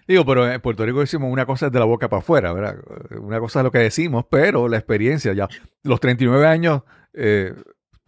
Digo, 0.09 0.25
pero 0.25 0.51
en 0.51 0.59
Puerto 0.59 0.83
Rico 0.83 1.01
decimos 1.01 1.31
una 1.31 1.45
cosa 1.45 1.67
es 1.67 1.71
de 1.71 1.77
la 1.77 1.85
boca 1.85 2.09
para 2.09 2.21
afuera, 2.21 2.51
¿verdad? 2.51 2.77
Una 3.21 3.39
cosa 3.39 3.59
es 3.59 3.63
lo 3.63 3.69
que 3.69 3.77
decimos, 3.77 4.25
pero 4.27 4.67
la 4.67 4.77
experiencia 4.77 5.33
ya, 5.33 5.47
los 5.83 5.99
39 5.99 6.47
años, 6.47 6.81
eh, 7.13 7.53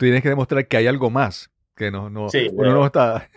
tienes 0.06 0.22
que 0.22 0.30
demostrar 0.30 0.68
que 0.68 0.78
hay 0.78 0.88
algo 0.88 1.10
más, 1.10 1.52
que 1.76 1.90
no, 1.92 2.10
no, 2.10 2.30
Sí, 2.30 2.48
uno 2.50 2.58
pero- 2.58 2.74
no 2.74 2.86
está. 2.86 3.30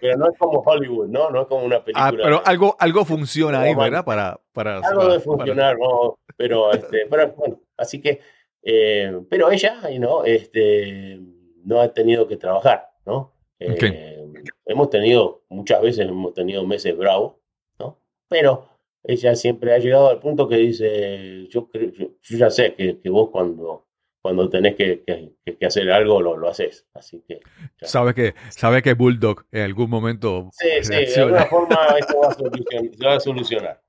Pero 0.00 0.16
no 0.18 0.30
es 0.30 0.38
como 0.38 0.60
Hollywood, 0.60 1.08
¿no? 1.08 1.30
No 1.30 1.42
es 1.42 1.46
como 1.48 1.64
una 1.64 1.82
película. 1.84 2.06
Ah, 2.06 2.10
pero 2.12 2.36
de- 2.38 2.42
algo, 2.44 2.76
algo 2.78 3.04
funciona 3.04 3.60
ahí. 3.62 3.74
¿verdad? 3.74 4.04
Para, 4.04 4.38
para, 4.52 4.76
algo 4.76 5.00
para- 5.00 5.08
debe 5.08 5.20
funcionar, 5.20 5.76
¿no? 5.78 6.18
Pero, 6.36 6.70
este, 6.72 7.06
pero 7.08 7.32
bueno, 7.32 7.60
así 7.76 8.00
que, 8.00 8.20
eh, 8.62 9.20
pero 9.28 9.50
ella, 9.50 9.80
¿no? 9.98 10.24
Este, 10.24 11.18
no 11.64 11.80
ha 11.80 11.92
tenido 11.92 12.26
que 12.28 12.36
trabajar, 12.36 12.90
¿no? 13.06 13.32
Eh, 13.58 14.16
Hemos 14.64 14.88
tenido, 14.88 15.42
muchas 15.50 15.82
veces 15.82 16.06
hemos 16.08 16.32
tenido 16.32 16.64
meses 16.66 16.96
bravos, 16.96 17.34
¿no? 17.78 17.98
Pero 18.28 18.68
ella 19.02 19.34
siempre 19.34 19.74
ha 19.74 19.78
llegado 19.78 20.08
al 20.08 20.18
punto 20.20 20.48
que 20.48 20.56
dice, 20.56 21.46
yo, 21.48 21.68
creo, 21.68 21.90
yo, 21.90 22.06
yo 22.22 22.38
ya 22.38 22.48
sé 22.50 22.74
que, 22.74 22.98
que 23.00 23.10
vos 23.10 23.28
cuando, 23.30 23.86
cuando 24.22 24.48
tenés 24.50 24.76
que, 24.76 25.02
que- 25.06 25.32
que 25.56 25.66
hacer 25.66 25.90
algo 25.90 26.20
lo, 26.22 26.36
lo 26.36 26.48
haces, 26.48 26.86
así 26.94 27.22
que... 27.26 27.40
ya. 27.80 27.88
Sabe 27.88 28.14
que, 28.14 28.34
sabe 28.50 28.82
que 28.82 28.94
Bulldog 28.94 29.44
en 29.50 29.62
algún 29.62 29.90
momento 29.90 30.50
Sí, 30.52 30.68
sí, 30.82 30.92
de 30.92 31.14
alguna 31.20 31.46
forma 31.46 31.76
esto 31.98 32.20
va 32.20 32.28
a 32.28 32.34
solucion- 32.36 32.96
se 32.96 33.04
va 33.06 33.14
a 33.16 33.20
solucionar. 33.20 33.82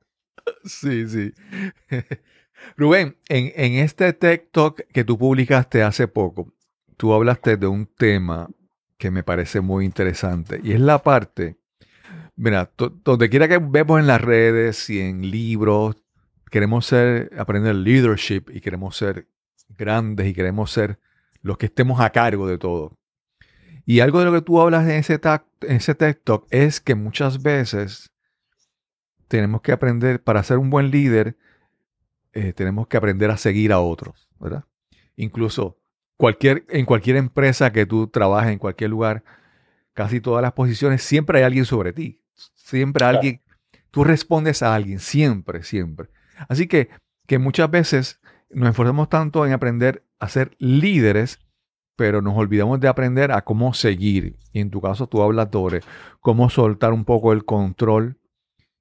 Sí, 0.64 1.08
sí. 1.08 1.32
Rubén, 2.78 3.18
en, 3.30 3.52
en 3.56 3.74
este 3.84 4.14
TikTok 4.14 4.82
que 4.94 5.04
tú 5.04 5.18
publicaste 5.18 5.84
hace 5.84 6.08
poco, 6.08 6.54
tú 6.98 7.14
hablaste 7.14 7.58
de 7.58 7.68
un 7.68 7.86
tema 7.88 8.50
que 8.98 9.12
me 9.12 9.24
parece 9.24 9.62
muy 9.62 9.86
interesante 9.86 10.60
y 10.64 10.74
es 10.74 10.80
la 10.80 11.00
parte, 11.02 11.58
mira, 12.36 12.72
donde 13.04 13.30
quiera 13.30 13.48
que 13.48 13.58
vemos 13.60 14.00
en 14.00 14.08
las 14.08 14.22
redes 14.22 14.90
y 14.92 15.00
en 15.02 15.32
libros, 15.32 15.96
queremos 16.52 16.86
ser, 16.86 17.32
aprender 17.38 17.74
leadership 17.76 18.44
y 18.54 18.62
queremos 18.62 18.96
ser 18.96 19.28
grandes 19.78 20.28
y 20.28 20.34
queremos 20.34 20.72
ser 20.72 21.00
los 21.42 21.58
que 21.58 21.68
estemos 21.68 22.00
a 22.00 22.12
cargo 22.12 22.48
de 22.48 22.58
todo. 22.58 22.98
Y 23.86 24.00
algo 24.00 24.20
de 24.20 24.26
lo 24.26 24.32
que 24.32 24.42
tú 24.42 24.62
hablas 24.62 24.84
en 24.86 24.92
ese, 24.92 25.20
en 25.62 25.76
ese 25.76 25.96
TikTok 25.96 26.48
es 26.52 26.80
que 26.80 26.96
muchas 26.96 27.42
veces 27.42 28.12
tenemos 29.28 29.62
que 29.62 29.72
aprender, 29.72 30.22
para 30.24 30.44
ser 30.44 30.58
un 30.58 30.70
buen 30.70 30.92
líder, 30.92 31.38
eh, 32.34 32.54
tenemos 32.54 32.88
que 32.88 32.98
aprender 32.98 33.32
a 33.32 33.38
seguir 33.38 33.74
a 33.74 33.80
otros, 33.80 34.30
¿verdad? 34.40 34.66
Incluso 35.16 35.78
cualquier, 36.16 36.66
en 36.70 36.86
cualquier 36.86 37.18
empresa 37.18 37.72
que 37.72 37.86
tú 37.86 38.08
trabajes, 38.08 38.52
en 38.52 38.60
cualquier 38.60 38.90
lugar, 38.92 39.24
casi 39.94 40.22
todas 40.22 40.42
las 40.42 40.54
posiciones, 40.54 41.02
siempre 41.02 41.40
hay 41.40 41.44
alguien 41.44 41.66
sobre 41.66 41.94
ti. 41.94 42.22
Siempre 42.56 43.04
alguien, 43.04 43.42
tú 43.90 44.04
respondes 44.04 44.64
a 44.64 44.74
alguien, 44.74 45.00
siempre, 45.00 45.64
siempre. 45.64 46.10
Así 46.48 46.68
que, 46.68 46.90
que 47.28 47.38
muchas 47.38 47.70
veces 47.70 48.21
nos 48.54 48.70
esforzamos 48.70 49.10
tanto 49.10 49.46
en 49.46 49.54
aprender 49.54 50.06
a 50.20 50.30
ser 50.30 50.56
líderes, 50.60 51.40
pero 51.96 52.22
nos 52.22 52.36
olvidamos 52.38 52.80
de 52.80 52.88
aprender 52.88 53.32
a 53.32 53.44
cómo 53.44 53.74
seguir. 53.74 54.38
Y 54.54 54.60
en 54.60 54.72
tu 54.72 54.82
caso 54.82 55.08
tú 55.08 55.22
hablas 55.22 55.50
sobre 55.52 55.82
cómo 56.20 56.50
soltar 56.50 56.94
un 56.94 57.06
poco 57.06 57.34
el 57.34 57.46
control 57.46 58.18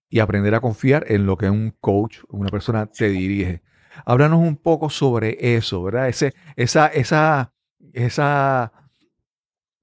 y 0.09 0.19
aprender 0.19 0.55
a 0.55 0.61
confiar 0.61 1.05
en 1.09 1.27
lo 1.27 1.37
que 1.37 1.49
un 1.51 1.75
coach, 1.81 2.19
una 2.29 2.49
persona 2.49 2.87
te 2.87 3.09
dirige. 3.09 3.63
Háblanos 4.05 4.41
un 4.41 4.57
poco 4.57 4.91
sobre 4.91 5.57
eso, 5.57 5.83
¿verdad? 5.83 6.09
Ese, 6.09 6.35
esa, 6.57 6.87
esa, 6.89 7.53
esa 7.93 8.73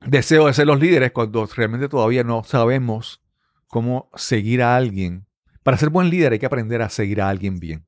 deseo 0.05 0.47
de 0.47 0.53
ser 0.53 0.67
los 0.67 0.79
líderes 0.79 1.11
cuando 1.11 1.45
realmente 1.45 1.89
todavía 1.89 2.23
no 2.23 2.43
sabemos 2.43 3.21
cómo 3.67 4.09
seguir 4.15 4.61
a 4.61 4.75
alguien. 4.75 5.25
Para 5.63 5.77
ser 5.77 5.89
buen 5.89 6.09
líder 6.09 6.33
hay 6.33 6.39
que 6.39 6.45
aprender 6.45 6.81
a 6.81 6.89
seguir 6.89 7.21
a 7.21 7.29
alguien 7.29 7.59
bien. 7.59 7.86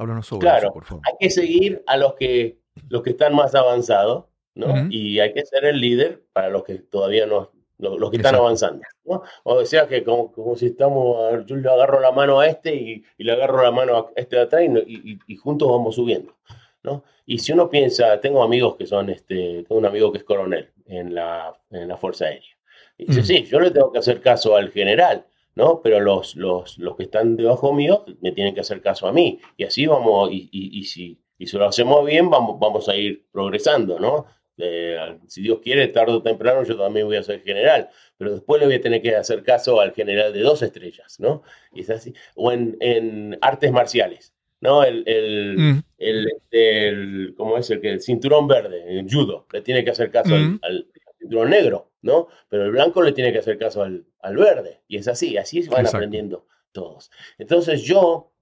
Háblanos 0.00 0.26
sobre 0.26 0.40
Claro. 0.40 0.58
eso, 0.64 0.72
por 0.72 0.84
favor. 0.84 1.02
Hay 1.06 1.14
que 1.20 1.30
seguir 1.30 1.82
a 1.86 1.96
los 1.96 2.14
que, 2.14 2.58
los 2.88 3.02
que 3.02 3.10
están 3.10 3.34
más 3.34 3.54
avanzados, 3.54 4.24
¿no? 4.54 4.66
Ujú. 4.66 4.86
Y 4.90 5.20
hay 5.20 5.32
que 5.32 5.44
ser 5.44 5.64
el 5.64 5.80
líder 5.80 6.22
para 6.32 6.48
los 6.48 6.64
que 6.64 6.76
todavía 6.76 7.26
no, 7.26 7.50
los, 7.78 7.98
los 7.98 8.10
que 8.10 8.16
están 8.16 8.30
Exacto. 8.34 8.44
avanzando, 8.46 8.82
¿no? 9.04 9.22
O 9.44 9.64
sea 9.64 9.86
que 9.88 10.02
como, 10.02 10.32
como 10.32 10.56
si 10.56 10.66
estamos, 10.66 11.44
yo 11.46 11.56
le 11.56 11.68
agarro 11.68 12.00
la 12.00 12.12
mano 12.12 12.40
a 12.40 12.46
este 12.46 12.74
y, 12.74 13.04
y 13.18 13.24
le 13.24 13.32
agarro 13.32 13.62
la 13.62 13.70
mano 13.70 13.96
a 13.96 14.10
este 14.16 14.36
de 14.36 14.42
atrás 14.42 14.62
y, 14.62 15.10
y- 15.12 15.18
y- 15.26 15.36
juntos 15.36 15.68
vamos 15.70 15.94
subiendo, 15.96 16.34
¿no? 16.82 17.04
Y 17.26 17.38
si 17.38 17.52
uno 17.52 17.68
piensa, 17.70 18.20
tengo 18.20 18.42
amigos 18.42 18.76
que 18.76 18.86
son, 18.86 19.08
este, 19.10 19.64
tengo 19.68 19.76
un 19.78 19.86
amigo 19.86 20.10
que 20.12 20.18
es 20.18 20.24
coronel 20.24 20.70
en 20.86 21.14
la, 21.14 21.54
en 21.70 21.88
la 21.88 21.96
Fuerza 21.96 22.24
Aérea. 22.26 22.56
Y 22.98 23.04
dice, 23.06 23.22
sí, 23.22 23.44
yo 23.44 23.60
le 23.60 23.70
tengo 23.70 23.90
que 23.92 23.98
hacer 23.98 24.20
caso 24.20 24.56
al 24.56 24.70
general, 24.70 25.24
¿no? 25.60 25.80
Pero 25.82 26.00
los, 26.00 26.34
los, 26.36 26.78
los 26.78 26.96
que 26.96 27.04
están 27.04 27.36
debajo 27.36 27.72
mío 27.72 28.04
me 28.22 28.32
tienen 28.32 28.54
que 28.54 28.60
hacer 28.62 28.80
caso 28.80 29.06
a 29.06 29.12
mí. 29.12 29.38
Y 29.56 29.64
así 29.64 29.86
vamos, 29.86 30.30
y, 30.32 30.48
y, 30.50 30.78
y 30.80 30.84
si, 30.84 31.18
y 31.38 31.46
si 31.46 31.56
lo 31.58 31.66
hacemos 31.66 32.04
bien, 32.06 32.30
vamos, 32.30 32.58
vamos 32.58 32.88
a 32.88 32.96
ir 32.96 33.26
progresando, 33.30 33.98
¿no? 34.00 34.26
Eh, 34.62 35.18
si 35.26 35.40
Dios 35.42 35.60
quiere, 35.62 35.88
tarde 35.88 36.12
o 36.12 36.22
temprano 36.22 36.62
yo 36.64 36.76
también 36.76 37.06
voy 37.06 37.16
a 37.16 37.22
ser 37.22 37.40
general, 37.42 37.88
pero 38.18 38.32
después 38.32 38.60
le 38.60 38.66
voy 38.66 38.74
a 38.76 38.80
tener 38.80 39.00
que 39.00 39.14
hacer 39.16 39.42
caso 39.42 39.80
al 39.80 39.92
general 39.92 40.32
de 40.34 40.40
dos 40.40 40.60
estrellas, 40.62 41.18
¿no? 41.18 41.42
Y 41.74 41.80
es 41.80 41.90
así. 41.90 42.12
O 42.34 42.52
en, 42.52 42.76
en 42.80 43.38
artes 43.40 43.72
marciales, 43.72 44.34
¿no? 44.60 44.82
El, 44.84 45.02
el, 45.06 45.56
Mm, 45.58 45.82
el, 45.98 46.26
este, 46.28 46.88
el- 46.88 47.34
¿cómo 47.38 47.56
es? 47.58 47.70
El, 47.70 47.84
el 47.86 48.00
cinturón 48.02 48.46
verde, 48.48 48.98
el 48.98 49.06
judo, 49.10 49.46
le 49.52 49.60
tiene 49.62 49.82
que 49.84 49.90
hacer 49.92 50.10
caso 50.10 50.34
al- 50.34 50.42
Mm. 50.52 50.58
al, 50.62 50.86
cinturón 51.18 51.50
negro, 51.50 51.89
¿no? 52.02 52.28
Pero 52.48 52.64
el 52.64 52.70
blanco 52.72 53.02
le 53.02 53.12
tiene 53.12 53.32
que 53.32 53.38
hacer 53.38 53.58
caso 53.58 53.82
al, 53.82 54.06
al 54.20 54.36
verde. 54.36 54.80
Y 54.88 54.96
es 54.96 55.08
así, 55.08 55.36
así 55.36 55.60
van 55.68 55.80
Exacto. 55.80 55.96
aprendiendo 55.98 56.46
todos. 56.72 57.10
Entonces 57.38 57.82
yo, 57.82 58.32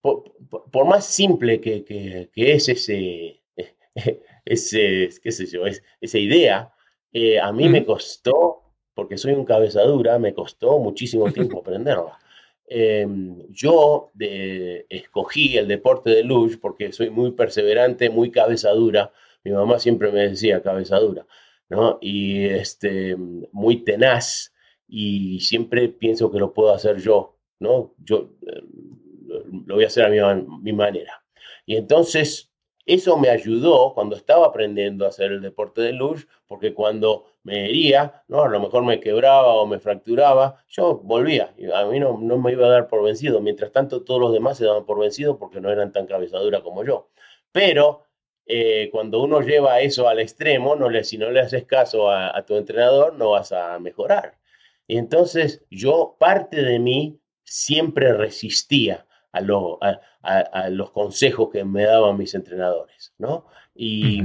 por, 0.00 0.24
por- 0.48 0.70
por 0.70 0.86
más 0.86 1.04
simple 1.06 1.60
que, 1.60 1.84
que- 1.84 2.30
que 2.32 2.52
es 2.52 2.68
ese, 2.68 3.42
ese, 4.44 5.08
qué 5.22 5.32
sé 5.32 5.46
yo, 5.46 5.66
es- 5.66 5.82
esa 6.00 6.18
idea, 6.18 6.72
eh, 7.12 7.38
a 7.40 7.52
mí 7.52 7.68
me 7.68 7.78
Ujú. 7.80 7.86
costó, 7.88 8.62
porque 8.94 9.18
soy 9.18 9.32
un 9.32 9.44
cabezadura, 9.44 10.18
me 10.18 10.34
costó 10.34 10.78
muchísimo 10.78 11.30
tiempo 11.32 11.58
aprenderla. 11.60 12.18
Eh, 12.72 13.06
yo 13.50 14.10
de- 14.14 14.86
escogí 14.88 15.58
el 15.58 15.66
deporte 15.66 16.10
de 16.10 16.22
luge 16.22 16.56
porque 16.58 16.92
soy 16.92 17.10
muy 17.10 17.32
perseverante, 17.32 18.10
muy 18.10 18.30
cabezadura. 18.30 19.12
Mi 19.42 19.50
mamá 19.52 19.78
siempre 19.80 20.12
me 20.12 20.28
decía 20.28 20.62
cabezadura, 20.62 21.26
¿no? 21.70 21.98
Y 22.00 22.44
este, 22.44 23.16
muy 23.16 23.84
tenaz 23.84 24.52
y 24.86 25.40
siempre 25.40 25.88
pienso 25.88 26.30
que 26.30 26.38
lo 26.38 26.52
puedo 26.52 26.74
hacer 26.74 26.98
yo, 26.98 27.38
¿no? 27.60 27.94
Yo 27.98 28.30
eh, 28.46 28.62
lo 29.66 29.76
voy 29.76 29.84
a 29.84 29.86
hacer 29.86 30.04
a 30.04 30.08
mi, 30.08 30.18
mi 30.62 30.72
manera. 30.72 31.24
Y 31.64 31.76
entonces 31.76 32.50
eso 32.86 33.16
me 33.16 33.28
ayudó 33.28 33.94
cuando 33.94 34.16
estaba 34.16 34.46
aprendiendo 34.46 35.04
a 35.04 35.08
hacer 35.10 35.30
el 35.30 35.40
deporte 35.40 35.80
de 35.80 35.92
luge, 35.92 36.26
porque 36.48 36.74
cuando 36.74 37.26
me 37.44 37.66
hería, 37.66 38.24
¿no? 38.26 38.42
a 38.42 38.48
lo 38.48 38.58
mejor 38.58 38.84
me 38.84 38.98
quebraba 38.98 39.54
o 39.54 39.66
me 39.66 39.78
fracturaba, 39.78 40.64
yo 40.68 40.96
volvía. 40.96 41.54
A 41.74 41.84
mí 41.86 42.00
no, 42.00 42.18
no 42.18 42.38
me 42.38 42.52
iba 42.52 42.66
a 42.66 42.70
dar 42.70 42.88
por 42.88 43.04
vencido. 43.04 43.40
Mientras 43.40 43.70
tanto, 43.70 44.02
todos 44.02 44.20
los 44.20 44.32
demás 44.32 44.58
se 44.58 44.64
daban 44.64 44.84
por 44.84 44.98
vencido 44.98 45.38
porque 45.38 45.60
no 45.60 45.70
eran 45.70 45.92
tan 45.92 46.06
cabezadura 46.06 46.62
como 46.62 46.84
yo. 46.84 47.10
Pero 47.52 48.06
eh, 48.46 48.88
cuando 48.92 49.22
uno 49.22 49.40
lleva 49.40 49.80
eso 49.80 50.08
al 50.08 50.18
extremo, 50.20 50.74
no 50.76 50.88
le, 50.90 51.04
si 51.04 51.18
no 51.18 51.30
le 51.30 51.40
haces 51.40 51.64
caso 51.64 52.10
a, 52.10 52.36
a 52.36 52.44
tu 52.44 52.56
entrenador, 52.56 53.14
no 53.16 53.30
vas 53.30 53.52
a 53.52 53.78
mejorar. 53.78 54.38
Y 54.86 54.96
entonces 54.96 55.64
yo, 55.70 56.16
parte 56.18 56.62
de 56.62 56.78
mí, 56.78 57.18
siempre 57.44 58.12
resistía 58.12 59.06
a, 59.32 59.40
lo- 59.40 59.78
a- 59.82 60.00
a- 60.22 60.38
a 60.40 60.70
los 60.70 60.90
consejos 60.90 61.50
que 61.50 61.64
me 61.64 61.84
daban 61.84 62.16
mis 62.18 62.34
entrenadores, 62.34 63.12
¿no? 63.18 63.46
Y, 63.74 64.20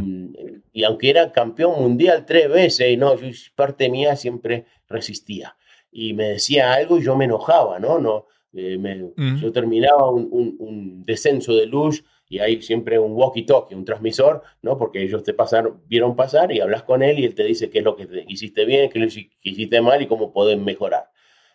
y 0.73 0.83
aunque 0.83 1.09
era 1.11 1.31
campeón 1.31 1.79
mundial 1.81 2.25
tres 2.25 2.49
veces, 2.49 2.89
y 2.91 2.97
no, 2.97 3.15
yo, 3.15 3.27
parte 3.55 3.89
mía 3.89 4.15
siempre 4.15 4.65
resistía. 4.87 5.55
Y 5.91 6.13
me 6.13 6.25
decía 6.29 6.73
algo 6.73 6.97
y 6.97 7.03
yo 7.03 7.15
me 7.15 7.25
enojaba, 7.25 7.79
¿no? 7.79 7.99
no 7.99 8.27
eh, 8.53 8.77
me- 8.77 9.03
Ujú. 9.03 9.37
Yo 9.41 9.51
terminaba 9.51 10.09
un, 10.09 10.27
un- 10.31 10.55
un 10.59 11.05
descenso 11.05 11.53
de 11.55 11.67
luz 11.67 12.03
y 12.27 12.39
hay 12.39 12.61
siempre 12.61 12.97
un 12.99 13.13
walkie-talkie, 13.15 13.75
un 13.75 13.85
transmisor, 13.85 14.41
¿no? 14.61 14.77
Porque 14.77 15.01
ellos 15.03 15.23
te 15.23 15.33
pasaron, 15.33 15.81
vieron 15.87 16.15
pasar 16.15 16.51
y 16.51 16.59
hablas 16.61 16.83
con 16.83 17.03
él 17.03 17.19
y 17.19 17.25
él 17.25 17.35
te 17.35 17.43
dice 17.43 17.69
qué 17.69 17.79
es 17.79 17.83
lo 17.85 17.95
que 17.95 18.07
te- 18.07 18.25
hiciste 18.27 18.65
bien, 18.65 18.89
qué 18.89 18.99
lo 18.99 19.05
hiciste 19.05 19.81
mal 19.81 20.01
y 20.01 20.07
cómo 20.07 20.33
pueden 20.33 20.63
mejorar. 20.65 21.09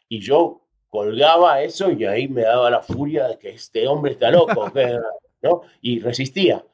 Y 0.09 0.21
yo 0.21 0.67
colgaba 0.89 1.63
eso 1.63 1.91
y 1.93 2.05
ahí 2.05 2.29
me 2.29 2.43
daba 2.43 2.71
la 2.71 2.83
furia 2.83 3.29
de 3.29 3.39
que 3.39 3.51
este 3.51 3.87
hombre 3.89 4.13
está 4.13 4.31
loco, 4.31 4.73
¿no? 5.43 5.63
Y 5.81 6.01
resistía. 6.01 6.65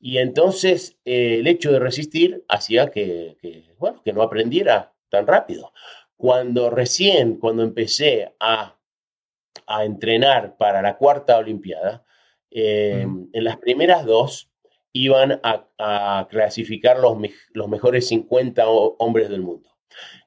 Y 0.00 0.18
entonces 0.18 0.98
eh, 1.04 1.38
el 1.40 1.46
hecho 1.46 1.72
de 1.72 1.78
resistir 1.78 2.44
hacía 2.48 2.90
que, 2.90 3.36
que, 3.40 3.74
bueno, 3.78 4.02
que 4.04 4.12
no 4.12 4.22
aprendiera 4.22 4.92
tan 5.08 5.26
rápido. 5.26 5.72
Cuando 6.16 6.70
recién, 6.70 7.38
cuando 7.38 7.62
empecé 7.62 8.34
a, 8.40 8.76
a 9.66 9.84
entrenar 9.84 10.56
para 10.56 10.82
la 10.82 10.96
cuarta 10.96 11.38
Olimpiada, 11.38 12.04
eh, 12.54 13.04
Ujú. 13.06 13.28
en 13.32 13.44
las 13.44 13.58
primeras 13.58 14.06
dos 14.06 14.50
iban 14.92 15.40
a, 15.42 15.66
a 15.78 16.26
clasificar 16.30 16.98
los, 17.00 17.18
me- 17.18 17.32
los 17.52 17.68
mejores 17.68 18.06
50 18.08 18.66
ho- 18.68 18.96
hombres 18.98 19.28
del 19.28 19.42
mundo. 19.42 19.68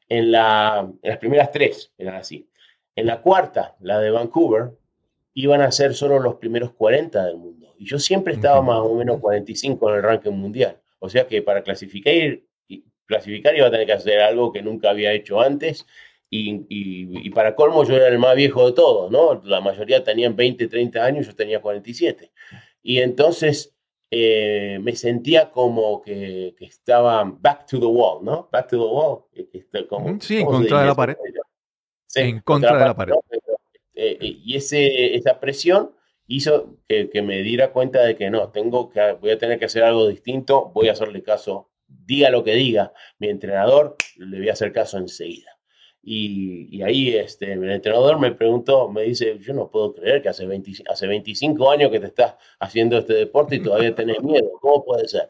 En, 0.10 0.32
la, 0.32 0.88
en 1.02 1.10
las 1.10 1.18
primeras 1.18 1.52
tres 1.52 1.94
eran 1.98 2.16
así. 2.16 2.50
En 2.96 3.06
la 3.08 3.22
cuarta, 3.22 3.76
la 3.80 4.00
de 4.00 4.12
Vancouver, 4.12 4.72
iban 5.34 5.62
a 5.62 5.72
ser 5.72 5.94
solo 5.94 6.20
los 6.20 6.36
primeros 6.36 6.74
40 6.74 7.26
del 7.26 7.38
mundo. 7.38 7.74
Y 7.80 7.86
yo 7.86 7.98
siempre 8.00 8.34
estaba 8.34 8.62
más 8.62 8.80
o 8.80 8.94
menos 8.96 9.20
45 9.20 9.90
en 9.90 9.96
el 9.98 10.04
ranking 10.04 10.32
mundial. 10.32 10.82
O 11.00 11.10
sea 11.10 11.28
que 11.28 11.42
para 11.42 11.62
clasificar, 11.64 12.14
clasificar 13.06 13.56
iba 13.56 13.68
a 13.68 13.72
tener 13.72 13.86
que 13.86 13.94
hacer 13.94 14.20
algo 14.20 14.52
que 14.52 14.62
nunca 14.62 14.90
había 14.90 15.14
hecho 15.14 15.40
antes. 15.40 15.86
Y, 16.30 16.66
y, 16.70 17.30
para 17.30 17.56
colmo 17.56 17.86
yo 17.86 17.96
era 17.96 18.10
el 18.10 18.20
más 18.20 18.36
viejo 18.36 18.66
de 18.66 18.74
todos, 18.74 19.10
¿no? 19.10 19.42
La 19.46 19.62
mayoría 19.62 20.04
tenían 20.04 20.36
20, 20.36 20.68
30 20.68 21.04
años, 21.04 21.26
yo 21.26 21.36
tenía 21.36 21.62
47. 21.62 22.32
Y 22.84 23.00
entonces 23.00 23.78
eh, 24.12 24.78
me 24.82 24.94
sentía 24.96 25.52
como 25.52 26.02
que, 26.02 26.54
que, 26.58 26.66
estaba 26.66 27.24
back 27.24 27.66
to 27.66 27.80
the 27.80 27.86
wall, 27.86 28.24
¿no? 28.24 28.50
Back 28.52 28.70
to 28.70 28.78
the 28.78 28.84
wall. 28.84 29.88
Como, 29.88 30.20
sí, 30.20 30.40
en 30.40 30.46
contra 30.46 30.82
de 30.82 30.88
la 30.88 30.96
pared. 30.96 31.16
Sí, 32.08 32.22
en 32.22 32.40
contra 32.42 32.78
de 32.78 32.86
la 32.86 32.96
pared. 32.96 33.14
Eh, 33.94 34.18
y 34.22 34.56
ese, 34.56 35.16
esa 35.16 35.40
presión 35.40 35.92
hizo 36.28 36.78
que, 36.88 37.10
que, 37.10 37.22
me 37.22 37.42
diera 37.42 37.72
cuenta 37.72 38.04
de 38.04 38.16
que 38.16 38.30
no, 38.30 38.50
tengo 38.50 38.90
que, 38.90 39.14
voy 39.14 39.32
a 39.32 39.38
tener 39.38 39.60
que 39.60 39.66
hacer 39.66 39.84
algo 39.84 40.08
distinto, 40.08 40.72
voy 40.74 40.90
a 40.90 40.92
hacerle 40.92 41.24
caso, 41.24 41.72
diga 41.88 42.30
lo 42.30 42.44
que 42.44 42.54
diga, 42.54 42.94
mi 43.18 43.30
entrenador 43.30 43.96
le 44.18 44.40
voy 44.40 44.50
a 44.50 44.54
hacer 44.54 44.72
caso 44.72 44.98
enseguida. 44.98 45.57
Y, 46.10 46.70
y, 46.72 46.84
ahí 46.84 47.10
este, 47.10 47.52
el 47.52 47.70
entrenador 47.70 48.18
me 48.18 48.32
preguntó, 48.32 48.88
me 48.88 49.04
dice, 49.04 49.38
yo 49.40 49.54
no 49.54 49.70
puedo 49.70 49.94
creer 49.94 50.22
que 50.22 50.30
hace, 50.30 50.48
20, 50.48 50.72
hace 50.90 51.06
25 51.06 51.70
años 51.70 51.92
que 51.92 52.00
te 52.00 52.06
estás 52.06 52.36
haciendo 52.62 52.98
este 52.98 53.14
deporte 53.14 53.58
y 53.58 53.60
todavía 53.60 53.94
tenés 53.94 54.24
miedo, 54.24 54.50
¿cómo 54.62 54.86
puede 54.86 55.06
ser? 55.10 55.30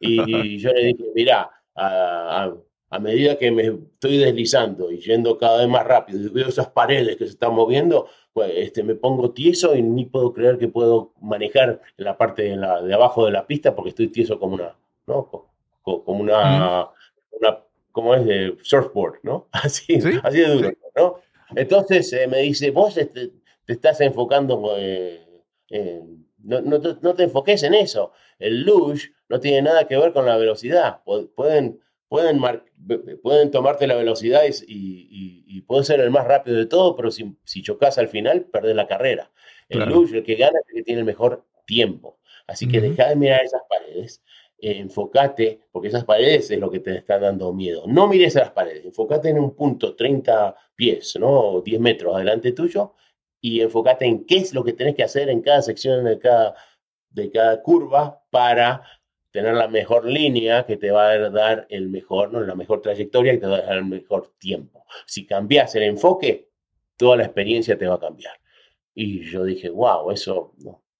Y, 0.00 0.58
yo 0.58 0.72
le 0.72 0.86
dije, 0.86 1.04
mira, 1.14 1.48
a, 1.76 2.52
a, 2.90 2.98
medida 2.98 3.38
que 3.38 3.52
me 3.52 3.66
estoy 3.66 4.18
deslizando 4.18 4.90
y 4.90 4.98
yendo 4.98 5.38
cada 5.38 5.58
vez 5.58 5.68
más 5.68 5.86
rápido 5.86 6.18
y 6.18 6.28
veo 6.30 6.48
esas 6.48 6.70
paredes 6.70 7.16
que 7.16 7.26
se 7.26 7.30
están 7.30 7.54
moviendo, 7.54 8.08
pues 8.32 8.50
este, 8.56 8.82
me 8.82 8.96
pongo 8.96 9.30
tieso 9.30 9.76
y 9.76 9.82
ni 9.82 10.06
puedo 10.06 10.32
creer 10.32 10.58
que 10.58 10.66
puedo 10.66 11.12
manejar 11.20 11.80
la 11.98 12.18
parte 12.18 12.42
de, 12.42 12.56
la, 12.56 12.82
de 12.82 12.92
abajo 12.92 13.26
de 13.26 13.30
la 13.30 13.46
pista 13.46 13.76
porque 13.76 13.90
estoy 13.90 14.08
tieso 14.08 14.40
como 14.40 14.54
una, 14.54 14.74
¿no? 15.06 15.30
Como 15.82 16.20
una, 16.20 16.90
una 17.30 17.58
como 17.96 18.14
es 18.14 18.26
de 18.26 18.58
surfboard, 18.60 19.20
¿no? 19.22 19.48
Así, 19.52 19.94
así 20.22 20.38
de 20.38 20.48
duro, 20.48 20.72
¿no? 20.94 21.14
Entonces 21.54 22.12
eh, 22.12 22.26
me 22.26 22.40
dice, 22.40 22.70
vos 22.70 22.94
este, 22.98 23.32
te 23.64 23.72
estás 23.72 24.02
enfocando, 24.02 24.74
eh, 24.76 25.24
no, 26.42 26.60
no, 26.60 26.78
no, 26.78 27.14
te 27.14 27.22
enfoques 27.22 27.62
en 27.62 27.72
eso. 27.72 28.12
El 28.38 28.64
luge 28.64 29.12
no 29.30 29.40
tiene 29.40 29.62
nada 29.62 29.88
que 29.88 29.96
ver 29.96 30.12
con 30.12 30.26
la 30.26 30.36
velocidad. 30.36 31.00
Pueden, 31.04 31.80
pueden, 32.06 32.42
pueden 33.22 33.50
tomarte 33.50 33.86
la 33.86 33.94
velocidad 33.94 34.42
y, 34.44 34.50
y, 34.68 35.44
y, 35.46 35.62
puede 35.62 35.84
ser 35.84 36.00
el 36.00 36.10
más 36.10 36.26
rápido 36.26 36.58
de 36.58 36.66
todo, 36.66 36.96
pero 36.96 37.10
si, 37.10 37.34
si 37.44 37.62
chocas 37.62 37.96
al 37.96 38.08
final, 38.08 38.42
perdés 38.44 38.76
la 38.76 38.86
carrera. 38.86 39.30
El 39.70 39.88
luge, 39.88 40.18
el 40.18 40.22
que 40.22 40.34
gana, 40.34 40.58
es 40.58 40.68
el 40.68 40.74
que 40.74 40.82
tiene 40.82 41.00
el 41.00 41.06
mejor 41.06 41.46
tiempo. 41.64 42.18
Así 42.46 42.68
que 42.68 42.82
deja 42.82 43.08
de 43.08 43.16
mirar 43.16 43.42
esas 43.42 43.62
paredes 43.70 44.22
eh, 44.58 44.78
enfócate, 44.78 45.60
porque 45.70 45.88
esas 45.88 46.04
paredes 46.04 46.50
es 46.50 46.58
lo 46.58 46.70
que 46.70 46.80
te 46.80 46.96
está 46.96 47.18
dando 47.18 47.52
miedo. 47.52 47.84
No 47.86 48.06
mires 48.08 48.36
a 48.36 48.40
las 48.40 48.50
paredes, 48.52 48.84
enfócate 48.84 49.28
en 49.28 49.38
un 49.38 49.54
punto 49.54 49.94
30 49.94 50.54
pies, 50.74 51.16
¿no? 51.20 51.60
10 51.62 51.80
metros 51.80 52.14
adelante 52.14 52.52
tuyo 52.52 52.94
y 53.40 53.60
enfócate 53.60 54.06
en 54.06 54.24
qué 54.24 54.38
es 54.38 54.54
lo 54.54 54.64
que 54.64 54.72
tenés 54.72 54.94
que 54.94 55.02
hacer 55.02 55.28
en 55.28 55.42
cada 55.42 55.62
sección 55.62 56.04
de 56.04 56.18
cada, 56.18 56.54
de 57.10 57.30
cada 57.30 57.62
curva 57.62 58.22
para 58.30 58.82
tener 59.30 59.54
la 59.54 59.68
mejor 59.68 60.06
línea 60.06 60.64
que 60.64 60.78
te 60.78 60.90
va 60.90 61.10
a 61.10 61.30
dar 61.30 61.66
el 61.68 61.90
mejor, 61.90 62.32
¿no? 62.32 62.40
la 62.40 62.54
mejor 62.54 62.80
trayectoria 62.80 63.34
y 63.34 63.38
te 63.38 63.46
va 63.46 63.58
a 63.58 63.62
dar 63.62 63.76
el 63.76 63.84
mejor 63.84 64.32
tiempo. 64.38 64.86
Si 65.04 65.26
cambias 65.26 65.74
el 65.74 65.82
enfoque, 65.82 66.48
toda 66.96 67.18
la 67.18 67.24
experiencia 67.24 67.76
te 67.76 67.86
va 67.86 67.96
a 67.96 68.00
cambiar. 68.00 68.34
Y 68.94 69.20
yo 69.30 69.44
dije, 69.44 69.68
wow, 69.68 70.10
eso, 70.10 70.54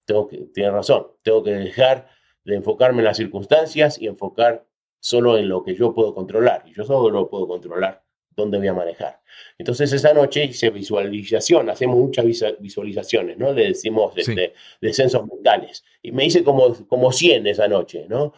tengo 0.05 0.27
que, 0.27 0.37
tiene 0.53 0.69
razón, 0.69 1.07
tengo 1.23 1.43
que 1.43 1.51
dejar 1.51 2.07
de 2.47 2.55
enfocarme 2.55 2.99
en 2.99 3.05
las 3.05 3.17
circunstancias 3.17 4.01
y 4.01 4.07
enfocar 4.07 4.65
solo 4.99 5.37
en 5.37 5.49
lo 5.49 5.63
que 5.63 5.75
yo 5.75 5.93
puedo 5.93 6.15
controlar. 6.15 6.63
Y 6.65 6.73
yo 6.73 6.85
solo 6.85 7.09
lo 7.09 7.29
puedo 7.29 7.45
controlar 7.45 8.01
dónde 8.37 8.57
voy 8.57 8.67
a 8.67 8.73
manejar. 8.73 9.19
Entonces 9.57 9.91
esa 9.91 10.13
noche 10.13 10.45
hice 10.45 10.69
visualización, 10.69 11.69
hacemos 11.69 11.97
muchas 11.97 12.25
visualizaciones, 12.59 13.37
¿no? 13.37 13.51
Le 13.51 13.67
decimos 13.67 14.13
este, 14.15 14.53
descensos 14.79 15.27
mentales. 15.27 15.83
Y 16.01 16.13
me 16.13 16.25
hice 16.25 16.43
como, 16.43 16.73
como 16.87 17.11
100 17.11 17.47
esa 17.47 17.67
noche, 17.67 18.05
¿no? 18.07 18.33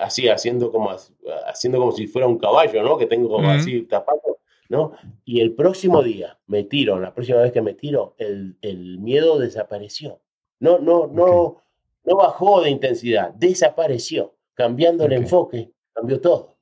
así, 0.00 0.28
haciendo 0.28 0.70
como, 0.70 0.94
haciendo 1.46 1.78
como 1.78 1.90
si 1.90 2.06
fuera 2.06 2.28
un 2.28 2.38
caballo, 2.38 2.82
¿no? 2.84 2.96
Que 2.96 3.06
tengo 3.06 3.28
como 3.28 3.50
así 3.50 3.82
tapado, 3.82 4.38
¿no? 4.68 4.92
Y 5.24 5.40
el 5.40 5.54
próximo 5.54 6.02
día 6.04 6.38
me 6.46 6.62
tiro, 6.62 7.00
la 7.00 7.12
próxima 7.12 7.40
vez 7.40 7.50
que 7.50 7.62
me 7.62 7.74
tiro, 7.74 8.14
el, 8.18 8.56
el 8.62 8.98
miedo 8.98 9.38
desapareció. 9.40 10.20
No, 10.60 10.78
no, 10.78 11.08
no, 11.08 11.62
no 12.04 12.16
bajó 12.16 12.62
de 12.62 12.70
intensidad, 12.70 13.32
desapareció, 13.34 14.36
cambiando 14.54 15.04
el 15.04 15.12
enfoque, 15.12 15.72
cambió 15.94 16.20
todo. 16.20 16.58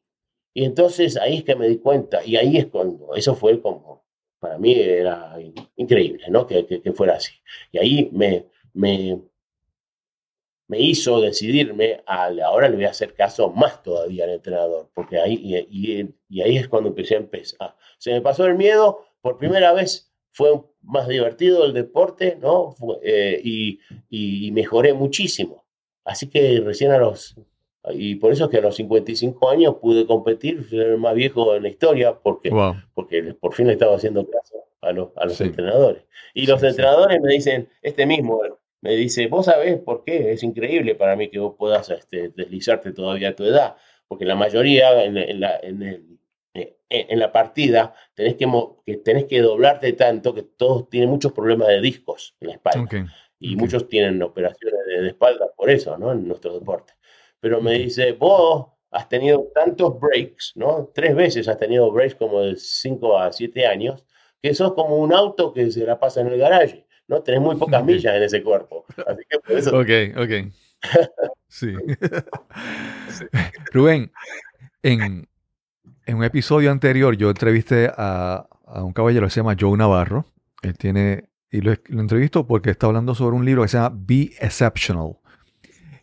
Y 0.55 0.65
entonces 0.65 1.17
ahí 1.17 1.39
es 1.39 1.45
que 1.45 1.55
me 1.55 1.69
di 1.69 1.79
cuenta, 1.79 2.25
y 2.25 2.37
ahí 2.37 2.57
es 2.57 2.67
cuando, 2.67 3.15
eso 3.15 3.35
fue 3.35 3.61
como, 3.61 4.07
para 4.39 4.59
mí 4.59 4.75
era 4.75 5.37
increíble, 5.77 6.25
¿no? 6.31 6.47
Que, 6.47 6.67
que, 6.67 6.93
fuera 6.93 7.15
así. 7.17 7.35
Y 7.73 7.79
ahí 7.79 8.11
me, 8.13 8.47
me, 8.73 9.21
me 10.69 10.81
hizo 10.81 11.21
decidirme, 11.21 12.03
a, 12.07 12.31
ahora 12.45 12.69
le 12.69 12.77
voy 12.77 12.85
a 12.87 12.91
hacer 12.91 13.15
caso 13.15 13.51
más 13.51 13.83
todavía 13.83 14.25
al 14.25 14.31
entrenador, 14.31 14.91
porque 14.95 15.19
ahí, 15.19 15.67
y, 15.71 16.15
y 16.29 16.41
ahí 16.43 16.57
es 16.57 16.69
cuando 16.69 16.89
empecé 16.91 17.17
a 17.17 17.19
empezar. 17.19 17.77
Se 17.99 18.13
me 18.13 18.21
pasó 18.21 18.47
el 18.47 18.57
miedo, 18.57 19.05
por 19.21 19.39
primera 19.39 19.73
vez 19.73 20.06
fue 20.37 20.51
más 20.83 21.09
divertido 21.09 21.65
el 21.65 21.73
deporte, 21.73 22.37
¿no? 22.39 22.75
Eh, 23.03 23.41
y, 23.43 23.81
y, 24.11 24.53
mejoré 24.53 24.93
muchísimo. 24.93 25.65
Así 26.05 26.29
que 26.29 26.61
recién 26.61 26.91
a 26.93 26.99
los... 26.99 27.37
Y 27.89 28.17
por 28.17 28.33
eso 28.33 28.45
es 28.45 28.51
que 28.51 28.59
a 28.59 28.61
los 28.61 28.77
55 28.77 29.49
años 29.49 29.77
pude 29.81 30.07
competir, 30.07 30.67
el 30.73 30.99
más 30.99 31.15
viejo 31.15 31.55
en 31.55 31.63
la 31.63 31.71
historia, 31.71 32.19
porque, 32.23 32.51
porque 32.93 33.23
por 33.41 33.55
fin 33.55 33.69
le 33.69 33.73
estaba 33.73 33.97
haciendo 33.97 34.29
caso 34.29 34.57
a 34.83 34.93
los, 34.93 35.09
a 35.17 35.25
los 35.25 35.41
entrenadores. 35.41 36.05
Y 36.35 36.47
los 36.47 36.63
entrenadores 36.63 37.19
me 37.23 37.33
dicen, 37.33 37.71
este 37.81 38.05
mismo, 38.05 38.43
me 38.83 38.95
dice, 38.95 39.29
vos 39.29 39.47
sabés 39.47 39.79
por 39.79 40.05
qué, 40.05 40.33
es 40.33 40.43
increíble 40.43 40.97
para 40.97 41.17
mí 41.17 41.31
que 41.31 41.39
vos 41.39 41.55
puedas 41.57 41.89
este, 41.89 42.29
deslizarte 42.37 42.93
todavía 42.93 43.31
a 43.31 43.37
tu 43.37 43.45
edad, 43.45 43.77
porque 44.07 44.27
la 44.27 44.35
mayoría 44.35 45.03
en, 45.03 45.17
en, 45.17 45.41
la, 45.41 45.59
en 45.63 45.83
el 45.83 46.19
en 46.89 47.19
la 47.19 47.33
partida 47.33 47.95
tenés 48.15 48.35
que, 48.37 48.47
que, 48.85 48.97
tenés 48.99 49.25
que 49.25 49.41
doblarte 49.41 49.93
tanto 49.95 50.35
que 50.35 50.43
todos 50.43 50.89
tienen 50.89 51.11
muchos 51.11 51.33
problemas 51.33 51.69
de 51.69 51.81
discos 51.81 52.37
en 52.41 52.49
la 52.49 52.55
espalda. 52.55 53.07
Y 53.39 53.57
muchos 53.57 53.89
tienen 53.89 54.23
operaciones 54.23 54.81
de, 54.87 55.09
espalda 55.09 55.47
por 55.57 55.71
eso, 55.71 55.99
¿no? 55.99 56.13
En 56.13 56.27
nuestro 56.27 56.59
deporte. 56.59 56.95
Pero 57.41 57.61
me 57.61 57.75
dice, 57.75 58.13
vos 58.13 58.69
has 58.91 59.09
tenido 59.09 59.51
tantos 59.55 60.01
breaks, 60.01 60.53
¿no? 60.55 60.91
Tres 60.95 61.15
veces 61.15 61.49
has 61.49 61.59
tenido 61.59 61.91
breaks 61.93 62.15
como 62.15 62.43
de 62.43 62.57
5 62.57 63.19
a 63.19 63.33
7 63.33 63.67
años, 63.67 64.05
que 64.41 64.55
sos 64.55 64.73
como 64.73 64.97
un 64.97 65.13
auto 65.13 65.53
que 65.53 65.71
se 65.71 65.85
la 65.85 65.99
pasa 65.99 66.23
en 66.23 66.29
el 66.29 66.39
garaje, 66.39 66.87
¿no? 67.09 67.23
Tenés 67.23 67.41
muy 67.41 67.57
pocas 67.57 67.85
millas 67.85 68.15
en 68.15 68.23
ese 68.23 68.43
cuerpo. 68.43 68.87
Así 69.07 69.23
que 69.29 69.39
por 69.39 69.53
eso... 69.53 69.79
Ok, 69.79 69.91
ok. 70.17 70.53
sí. 71.49 71.75
Rubén, 73.73 74.11
en, 74.83 75.29
en 76.07 76.17
un 76.17 76.25
episodio 76.25 76.71
anterior 76.71 77.17
yo 77.17 77.29
entrevisté 77.29 77.91
a, 77.97 78.47
un 78.67 78.93
caballero 78.93 79.27
que 79.27 79.31
se 79.31 79.41
llama 79.41 79.57
Joe 79.59 79.77
Navarro. 79.77 80.25
Él 80.63 80.79
tiene, 80.79 81.29
y 81.51 81.61
lo, 81.61 81.73
entrevisto 81.89 82.47
porque 82.47 82.71
está 82.71 82.87
hablando 82.87 83.15
sobre 83.15 83.37
un 83.37 83.45
libro 83.45 83.63
que 83.63 83.69
se 83.69 83.77
llama 83.77 83.97
Be 83.99 84.33
Exceptional. 84.41 85.19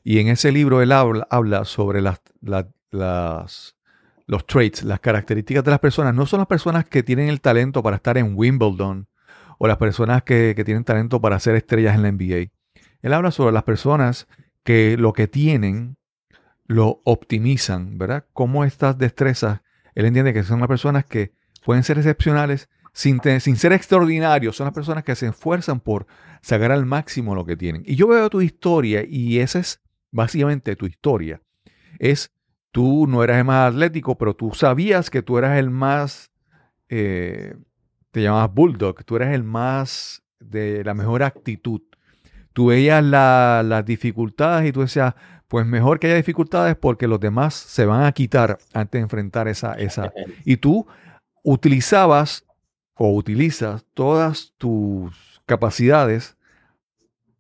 Y 0.04 0.20
en 0.20 0.28
ese 0.28 0.52
libro 0.52 0.82
él 0.82 0.92
habla, 0.92 1.66
sobre 1.66 2.02
las, 2.02 2.22
las, 2.42 3.76
los 4.28 4.46
traits, 4.46 4.84
las 4.84 5.00
características 5.00 5.64
de 5.64 5.72
las 5.72 5.80
personas. 5.80 6.14
No 6.14 6.26
son 6.26 6.40
las 6.40 6.48
personas 6.48 6.86
que 6.86 7.04
tienen 7.04 7.30
el 7.30 7.40
talento 7.40 7.82
para 7.82 7.96
estar 7.96 8.18
en 8.18 8.34
Wimbledon 8.36 9.08
o 9.58 9.68
las 9.68 9.78
personas 9.78 10.24
que, 10.24 10.54
que 10.56 10.66
tienen 10.66 10.84
talento 10.84 11.22
para 11.22 11.40
ser 11.40 11.56
estrellas 11.56 11.96
en 11.96 12.04
la 12.04 12.12
NBA. 12.12 12.52
Él 13.02 13.14
habla 13.14 13.32
sobre 13.32 13.54
las 13.54 13.64
personas 13.64 14.28
que 14.64 14.98
lo 14.98 15.14
que 15.14 15.28
tienen 15.28 15.98
lo 16.66 17.02
optimizan, 17.06 17.98
¿verdad? 17.98 18.26
Cómo 18.34 18.66
estas 18.66 18.98
destrezas 18.98 19.63
él 19.96 20.06
entiende 20.06 20.34
que 20.34 20.44
son 20.44 20.60
las 20.60 20.68
personas 20.68 21.06
que 21.06 21.34
pueden 21.64 21.84
ser 21.84 21.98
excepcionales 21.98 22.70
sin, 22.94 23.20
sin 23.40 23.56
ser 23.58 23.74
extraordinarios. 23.74 24.56
Son 24.56 24.66
las 24.66 24.74
personas 24.74 25.04
que 25.04 25.16
se 25.16 25.28
esfuerzan 25.28 25.80
por 25.80 26.06
sacar 26.42 26.72
al 26.72 26.86
máximo 26.86 27.36
lo 27.36 27.46
que 27.46 27.58
tienen. 27.58 27.84
Y 27.86 27.96
yo 27.96 28.08
veo 28.08 28.30
tu 28.30 28.42
historia 28.42 29.04
y 29.08 29.40
esa 29.40 29.60
es 29.60 29.82
básicamente 30.12 30.76
tu 30.76 30.86
historia. 30.86 31.42
Es 32.00 32.32
tú 32.72 33.08
no 33.08 33.24
eras 33.24 33.38
el 33.38 33.46
más 33.46 33.72
atlético, 33.72 34.18
pero 34.18 34.36
tú 34.36 34.52
sabías 34.54 35.10
que 35.10 35.22
tú 35.22 35.38
eras 35.38 35.58
el 35.58 35.70
más, 35.70 36.32
eh, 36.90 37.56
te 38.12 38.22
llamabas 38.22 38.54
bulldog, 38.54 39.04
tú 39.06 39.16
eras 39.16 39.34
el 39.34 39.44
más 39.44 40.24
de 40.40 40.84
la 40.84 40.94
mejor 40.94 41.24
actitud. 41.24 41.82
Tú 42.52 42.68
veías 42.68 43.04
las 43.04 43.86
dificultades 43.86 44.70
y 44.70 44.72
tú 44.72 44.82
decías, 44.82 45.16
pues 45.54 45.68
mejor 45.68 46.00
que 46.00 46.08
haya 46.08 46.16
dificultades 46.16 46.76
porque 46.76 47.06
los 47.06 47.20
demás 47.20 47.54
se 47.54 47.86
van 47.86 48.06
a 48.06 48.12
quitar 48.12 48.58
antes 48.74 48.98
de 48.98 49.04
enfrentar 49.04 49.48
esa, 49.48 49.74
esa. 49.74 50.12
Y 50.46 50.58
tú 50.58 50.88
utilizabas 51.44 52.44
o 52.96 53.14
utilizas 53.14 53.86
todas 53.94 54.56
tus 54.58 55.44
capacidades, 55.46 56.38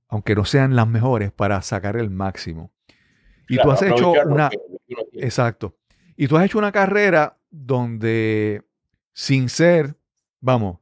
aunque 0.07 0.35
no 0.35 0.45
sean 0.45 0.75
las 0.75 0.87
mejores, 0.87 1.31
para 1.31 1.59
sacar 1.63 1.97
el 1.97 2.11
máximo. 2.11 2.71
Y 3.49 3.57
tú 3.57 3.71
has 3.71 3.81
hecho 3.81 4.11
una... 4.27 4.51
Exacto. 5.13 5.75
Y 6.15 6.25
Y 6.25 6.27
tú 6.27 6.37
has 6.37 6.45
hecho 6.45 6.59
una 6.59 6.71
carrera 6.71 7.39
donde, 7.49 8.61
sin 9.13 9.49
ser, 9.49 9.95
vamos, 10.39 10.77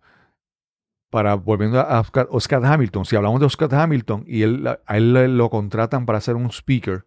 para 1.10 1.36
volviendo 1.36 1.80
a 1.80 2.02
Oscar, 2.02 2.28
Oscar 2.30 2.66
Hamilton, 2.66 3.06
si 3.06 3.16
hablamos 3.16 3.40
de 3.40 3.46
Oscar 3.46 3.74
Hamilton 3.74 4.26
y 4.28 4.42
él, 4.42 4.68
a 4.68 4.98
él 4.98 5.38
lo 5.38 5.50
contratan 5.50 6.06
para 6.06 6.20
ser 6.20 6.36
un 6.36 6.48
speaker, 6.52 7.06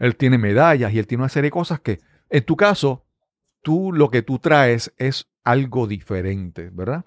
él 0.00 0.16
tiene 0.16 0.38
medallas 0.38 0.92
y 0.92 0.98
él 0.98 1.06
tiene 1.06 1.22
una 1.22 1.28
serie 1.28 1.48
de 1.48 1.52
cosas 1.52 1.80
que, 1.80 2.00
en 2.30 2.44
tu 2.44 2.56
caso, 2.56 3.04
tú 3.62 3.92
lo 3.92 4.10
que 4.10 4.22
tú 4.22 4.38
traes 4.38 4.92
es 4.96 5.28
algo 5.44 5.86
diferente, 5.86 6.70
¿verdad? 6.72 7.04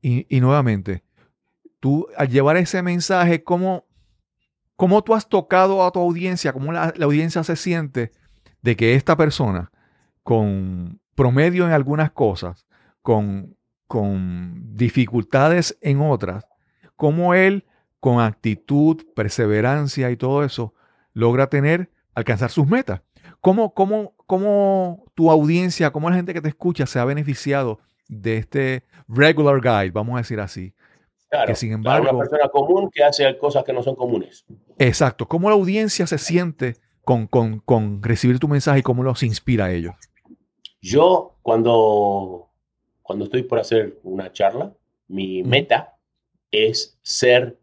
Y, 0.00 0.26
y 0.34 0.40
nuevamente, 0.40 1.04
tú 1.78 2.08
al 2.16 2.28
llevar 2.28 2.56
ese 2.56 2.82
mensaje, 2.82 3.44
¿cómo, 3.44 3.86
cómo 4.74 5.04
tú 5.04 5.14
has 5.14 5.28
tocado 5.28 5.84
a 5.84 5.92
tu 5.92 6.00
audiencia? 6.00 6.52
¿Cómo 6.52 6.72
la, 6.72 6.94
la 6.96 7.04
audiencia 7.04 7.44
se 7.44 7.56
siente 7.56 8.12
de 8.62 8.74
que 8.74 8.94
esta 8.94 9.16
persona, 9.16 9.70
con 10.22 10.98
promedio 11.14 11.66
en 11.66 11.72
algunas 11.72 12.10
cosas, 12.10 12.66
con, 13.02 13.54
con 13.86 14.76
dificultades 14.76 15.76
en 15.82 16.00
otras, 16.00 16.46
cómo 16.96 17.34
él, 17.34 17.66
con 18.00 18.20
actitud, 18.20 19.04
perseverancia 19.14 20.10
y 20.10 20.16
todo 20.16 20.42
eso, 20.42 20.74
logra 21.16 21.48
tener, 21.48 21.90
alcanzar 22.14 22.50
sus 22.50 22.66
metas? 22.66 23.00
¿Cómo, 23.40 23.72
cómo, 23.72 24.14
cómo 24.26 25.04
tu 25.14 25.30
audiencia, 25.30 25.90
cómo 25.90 26.10
la 26.10 26.16
gente 26.16 26.34
que 26.34 26.42
te 26.42 26.48
escucha 26.48 26.84
se 26.86 26.98
ha 26.98 27.04
beneficiado 27.06 27.78
de 28.08 28.36
este 28.36 28.84
regular 29.08 29.60
guide, 29.62 29.90
vamos 29.92 30.14
a 30.16 30.18
decir 30.18 30.38
así? 30.40 30.74
Claro, 31.30 31.46
que 31.46 31.54
sin 31.54 31.72
embargo- 31.72 32.08
una 32.10 32.18
persona 32.18 32.48
común 32.48 32.90
que 32.92 33.02
hace 33.02 33.36
cosas 33.38 33.64
que 33.64 33.72
no 33.72 33.82
son 33.82 33.96
comunes. 33.96 34.44
Exacto. 34.78 35.26
¿Cómo 35.26 35.48
la 35.48 35.56
audiencia 35.56 36.06
se 36.06 36.18
siente 36.18 36.76
con, 37.02 37.26
con- 37.26 37.60
con 37.60 38.02
recibir 38.02 38.38
tu 38.38 38.46
mensaje 38.48 38.80
y 38.80 38.82
cómo 38.82 39.02
los 39.02 39.22
inspira 39.22 39.64
a 39.66 39.72
ellos? 39.72 39.94
Yo, 40.82 41.36
cuando, 41.42 42.50
cuando 43.02 43.24
estoy 43.24 43.42
por 43.42 43.58
hacer 43.58 43.98
una 44.02 44.30
charla, 44.32 44.74
mi 45.08 45.42
Mm. 45.42 45.48
meta 45.48 45.96
es 46.50 46.98
ser 47.02 47.58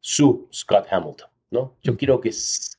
su 0.00 0.48
Scott 0.52 0.86
Hamilton, 0.90 1.28
¿no? 1.54 1.76
Yo 1.82 1.96
quiero 1.96 2.20
que, 2.20 2.30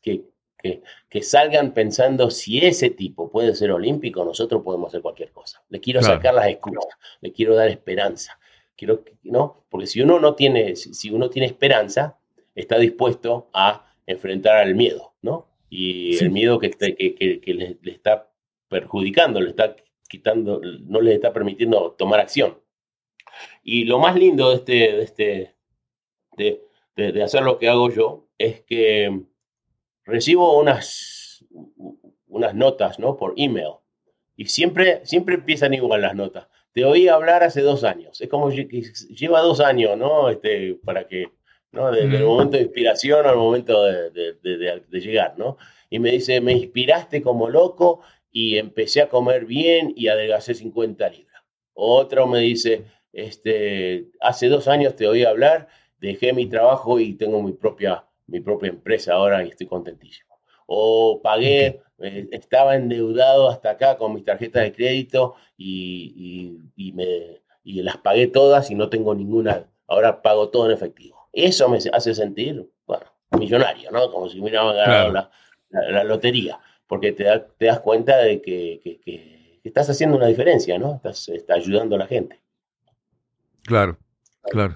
que, 0.01 0.25
que, 0.61 0.83
que 1.09 1.21
salgan 1.23 1.73
pensando 1.73 2.29
si 2.29 2.59
ese 2.59 2.89
tipo 2.91 3.31
puede 3.31 3.55
ser 3.55 3.71
olímpico, 3.71 4.23
nosotros 4.25 4.61
podemos 4.63 4.89
hacer 4.89 5.01
cualquier 5.01 5.31
cosa. 5.31 5.63
Le 5.69 5.79
quiero 5.79 6.01
Claro. 6.01 6.15
sacar 6.15 6.33
las 6.35 6.47
excusas, 6.47 6.85
le 7.21 7.31
quiero 7.31 7.55
dar 7.55 7.69
esperanza. 7.69 8.37
Quiero, 8.75 9.03
¿no? 9.23 9.65
Porque 9.69 9.87
si 9.87 10.01
uno 10.01 10.19
no 10.19 10.35
tiene, 10.35 10.75
si 10.75 11.09
uno 11.09 11.29
tiene 11.29 11.45
esperanza, 11.47 12.19
está 12.53 12.77
dispuesto 12.77 13.49
a 13.53 13.91
enfrentar 14.05 14.57
al 14.57 14.75
miedo, 14.75 15.13
¿no? 15.21 15.47
Y 15.69 16.13
Sí. 16.17 16.25
el 16.25 16.31
miedo 16.31 16.59
que, 16.59 16.69
que, 16.71 17.15
que- 17.41 17.53
le, 17.53 17.77
le 17.81 17.91
está 17.91 18.29
perjudicando, 18.67 19.39
le 19.39 19.49
está 19.51 19.75
quitando, 20.09 20.59
no 20.87 20.99
les 21.01 21.15
está 21.15 21.31
permitiendo 21.31 21.91
tomar 21.97 22.19
acción. 22.19 22.59
Y 23.63 23.85
lo 23.85 23.99
más 23.99 24.15
lindo 24.15 24.49
de 24.49 24.55
este, 24.57 24.73
de 24.73 25.01
este, 25.03 25.55
de, 26.37 26.61
de- 26.95 27.11
de 27.13 27.23
hacer 27.23 27.43
lo 27.43 27.57
que 27.57 27.67
hago 27.69 27.89
yo 27.89 28.24
es 28.37 28.61
que 28.61 29.21
recibo 30.03 30.59
unas, 30.59 31.45
unas 32.27 32.53
notas, 32.55 32.99
¿no? 32.99 33.17
Por 33.17 33.33
email. 33.37 33.73
Y 34.35 34.45
siempre, 34.45 35.05
siempre 35.05 35.35
empiezan 35.35 35.73
igual 35.73 36.01
las 36.01 36.15
notas. 36.15 36.47
Te 36.73 36.83
oí 36.83 37.07
hablar 37.07 37.43
hace 37.43 37.61
dos 37.61 37.83
años. 37.85 38.19
Es 38.19 38.27
como 38.29 38.49
que 38.49 38.65
lleva 39.15 39.39
dos 39.41 39.61
años, 39.61 39.97
¿no? 39.97 40.29
Este, 40.29 40.75
para 40.83 41.07
que, 41.07 41.29
¿no? 41.71 41.89
Desde 41.91 42.17
el 42.17 42.25
momento 42.25 42.57
de 42.57 42.63
inspiración 42.63 43.25
al 43.25 43.37
momento 43.37 43.83
de, 43.83 44.09
de- 44.11 44.33
de- 44.33 44.57
de- 44.57 44.83
de 44.87 44.99
llegar, 44.99 45.35
¿no? 45.37 45.57
Y 45.89 45.99
me 45.99 46.11
dice, 46.11 46.41
me 46.41 46.51
inspiraste 46.51 47.21
como 47.21 47.49
loco 47.49 48.01
y 48.29 48.57
empecé 48.57 49.01
a 49.01 49.07
comer 49.09 49.45
bien 49.45 49.93
y 49.95 50.09
adelgacé 50.09 50.53
50 50.53 51.07
libras. 51.09 51.41
Otro 51.73 52.27
me 52.27 52.39
dice, 52.39 52.83
este, 53.13 54.09
hace 54.19 54.49
dos 54.49 54.67
años 54.67 54.95
te 54.97 55.07
oí 55.07 55.23
hablar, 55.23 55.69
dejé 55.99 56.33
mi 56.33 56.47
trabajo 56.47 56.99
y 56.99 57.13
tengo 57.13 57.41
mi 57.41 57.53
propia, 57.53 58.03
mi 58.27 58.39
propia 58.41 58.69
empresa 58.69 59.13
ahora 59.13 59.43
y 59.43 59.49
estoy 59.49 59.67
contentísimo. 59.67 60.39
O 60.67 61.21
pagué, 61.21 61.81
eh, 61.99 62.27
estaba 62.31 62.75
endeudado 62.75 63.49
hasta 63.49 63.71
acá 63.71 63.97
con 63.97 64.13
mis 64.13 64.25
tarjetas 64.25 64.63
de 64.63 64.71
crédito 64.73 65.35
y, 65.57 66.57
y- 66.75 66.87
y 66.87 66.91
me, 66.93 67.41
y 67.63 67.81
las 67.83 67.97
pagué 67.97 68.27
todas 68.27 68.69
y 68.71 68.75
no 68.75 68.89
tengo 68.89 69.13
ninguna, 69.13 69.65
ahora 69.87 70.21
pago 70.21 70.49
todo 70.49 70.65
en 70.65 70.71
efectivo. 70.71 71.27
Eso 71.33 71.69
me 71.69 71.77
hace 71.91 72.15
sentir, 72.15 72.67
bueno, 72.87 73.05
millonario, 73.37 73.91
¿no? 73.91 74.09
Como 74.11 74.27
si 74.29 74.37
me 74.37 74.43
hubiera 74.49 74.63
ganado 74.63 75.11
Claro. 75.11 75.13
la, 75.13 75.31
la- 75.69 75.91
la 75.91 76.03
lotería, 76.03 76.59
porque 76.87 77.11
te, 77.11 77.25
da- 77.25 77.45
te 77.45 77.65
das 77.65 77.79
cuenta 77.81 78.17
de 78.17 78.41
que, 78.41 78.79
que- 78.83 78.99
que- 79.01 79.59
que 79.61 79.69
estás 79.69 79.89
haciendo 79.89 80.15
una 80.17 80.27
diferencia, 80.27 80.77
¿no? 80.79 80.95
Estás, 80.95 81.27
estás 81.29 81.57
ayudando 81.57 81.95
a 81.95 81.99
la 81.99 82.07
gente. 82.07 82.39
Claro, 83.63 83.97
claro. 84.43 84.75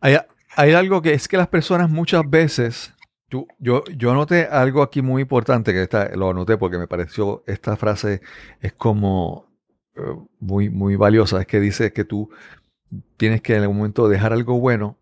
Hay, 0.00 0.16
hay 0.56 0.72
algo 0.72 1.02
que 1.02 1.14
es 1.14 1.28
que 1.28 1.36
las 1.36 1.48
personas 1.48 1.90
muchas 1.90 2.28
veces, 2.28 2.94
tú- 3.28 3.46
yo, 3.58 3.84
yo 3.96 4.10
anoté 4.10 4.46
algo 4.46 4.82
aquí 4.82 5.02
muy 5.02 5.22
importante, 5.22 5.72
que 5.72 5.82
está, 5.82 6.10
lo 6.16 6.30
anoté 6.30 6.56
porque 6.56 6.78
me 6.78 6.88
pareció, 6.88 7.42
esta 7.46 7.76
frase 7.76 8.20
es 8.60 8.72
como 8.72 9.48
eh, 9.96 10.00
muy, 10.40 10.70
muy 10.70 10.96
valiosa, 10.96 11.40
es 11.40 11.46
que 11.46 11.60
dice 11.60 11.92
que 11.92 12.04
tú 12.04 12.30
tienes 13.16 13.42
que 13.42 13.56
en 13.56 13.62
algún 13.62 13.78
momento 13.78 14.08
dejar 14.08 14.32
algo 14.32 14.60
bueno 14.60 14.98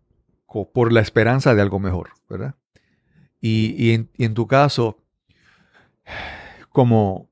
por 0.73 0.93
la 0.93 1.01
esperanza 1.01 1.55
de 1.55 1.61
algo 1.63 1.79
mejor, 1.79 2.11
¿verdad? 2.29 2.55
Y, 3.41 3.75
y 3.77 3.93
en 4.25 4.33
tu 4.35 4.47
caso, 4.47 4.99
como, 6.69 7.29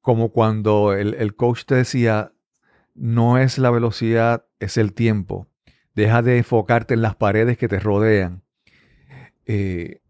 como 0.00 0.30
cuando 0.32 0.94
el, 0.94 1.14
el 1.14 1.36
coach 1.36 1.64
te 1.66 1.76
decía, 1.76 2.32
no 2.94 3.38
es 3.38 3.58
la 3.58 3.70
velocidad, 3.70 4.46
es 4.60 4.76
el 4.76 4.94
tiempo. 4.94 5.48
Deja 5.94 6.22
de 6.22 6.38
enfocarte 6.38 6.94
en 6.94 7.02
las 7.02 7.16
paredes 7.16 7.58
que 7.58 7.68
te 7.68 7.78
rodean. 7.78 8.42
Eh, 9.46 10.00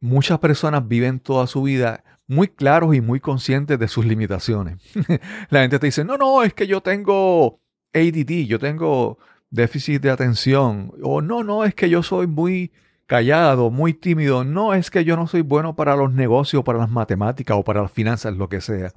muchas 0.00 0.38
personas 0.38 0.86
viven 0.86 1.20
toda 1.20 1.46
su 1.46 1.62
vida 1.62 2.04
muy 2.26 2.48
claros 2.48 2.94
y 2.94 3.00
muy 3.00 3.20
conscientes 3.20 3.78
de 3.78 3.88
sus 3.88 4.04
limitaciones. 4.04 4.78
la 5.50 5.60
gente 5.60 5.78
te 5.78 5.86
dice, 5.86 6.04
no, 6.04 6.16
no, 6.16 6.42
es 6.42 6.54
que 6.54 6.66
yo 6.66 6.80
tengo 6.80 7.60
ADD, 7.94 8.46
yo 8.46 8.58
tengo 8.58 9.18
déficit 9.50 10.02
de 10.02 10.10
atención. 10.10 10.92
O 11.02 11.22
no, 11.22 11.44
no, 11.44 11.64
es 11.64 11.74
que 11.74 11.88
yo 11.88 12.02
soy 12.02 12.26
muy 12.26 12.72
callado, 13.06 13.70
muy 13.70 13.94
tímido. 13.94 14.44
No, 14.44 14.74
es 14.74 14.90
que 14.90 15.04
yo 15.04 15.16
no 15.16 15.26
soy 15.26 15.42
bueno 15.42 15.76
para 15.76 15.94
los 15.96 16.12
negocios, 16.12 16.64
para 16.64 16.78
las 16.78 16.90
matemáticas 16.90 17.56
o 17.56 17.62
para 17.62 17.82
las 17.82 17.92
finanzas, 17.92 18.36
lo 18.36 18.48
que 18.48 18.60
sea. 18.60 18.92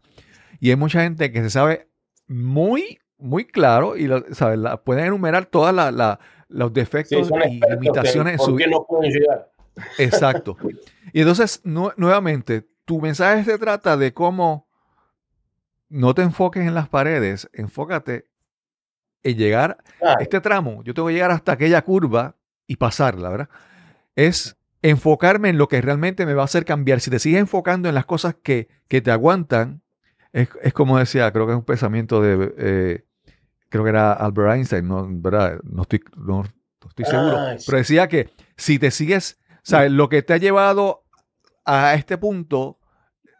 Y 0.59 0.69
hay 0.69 0.75
mucha 0.75 1.03
gente 1.03 1.31
que 1.31 1.41
se 1.41 1.49
sabe 1.49 1.89
muy, 2.27 2.99
muy 3.17 3.45
claro 3.45 3.95
y 3.97 4.07
lo, 4.07 4.23
¿sabes? 4.33 4.59
La- 4.59 4.77
pueden 4.83 5.05
enumerar 5.05 5.45
todos 5.45 5.73
los 5.73 6.69
Sí, 6.69 6.73
defectos 6.73 7.31
y 7.49 7.59
limitaciones 7.69 8.33
en 8.33 8.39
su 8.39 8.45
¿Por 8.51 8.57
qué 8.57 8.65
vida. 8.67 8.77
no 8.77 8.85
pueden 8.85 9.11
llegar? 9.11 9.51
Exacto. 9.97 10.57
Y 11.13 11.21
entonces, 11.21 11.61
nu- 11.63 11.91
nuevamente, 11.97 12.67
tu 12.85 13.01
mensaje 13.01 13.43
se 13.43 13.57
trata 13.57 13.97
de 13.97 14.13
cómo 14.13 14.67
no 15.89 16.13
te 16.13 16.21
enfoques 16.23 16.65
en 16.65 16.73
las 16.73 16.89
paredes, 16.89 17.49
enfócate 17.53 18.27
en 19.23 19.37
llegar 19.37 19.77
Claro, 19.99 20.19
este 20.21 20.41
tramo. 20.41 20.83
Yo 20.83 20.93
tengo 20.93 21.07
que 21.07 21.13
llegar 21.13 21.31
hasta 21.31 21.53
aquella 21.53 21.81
curva 21.83 22.35
y 22.67 22.75
pasarla, 22.77 23.29
¿verdad? 23.29 23.49
Es 24.15 24.57
enfocarme 24.81 25.49
en 25.49 25.57
lo 25.57 25.67
que 25.67 25.81
realmente 25.81 26.25
me 26.25 26.33
va 26.33 26.43
a 26.43 26.45
hacer 26.45 26.63
cambiar. 26.65 26.99
Si 26.99 27.09
te 27.09 27.19
sigues 27.19 27.39
enfocando 27.39 27.89
en 27.89 27.95
las 27.95 28.05
cosas 28.05 28.35
que, 28.41 28.67
que 28.87 29.01
te 29.01 29.11
aguantan, 29.11 29.81
es, 30.31 30.49
es 30.61 30.73
como 30.73 30.99
decía, 30.99 31.31
creo 31.31 31.45
que 31.47 31.53
es 31.53 31.57
un 31.57 31.65
pensamiento 31.65 32.21
de, 32.21 32.53
eh, 32.57 33.04
creo 33.77 33.83
que 33.83 33.89
era 33.89 34.13
Albert 34.13 34.53
Einstein, 34.55 34.87
¿no? 34.87 35.05
¿verdad? 35.09 35.59
No 35.63 35.83
estoy, 35.83 36.01
no, 36.17 36.43
no 36.43 36.89
estoy 36.89 37.05
seguro. 37.05 37.37
Ah. 37.37 37.55
Pero 37.65 37.77
decía 37.77 38.07
que 38.07 38.29
si 38.57 38.79
te 38.79 38.91
sigues, 38.91 39.39
¿sabes? 39.63 39.91
Lo 39.91 40.09
que 40.09 40.21
te 40.23 40.33
ha 40.33 40.37
llevado 40.37 41.03
a 41.65 41.93
este 41.95 42.17
punto, 42.17 42.77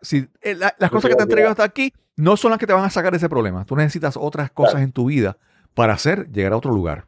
si 0.01 0.27
eh, 0.41 0.55
la- 0.55 0.75
las 0.79 0.89
cosas 0.91 1.09
que 1.09 1.15
te 1.15 1.23
han 1.23 1.29
traído 1.29 1.49
hasta 1.49 1.63
aquí 1.63 1.93
no 2.17 2.37
son 2.37 2.51
las 2.51 2.59
que 2.59 2.67
te 2.67 2.73
van 2.73 2.85
a 2.85 2.89
sacar 2.89 3.11
de 3.11 3.17
ese 3.17 3.29
problema. 3.29 3.65
Tú 3.65 3.75
necesitas 3.75 4.15
otras 4.17 4.51
cosas 4.51 4.73
Claro. 4.73 4.85
en 4.85 4.91
tu 4.93 5.05
vida 5.05 5.37
para 5.73 5.93
hacer 5.93 6.29
llegar 6.31 6.53
a 6.53 6.57
otro 6.57 6.71
lugar. 6.71 7.05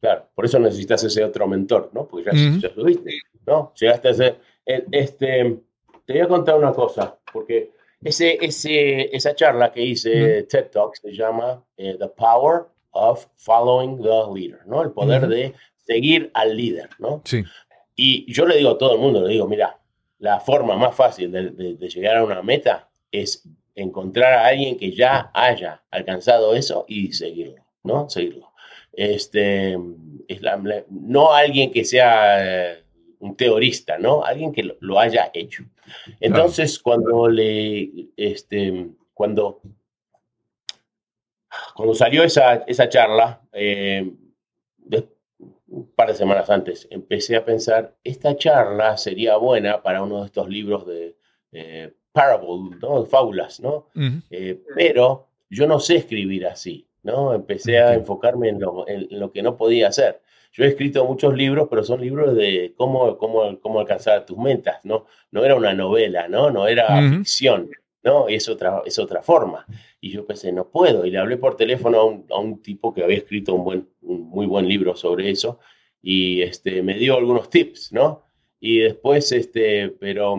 claro, 0.00 0.28
por 0.34 0.44
eso 0.44 0.58
necesitas 0.58 1.04
ese 1.04 1.22
otro 1.24 1.46
mentor, 1.46 1.90
¿no? 1.94 2.06
Porque 2.08 2.24
ya, 2.60 2.68
subiste, 2.74 3.10
¿no? 3.46 3.72
Llegaste 3.78 4.08
a 4.08 4.14
ser... 4.14 4.40
eh, 4.66 4.84
Este, 4.90 5.60
te 6.04 6.12
voy 6.14 6.22
a 6.22 6.26
contar 6.28 6.56
una 6.58 6.72
cosa, 6.72 7.16
porque 7.32 7.70
ese, 8.04 8.38
ese, 8.40 9.14
esa 9.16 9.34
charla 9.34 9.72
que 9.72 9.82
hice, 9.82 10.42
TED 10.44 10.70
Talk, 10.70 10.96
se 10.96 11.12
llama 11.12 11.64
eh, 11.76 11.96
The 11.98 12.08
Power 12.08 12.64
of 12.92 13.26
Following 13.36 14.02
the 14.02 14.08
Leader, 14.34 14.60
¿no? 14.66 14.82
El 14.82 14.90
poder 14.92 15.22
Ujú. 15.22 15.30
de 15.30 15.54
seguir 15.86 16.30
al 16.34 16.56
líder, 16.56 16.90
¿no? 16.98 17.22
Sí. 17.24 17.42
Y 17.96 18.32
yo 18.32 18.46
le 18.46 18.56
digo 18.56 18.70
a 18.70 18.78
todo 18.78 18.94
el 18.94 19.00
mundo, 19.00 19.22
le 19.22 19.32
digo, 19.32 19.46
mira, 19.46 19.78
la 20.18 20.40
forma 20.40 20.76
más 20.76 20.94
fácil 20.94 21.30
de, 21.32 21.50
de- 21.50 21.74
de 21.74 21.88
llegar 21.88 22.16
a 22.16 22.24
una 22.24 22.42
meta 22.42 22.88
es 23.10 23.42
encontrar 23.74 24.32
a 24.34 24.46
alguien 24.46 24.76
que 24.78 24.92
ya 24.92 25.30
haya 25.34 25.82
alcanzado 25.90 26.54
eso 26.54 26.84
y 26.88 27.12
seguirlo, 27.12 27.64
¿no? 27.82 28.08
Seguirlo. 28.08 28.52
Este, 28.92 29.76
es 30.28 30.42
la- 30.42 30.56
la- 30.58 30.84
no 30.90 31.32
alguien 31.32 31.72
que 31.72 31.84
sea 31.84 32.72
eh, 32.72 32.84
un 33.20 33.36
teorista, 33.36 33.98
¿no? 33.98 34.22
Alguien 34.24 34.52
que 34.52 34.62
lo, 34.62 34.76
lo 34.80 34.98
haya 35.00 35.30
hecho. 35.34 35.64
Entonces, 36.20 36.78
cuando 36.78 37.28
le, 37.28 38.08
este, 38.16 38.88
cuando, 39.14 39.60
cuando 41.74 41.94
salió 41.94 42.22
esa, 42.24 42.54
esa 42.66 42.88
charla, 42.88 43.40
eh, 43.52 44.10
de- 44.78 45.08
un 45.68 45.90
par 45.94 46.08
de 46.08 46.14
semanas 46.14 46.50
antes, 46.50 46.86
empecé 46.90 47.34
a 47.36 47.44
pensar, 47.44 47.96
esta 48.04 48.36
charla 48.36 48.96
sería 48.98 49.36
buena 49.36 49.82
para 49.82 50.02
uno 50.02 50.20
de 50.20 50.26
estos 50.26 50.48
libros 50.48 50.86
de 50.86 51.16
eh, 51.52 51.94
parable, 52.12 52.76
¿no? 52.80 53.02
De 53.02 53.08
fábulas, 53.08 53.58
¿no? 53.60 53.86
Eh, 54.30 54.62
pero 54.74 55.28
yo 55.48 55.66
no 55.66 55.80
sé 55.80 55.96
escribir 55.96 56.46
así, 56.46 56.86
¿no? 57.02 57.32
Empecé 57.32 57.78
a 57.78 57.94
enfocarme 57.94 58.50
en 58.50 58.60
lo, 58.60 58.86
en 58.86 59.06
lo 59.18 59.32
que 59.32 59.42
no 59.42 59.56
podía 59.56 59.88
hacer. 59.88 60.20
Yo 60.52 60.64
he 60.64 60.68
escrito 60.68 61.04
muchos 61.04 61.34
libros, 61.34 61.66
pero 61.70 61.82
son 61.82 62.00
libros 62.00 62.36
de 62.36 62.74
cómo, 62.76 63.16
cómo, 63.16 63.58
cómo 63.60 63.80
alcanzar 63.80 64.26
tus 64.26 64.36
metas, 64.38 64.84
¿no? 64.84 65.06
No 65.30 65.44
era 65.44 65.54
una 65.54 65.72
novela, 65.72 66.28
¿no? 66.28 66.50
No 66.50 66.68
era 66.68 66.98
Ujú. 66.98 67.18
ficción, 67.18 67.70
¿no? 68.02 68.28
Es 68.28 68.48
otra, 68.48 68.82
es 68.84 68.98
otra 68.98 69.22
forma. 69.22 69.66
Y 70.00 70.10
yo 70.10 70.26
pensé, 70.26 70.52
no 70.52 70.68
puedo. 70.68 71.06
Y 71.06 71.10
le 71.10 71.18
hablé 71.18 71.38
por 71.38 71.56
teléfono 71.56 72.00
a 72.00 72.04
un, 72.04 72.26
a 72.30 72.38
un 72.38 72.60
tipo 72.60 72.92
que 72.92 73.02
había 73.02 73.16
escrito 73.16 73.54
un, 73.54 73.64
buen, 73.64 73.88
un 74.02 74.28
muy 74.28 74.46
buen 74.46 74.68
libro 74.68 74.94
sobre 74.94 75.30
eso 75.30 75.58
y 76.02 76.42
este, 76.42 76.82
me 76.82 76.94
dio 76.94 77.16
algunos 77.16 77.48
tips, 77.48 77.92
¿no? 77.92 78.24
Y 78.60 78.80
después, 78.80 79.30
este, 79.32 79.88
pero, 79.88 80.36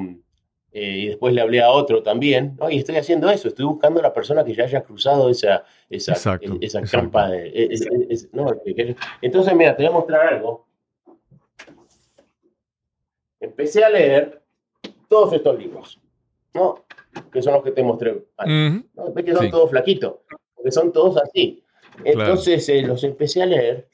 eh, 0.74 0.98
y 0.98 1.08
después 1.10 1.34
le 1.34 1.42
hablé 1.42 1.62
a 1.62 1.70
otro 1.70 2.02
también, 2.02 2.56
¿no? 2.60 2.70
Y 2.70 2.80
estoy 2.80 2.96
haciendo 2.96 3.30
eso, 3.30 3.48
estoy 3.48 3.66
buscando 3.66 4.00
a 4.00 4.04
la 4.04 4.14
persona 4.14 4.44
que 4.44 4.54
ya 4.56 4.64
haya 4.64 4.82
cruzado 4.84 5.30
esa, 5.30 5.64
esa, 5.90 6.14
Exacto, 6.14 6.58
esa 6.62 6.80
exacto. 6.80 6.98
campa. 6.98 7.30
de- 7.30 7.50
es- 7.72 7.82
es- 7.82 7.90
es- 8.10 8.34
¿no? 8.34 8.48
Entonces, 9.22 9.56
mira, 9.56 9.76
te 9.76 9.84
voy 9.84 9.92
a 9.92 9.96
mostrar 9.96 10.34
algo. 10.34 10.66
Empecé 13.40 13.84
a 13.84 13.90
leer 13.90 14.42
todos 15.08 15.34
estos 15.34 15.58
libros, 15.60 16.00
¿no? 16.54 16.86
Que 17.32 17.42
son 17.42 17.54
los 17.54 17.64
que 17.64 17.72
te 17.72 17.84
mostré 17.84 18.24
antes. 18.38 18.90
¿no? 18.96 19.12
Ves 19.14 19.26
que 19.26 19.34
son 19.34 19.46
Sí. 19.46 19.52
todos 19.52 19.70
flaquitos, 19.70 20.16
porque 20.56 20.72
son 20.72 20.92
todos 20.92 21.18
así. 21.22 21.64
Entonces 22.04 22.68
eh, 22.70 22.82
los 22.82 23.04
empecé 23.04 23.44
a 23.44 23.46
leer 23.46 23.88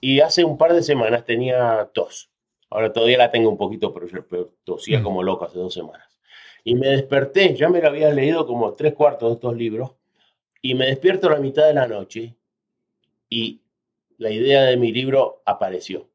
y 0.00 0.20
hace 0.20 0.42
un 0.42 0.56
par 0.58 0.72
de 0.72 0.82
semanas 0.82 1.24
tenía 1.24 1.88
tos. 1.92 2.30
Ahora 2.70 2.92
todavía 2.92 3.18
la 3.18 3.30
tengo 3.30 3.48
un 3.50 3.56
poquito, 3.56 3.92
pero, 3.94 4.06
yo- 4.06 4.52
tosía 4.64 5.00
Mm. 5.00 5.02
como 5.02 5.22
loco 5.22 5.44
hace 5.46 5.58
dos 5.58 5.72
semanas. 5.74 6.20
Y 6.64 6.74
me 6.74 6.88
desperté, 6.88 7.54
ya 7.54 7.68
me 7.68 7.80
lo 7.80 7.88
había 7.88 8.10
leído 8.12 8.46
como 8.46 8.72
tres 8.74 8.94
cuartos 8.94 9.30
de 9.30 9.34
estos 9.36 9.56
libros, 9.56 9.92
y 10.60 10.74
me 10.74 10.86
despierto 10.86 11.28
a 11.28 11.32
la 11.32 11.38
mitad 11.40 11.66
de 11.66 11.74
la 11.74 11.86
noche 11.86 12.34
y 13.30 13.60
la 14.18 14.30
idea 14.30 14.62
de 14.64 14.76
mi 14.76 14.92
libro 14.92 15.42
apareció. 15.44 16.08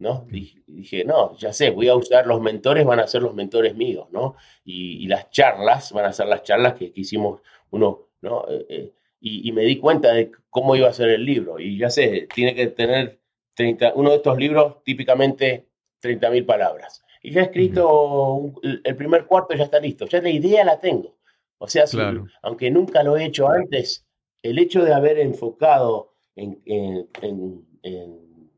¿no? 0.00 0.26
Dije, 0.28 0.60
dije, 0.66 1.04
no, 1.04 1.36
ya 1.38 1.52
sé, 1.52 1.70
voy 1.70 1.88
a 1.88 1.94
usar 1.94 2.26
los 2.26 2.40
mentores, 2.40 2.84
van 2.84 2.98
a 3.00 3.06
ser 3.06 3.22
los 3.22 3.32
mentores 3.32 3.74
míos, 3.76 4.08
¿no? 4.10 4.34
Y, 4.64 5.04
y 5.04 5.06
las 5.06 5.30
charlas 5.30 5.92
van 5.92 6.04
a 6.04 6.12
ser 6.12 6.26
las 6.26 6.42
charlas 6.42 6.74
que, 6.74 6.92
que 6.92 7.00
hicimos 7.02 7.40
uno, 7.70 8.08
¿no? 8.20 8.44
Eh, 8.50 8.66
eh, 8.68 8.92
y, 9.20 9.48
y 9.48 9.52
me 9.52 9.62
di 9.62 9.78
cuenta 9.78 10.12
de 10.12 10.32
cómo 10.50 10.74
iba 10.76 10.88
a 10.88 10.92
ser 10.92 11.08
el 11.10 11.24
libro. 11.24 11.60
Y 11.60 11.78
ya 11.78 11.88
sé, 11.90 12.26
tiene 12.34 12.54
que 12.56 12.66
tener 12.66 13.20
30, 13.54 13.92
uno 13.94 14.10
de 14.10 14.16
estos 14.16 14.36
libros 14.36 14.82
típicamente 14.82 15.68
30.000 16.04 16.44
palabras. 16.44 17.02
Y 17.22 17.32
ya 17.32 17.40
he 17.40 17.44
escrito, 17.44 18.34
un- 18.34 18.60
el- 18.84 18.96
primer 18.96 19.24
cuarto 19.26 19.54
ya 19.54 19.64
está 19.64 19.80
listo, 19.80 20.06
ya 20.06 20.20
la 20.20 20.30
idea 20.30 20.64
la 20.64 20.78
tengo. 20.78 21.16
O 21.58 21.66
sea, 21.68 21.86
si- 21.86 21.96
aunque 22.42 22.70
nunca 22.70 23.02
lo 23.02 23.16
he 23.16 23.24
hecho 23.24 23.48
antes, 23.48 24.04
el 24.42 24.58
hecho 24.58 24.84
de 24.84 24.92
haber 24.92 25.18
enfocado 25.18 26.12
en, 26.36 26.60
en- 26.66 27.08
en- 27.22 27.66
en- 27.82 28.50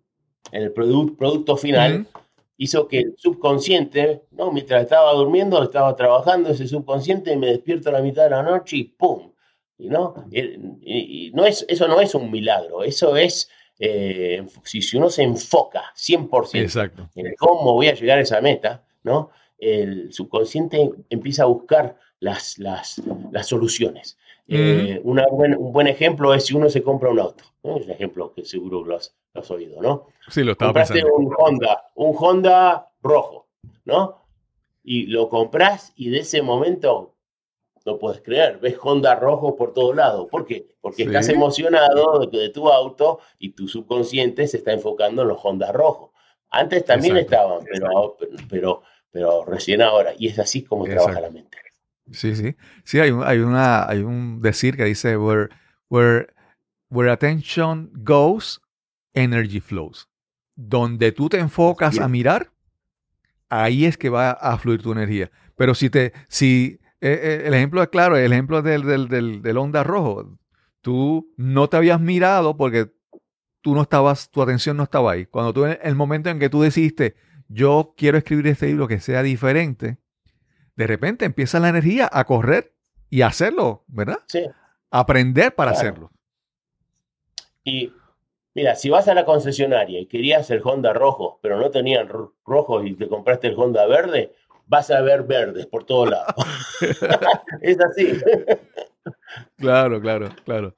en 0.52 0.62
el 0.62 0.74
produ- 0.74 1.16
producto 1.16 1.56
final 1.56 2.06
hizo 2.58 2.88
que 2.88 2.98
el 3.00 3.14
subconsciente, 3.18 4.22
¿no? 4.30 4.50
mientras 4.50 4.82
estaba 4.82 5.12
durmiendo, 5.12 5.62
estaba 5.62 5.94
trabajando 5.94 6.48
ese 6.50 6.66
subconsciente 6.66 7.32
y 7.32 7.36
me 7.36 7.48
despierto 7.48 7.90
a 7.90 7.92
la 7.92 8.00
mitad 8.00 8.24
de 8.24 8.30
la 8.30 8.42
noche 8.42 8.76
y 8.78 8.84
¡pum! 8.84 9.32
Y, 10.30 10.40
y- 10.40 11.26
y 11.26 11.30
no 11.32 11.44
es, 11.44 11.66
eso 11.68 11.86
no 11.86 12.00
es 12.00 12.14
un 12.14 12.30
milagro, 12.30 12.82
eso 12.82 13.14
es, 13.16 13.50
eh, 13.78 14.46
si, 14.64 14.80
si 14.82 14.96
uno 14.96 15.10
se 15.10 15.22
enfoca 15.22 15.92
100% 15.94 16.60
Exacto. 16.62 17.08
en 17.14 17.34
cómo 17.36 17.72
voy 17.74 17.88
a 17.88 17.94
llegar 17.94 18.18
a 18.18 18.22
esa 18.22 18.40
meta, 18.40 18.84
¿no? 19.02 19.30
El 19.58 20.12
subconsciente 20.12 20.90
empieza 21.10 21.42
a 21.44 21.46
buscar 21.46 21.96
las, 22.20 22.58
las, 22.58 23.00
las 23.32 23.46
soluciones. 23.46 24.18
Eh, 24.48 25.00
una 25.02 25.26
buen- 25.26 25.56
un 25.56 25.72
buen 25.72 25.88
ejemplo 25.88 26.32
es 26.32 26.46
si 26.46 26.54
uno 26.54 26.68
se 26.70 26.82
compra 26.82 27.10
un 27.10 27.18
auto. 27.18 27.42
¿no? 27.64 27.76
Es 27.78 27.86
un 27.86 27.90
ejemplo 27.90 28.32
que 28.32 28.44
seguro 28.44 28.84
lo 28.84 28.96
has, 28.96 29.16
lo 29.34 29.40
has 29.40 29.50
oído, 29.50 29.82
¿no? 29.82 30.06
Sí, 30.28 30.44
lo 30.44 30.52
estaba 30.52 30.68
Compraste 30.70 30.94
pensando. 30.94 31.16
un 31.16 31.34
Honda, 31.36 31.90
un 31.96 32.14
Honda 32.16 32.90
rojo, 33.02 33.48
¿no? 33.84 34.22
Y 34.84 35.06
lo 35.06 35.28
compras 35.28 35.92
y 35.96 36.10
de 36.10 36.20
ese 36.20 36.42
momento 36.42 37.15
no 37.86 37.98
puedes 37.98 38.20
creer, 38.20 38.58
ves 38.58 38.76
Honda 38.82 39.14
rojo 39.14 39.56
por 39.56 39.72
todos 39.72 39.94
lados. 39.96 40.26
¿Por 40.30 40.44
qué? 40.44 40.66
Porque 40.80 41.04
Sí. 41.04 41.08
estás 41.08 41.28
emocionado 41.28 42.18
de, 42.26 42.38
de 42.38 42.48
tu 42.50 42.68
auto 42.68 43.20
y 43.38 43.50
tu 43.52 43.68
subconsciente 43.68 44.46
se 44.48 44.56
está 44.58 44.72
enfocando 44.72 45.22
en 45.22 45.28
los 45.28 45.38
Honda 45.42 45.70
rojos. 45.72 46.10
Antes 46.50 46.84
también 46.84 47.16
Exacto. 47.16 47.62
estaban, 47.62 47.64
pero, 47.72 48.16
pero, 48.50 48.82
pero 49.10 49.44
recién 49.44 49.82
ahora. 49.82 50.12
Y 50.18 50.26
es 50.28 50.38
así 50.38 50.64
como 50.64 50.84
trabaja 50.84 51.20
la 51.20 51.30
mente. 51.30 51.56
Sí, 52.10 52.34
sí. 52.36 52.54
Sí, 52.84 52.98
hay 53.00 53.10
un, 53.10 53.24
hay 53.24 53.38
una, 53.38 53.88
hay 53.88 54.00
un 54.00 54.40
decir 54.40 54.76
que 54.76 54.84
dice 54.84 55.16
where, 55.16 55.48
where, 55.88 56.28
where 56.90 57.10
attention 57.10 57.90
goes, 58.04 58.60
energy 59.14 59.60
flows. 59.60 60.08
Donde 60.54 61.12
tú 61.12 61.28
te 61.28 61.38
enfocas 61.38 61.98
a 61.98 62.08
mirar, 62.08 62.50
ahí 63.48 63.84
es 63.84 63.96
que 63.98 64.08
va 64.08 64.30
a 64.30 64.56
fluir 64.58 64.82
tu 64.82 64.92
energía. 64.92 65.30
Pero 65.56 65.74
si 65.74 65.90
te, 65.90 66.12
si 66.28 66.78
eh, 67.00 67.20
eh, 67.22 67.42
el 67.46 67.54
ejemplo 67.54 67.82
es 67.82 67.88
claro, 67.88 68.16
el 68.16 68.32
ejemplo 68.32 68.62
del, 68.62 68.82
del, 68.84 69.08
del, 69.08 69.42
del 69.42 69.58
onda 69.58 69.84
rojo, 69.84 70.38
tú 70.80 71.32
no 71.36 71.68
te 71.68 71.76
habías 71.76 72.00
mirado 72.00 72.56
porque 72.56 72.90
tú 73.60 73.74
no 73.74 73.82
estabas, 73.82 74.30
tu 74.30 74.42
atención 74.42 74.76
no 74.76 74.84
estaba 74.84 75.12
ahí. 75.12 75.26
Cuando 75.26 75.52
tú, 75.52 75.64
en 75.66 75.78
el 75.82 75.94
momento 75.94 76.30
en 76.30 76.38
que 76.38 76.48
tú 76.48 76.62
decidiste, 76.62 77.16
yo 77.48 77.94
quiero 77.96 78.18
escribir 78.18 78.46
este 78.48 78.66
libro 78.66 78.88
que 78.88 79.00
sea 79.00 79.22
diferente, 79.22 79.98
de 80.76 80.86
repente 80.86 81.24
empieza 81.24 81.58
la 81.60 81.68
energía 81.68 82.08
a 82.12 82.24
correr 82.24 82.74
y 83.10 83.22
a 83.22 83.28
hacerlo, 83.28 83.84
¿verdad? 83.88 84.18
Sí. 84.28 84.44
Aprender 84.90 85.54
para 85.54 85.72
Claro. 85.72 85.88
hacerlo. 85.88 86.10
Y 87.64 87.92
mira, 88.54 88.74
si 88.74 88.90
vas 88.90 89.08
a 89.08 89.14
la 89.14 89.24
concesionaria 89.24 90.00
y 90.00 90.06
querías 90.06 90.50
el 90.50 90.60
Honda 90.64 90.92
rojo, 90.92 91.38
pero 91.42 91.58
no 91.58 91.70
tenían 91.70 92.08
ro- 92.08 92.34
rojo 92.44 92.82
y 92.84 92.94
te 92.94 93.08
compraste 93.08 93.48
el 93.48 93.54
Honda 93.58 93.86
verde, 93.86 94.32
vas 94.66 94.90
a 94.90 95.00
ver 95.00 95.22
verdes 95.22 95.66
por 95.66 95.84
todos 95.84 96.10
lados. 96.10 96.34
es 97.62 97.78
así. 97.80 98.20
Claro, 99.56 100.00
claro, 100.00 100.28
claro. 100.44 100.74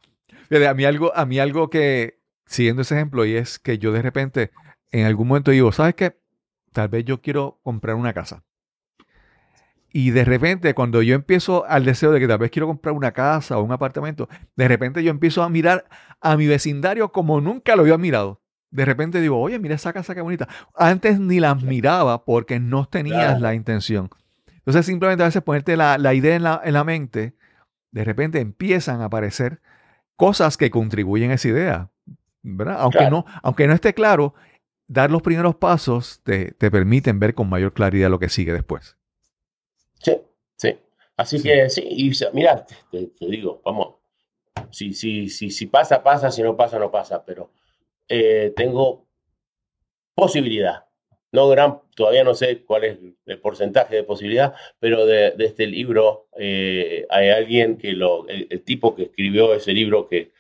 Fíjate, 0.49 0.69
a 0.69 0.75
mí 0.75 0.85
algo, 0.85 1.15
a 1.15 1.27
mí 1.27 1.39
algo 1.39 1.69
que, 1.71 2.21
siguiendo 2.47 2.83
ese 2.83 2.95
ejemplo, 2.95 3.25
y 3.25 3.35
es 3.35 3.59
que 3.59 3.79
yo 3.79 3.93
de 3.93 4.03
repente, 4.03 4.51
en 4.93 5.07
algún 5.07 5.29
momento 5.29 5.51
digo, 5.51 5.73
¿sabes 5.73 5.95
qué? 5.95 6.19
Tal 6.73 6.89
vez 6.89 7.05
yo 7.05 7.21
quiero 7.21 7.61
comprar 7.63 7.97
una 7.97 8.13
casa. 8.13 8.45
Y 9.91 10.11
de 10.11 10.25
repente, 10.25 10.75
cuando 10.75 11.01
yo 11.03 11.15
empiezo 11.15 11.65
al 11.67 11.85
deseo 11.85 12.13
de 12.13 12.21
que 12.21 12.29
tal 12.29 12.39
vez 12.39 12.51
quiero 12.51 12.67
comprar 12.67 12.95
una 12.95 13.13
casa 13.13 13.59
o 13.59 13.63
un 13.63 13.73
apartamento, 13.73 14.29
de 14.55 14.69
repente 14.69 15.03
yo 15.03 15.11
empiezo 15.11 15.43
a 15.43 15.49
mirar 15.49 15.87
a 16.21 16.37
mi 16.37 16.47
vecindario 16.47 17.11
como 17.11 17.41
nunca 17.41 17.75
lo 17.75 17.83
había 17.83 17.97
mirado. 17.97 18.43
De 18.71 18.85
repente 18.85 19.21
digo, 19.21 19.41
oye, 19.41 19.59
mira 19.59 19.75
esa 19.77 19.93
casa 19.93 20.15
qué 20.15 20.21
bonita. 20.21 20.49
Antes 20.75 21.19
ni 21.21 21.41
las 21.41 21.63
miraba 21.63 22.25
porque 22.25 22.61
no 22.61 22.87
tenías 22.87 23.17
Claro. 23.31 23.41
la 23.41 23.55
intención. 23.55 24.11
Entonces, 24.57 24.85
simplemente 24.85 25.23
a 25.23 25.27
veces 25.27 25.43
ponerte 25.43 25.77
la, 25.77 25.97
la 25.97 26.13
idea 26.13 26.37
en 26.37 26.43
la, 26.43 26.61
en 26.63 26.75
la 26.75 26.85
mente, 26.85 27.35
de 27.91 28.05
repente 28.05 28.41
empiezan 28.41 29.01
a 29.01 29.07
aparecer 29.07 29.61
cosas 30.17 30.57
que 30.59 30.71
contribuyen 30.71 31.31
a 31.31 31.35
esa 31.35 31.49
idea. 31.49 31.91
¿verdad? 32.43 32.77
Aunque, 32.81 32.99
Claro. 32.99 33.11
no, 33.11 33.27
aunque 33.43 33.67
no 33.67 33.73
esté 33.73 33.95
claro, 33.95 34.35
dar 34.87 35.11
los 35.11 35.23
primeros 35.23 35.57
pasos 35.57 36.21
te, 36.23 36.53
te 36.53 36.71
permiten 36.71 37.19
ver 37.19 37.35
con 37.35 37.49
mayor 37.49 37.73
claridad 37.73 38.11
lo 38.11 38.19
que 38.19 38.29
sigue 38.29 38.53
después. 38.53 38.97
Sí, 40.01 40.17
sí. 40.57 40.77
Así 41.17 41.39
Sí. 41.39 41.49
que 41.49 41.69
sí, 41.71 41.83
y 41.85 42.13
mira, 42.33 42.65
te, 42.91 43.07
te 43.09 43.27
digo, 43.27 43.61
vamos, 43.65 43.97
si, 44.71 44.93
si, 44.93 45.29
si, 45.29 45.51
si 45.51 45.67
pasa, 45.67 46.03
pasa, 46.03 46.31
si 46.31 46.43
no 46.43 46.57
pasa, 46.57 46.79
no 46.79 46.91
pasa, 46.91 47.25
pero 47.25 47.51
eh, 48.09 48.53
tengo 48.57 49.07
posibilidad. 50.15 50.85
No 51.31 51.49
gran, 51.49 51.81
todavía 51.95 52.25
no 52.25 52.35
sé 52.35 52.65
cuál 52.65 52.85
es 52.85 52.99
el 53.27 53.39
porcentaje 53.41 53.97
de 53.97 54.03
posibilidad, 54.03 54.55
pero 54.79 55.05
de, 55.05 55.33
de 55.33 55.45
este 55.45 55.67
libro 55.67 56.29
eh, 56.39 57.07
hay 57.11 57.29
alguien 57.29 57.77
que 57.77 57.93
lo, 57.93 58.27
el, 58.29 58.47
el 58.49 58.63
tipo 58.63 58.95
que 58.95 59.05
escribió 59.05 59.53
ese 59.55 59.73
libro 59.73 60.09
que, 60.09 60.33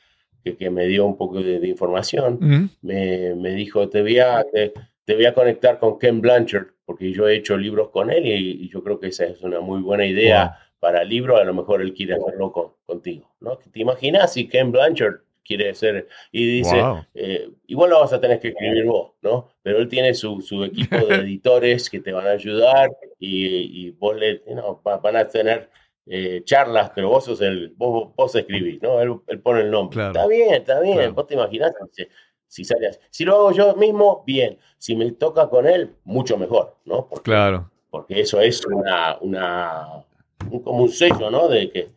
que, 0.42 0.56
que 0.56 0.70
me 0.70 0.86
dio 0.86 1.04
un 1.04 1.16
poco 1.18 1.42
de, 1.42 1.60
de 1.60 1.68
información, 1.68 2.34
Ujú. 2.42 2.68
me, 2.80 3.34
me 3.34 3.50
dijo, 3.50 3.88
te 3.90 4.00
voy, 4.00 4.18
a, 4.18 4.42
te, 4.50 4.72
te 5.04 5.14
voy 5.14 5.26
a 5.26 5.34
conectar 5.34 5.78
con 5.78 5.98
Ken 5.98 6.22
Blanchard, 6.22 6.68
porque 6.86 7.12
yo 7.12 7.28
he 7.28 7.36
hecho 7.36 7.58
libros 7.58 7.90
con 7.90 8.10
él 8.10 8.24
y, 8.26 8.64
y 8.64 8.70
yo 8.70 8.82
creo 8.82 8.98
que 8.98 9.08
esa 9.08 9.26
es 9.26 9.42
una 9.42 9.60
muy 9.60 9.82
buena 9.82 10.06
idea 10.06 10.56
para 10.80 11.02
el 11.02 11.08
libro, 11.10 11.36
a 11.36 11.44
lo 11.44 11.52
mejor 11.52 11.82
él 11.82 11.92
quiere 11.92 12.14
hacerlo 12.14 12.50
con- 12.50 12.72
contigo. 12.86 13.34
¿no? 13.40 13.58
¿Te 13.58 13.78
imaginas 13.80 14.32
si 14.32 14.48
Ken 14.48 14.72
Blanchard 14.72 15.16
quiere 15.49 15.74
ser, 15.74 16.07
y 16.30 16.46
dice, 16.46 16.76
Wow. 16.80 17.05
eh, 17.14 17.49
igual 17.66 17.90
lo 17.90 18.01
vas 18.01 18.12
a 18.12 18.20
tener 18.20 18.38
que 18.38 18.49
escribir 18.49 18.84
vos, 18.84 19.12
¿no? 19.22 19.49
Pero 19.62 19.78
él 19.78 19.88
tiene 19.88 20.14
su, 20.14 20.40
su 20.42 20.62
equipo 20.62 20.96
de 21.07 21.14
editores 21.24 21.88
que 21.90 22.01
te 22.01 22.12
van 22.12 22.26
a 22.28 22.32
ayudar 22.32 22.90
y, 23.18 23.86
y 23.86 23.90
vos 23.92 24.14
le, 24.16 24.42
no, 24.55 24.80
va- 24.86 24.99
van 24.99 25.16
a 25.16 25.26
tener 25.26 25.70
eh, 26.07 26.42
charlas, 26.44 26.90
pero 26.94 27.09
vos 27.09 27.24
sos 27.24 27.40
el, 27.40 27.70
vos, 27.76 28.14
vos 28.14 28.34
escribís, 28.34 28.80
¿no? 28.82 29.01
Él, 29.01 29.14
él 29.26 29.40
pone 29.40 29.62
el 29.62 29.70
nombre. 29.70 29.94
Claro. 29.96 30.11
Está 30.12 30.26
bien, 30.28 30.55
está 30.55 30.80
bien, 30.80 30.96
Claro. 30.99 31.14
vos 31.14 31.26
te 31.26 31.34
imaginás 31.34 31.72
si, 31.92 32.05
si 32.46 32.64
sale 32.64 32.88
así. 32.88 32.99
Si 33.11 33.24
lo 33.24 33.34
hago 33.36 33.53
yo 33.53 33.74
mismo, 33.74 34.22
bien. 34.26 34.59
Si 34.78 34.94
me 34.94 35.11
toca 35.12 35.49
con 35.49 35.66
él, 35.66 35.94
mucho 36.05 36.36
mejor, 36.38 36.76
¿no? 36.84 37.09
Porque, 37.09 37.24
Claro. 37.24 37.70
porque 37.90 38.20
eso 38.20 38.40
es 38.40 38.64
una, 38.66 39.18
una, 39.20 40.05
un, 40.51 40.61
como 40.62 40.82
un 40.84 40.88
sello, 40.90 41.30
¿no? 41.30 41.49
De 41.49 41.70
que, 41.70 41.88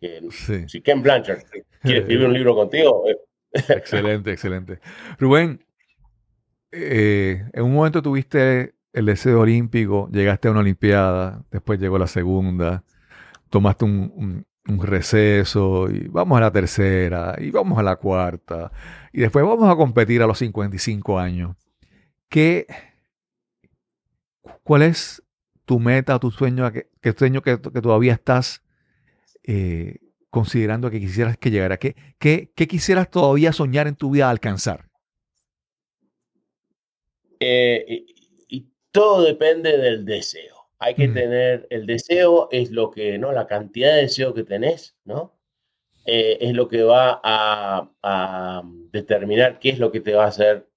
que 0.00 0.20
Sí. 0.30 0.68
si 0.68 0.80
Ken 0.80 1.02
Blanchard 1.02 1.42
quiere 1.82 2.00
escribir 2.00 2.26
un 2.26 2.32
libro 2.32 2.54
contigo, 2.54 3.04
eh, 3.08 3.16
Excelente, 3.68 4.32
excelente. 4.32 4.80
Rubén, 5.18 5.64
eh, 6.72 7.44
en 7.52 7.62
un 7.64 7.74
momento 7.74 8.00
tuviste 8.02 8.74
el 8.92 9.06
deseo 9.06 9.40
olímpico, 9.40 10.08
llegaste 10.12 10.48
a 10.48 10.50
una 10.52 10.60
Olimpiada, 10.60 11.44
después 11.50 11.78
llegó 11.80 11.98
la 11.98 12.06
segunda, 12.06 12.84
tomaste 13.50 13.84
un, 13.84 14.12
un- 14.14 14.46
un 14.68 14.86
receso 14.86 15.90
y 15.90 16.06
vamos 16.08 16.38
a 16.38 16.42
la 16.42 16.52
tercera 16.52 17.34
y 17.38 17.50
vamos 17.50 17.78
a 17.78 17.82
la 17.82 17.96
cuarta 17.96 18.70
y 19.12 19.20
después 19.20 19.44
vamos 19.44 19.68
a 19.68 19.74
competir 19.74 20.22
a 20.22 20.26
los 20.26 20.38
55 20.38 21.18
años. 21.18 21.56
¿Qué, 22.28 22.66
¿Cuál 24.62 24.82
es 24.82 25.22
tu 25.64 25.80
meta, 25.80 26.18
tu 26.18 26.30
sueño, 26.30 26.70
que, 26.72 26.88
que 27.00 27.12
sueño 27.12 27.42
que, 27.42 27.60
que 27.60 27.80
todavía 27.80 28.12
estás 28.12 28.62
eh, 29.44 29.96
considerando 30.30 30.90
que 30.90 31.00
quisieras 31.00 31.36
que 31.36 31.50
llegara? 31.50 31.78
¿Qué, 31.78 31.94
qué, 32.18 32.52
qué 32.54 32.66
quisieras 32.68 33.10
todavía 33.10 33.52
soñar 33.52 33.86
en 33.88 33.96
tu 33.96 34.10
vida 34.10 34.30
alcanzar? 34.30 34.88
Eh, 37.40 37.84
y, 37.88 38.14
y 38.48 38.72
todo 38.92 39.22
depende 39.22 39.78
del 39.78 40.04
deseo. 40.04 40.56
Hay 40.78 40.94
que 40.94 41.08
Mm. 41.08 41.14
tener, 41.14 41.66
el 41.70 41.86
deseo 41.86 42.48
es 42.50 42.70
lo 42.70 42.90
que, 42.90 43.18
¿no? 43.18 43.32
La 43.32 43.46
cantidad 43.46 43.94
de 43.94 44.02
deseo 44.02 44.34
que 44.34 44.44
tenés, 44.44 44.96
¿no? 45.04 45.38
Eh, 46.06 46.38
es 46.40 46.54
lo 46.54 46.68
que 46.68 46.82
va 46.82 47.20
a, 47.22 47.90
a 48.02 48.62
determinar 48.90 49.58
qué 49.58 49.70
es 49.70 49.78
lo 49.78 49.92
que 49.92 50.00
te 50.00 50.14
va 50.14 50.24
a 50.24 50.28
hacer 50.28 50.68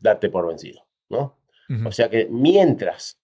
darte 0.00 0.30
por 0.30 0.46
vencido, 0.46 0.86
¿no? 1.08 1.38
O 1.86 1.92
sea 1.92 2.10
que 2.10 2.26
mientras 2.28 3.20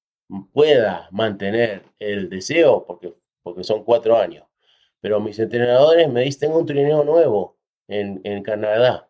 pueda 0.53 1.09
mantener 1.11 1.83
el 1.99 2.29
deseo, 2.31 2.85
porque, 2.87 3.13
porque 3.43 3.65
son 3.65 3.83
cuatro 3.83 4.17
años, 4.17 4.46
pero 5.01 5.21
mis 5.21 5.39
entrenadores 5.39 6.09
me 6.11 6.23
dicen, 6.23 6.41
tengo 6.49 6.59
un 6.59 6.67
trineo 6.67 7.05
nuevo 7.05 7.57
en, 7.89 8.21
en 8.25 8.43
Canadá, 8.43 9.09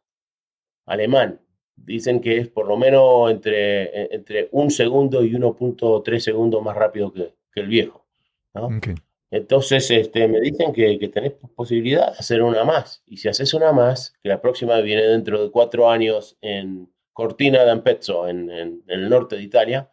alemán. 0.87 1.41
Dicen 1.77 2.21
que 2.21 2.39
es 2.39 2.49
por 2.49 2.67
lo 2.67 2.77
menos 2.77 3.31
entre, 3.31 3.85
eh, 3.85 4.09
entre 4.13 4.49
un 4.53 4.71
segundo 4.71 5.23
y 5.25 5.33
1.3 5.35 6.19
segundos 6.21 6.63
más 6.63 6.75
rápido 6.77 7.13
que, 7.13 7.35
que 7.53 7.61
el 7.61 7.67
viejo. 7.69 8.07
¿no? 8.55 8.67
Ok. 8.69 8.89
Entonces 9.31 9.91
este, 9.91 10.27
me 10.29 10.41
dicen 10.41 10.73
que, 10.73 10.99
que 10.99 11.09
tenés 11.09 11.33
posibilidad 11.55 12.13
de 12.13 12.19
hacer 12.19 12.43
una 12.43 12.65
más. 12.65 13.03
Y 13.07 13.19
si 13.19 13.29
haces 13.29 13.53
una 13.55 13.73
más, 13.73 14.15
que 14.23 14.29
la 14.29 14.41
próxima 14.41 14.81
viene 14.81 15.03
dentro 15.03 15.43
de 15.43 15.51
cuatro 15.51 15.91
años 15.91 16.39
en 16.41 16.91
Cortina 17.13 17.65
d'Ampezzo, 17.65 18.29
en, 18.29 18.51
en- 18.51 18.83
en 18.87 19.01
el 19.01 19.09
norte 19.11 19.37
de 19.37 19.43
Italia, 19.43 19.91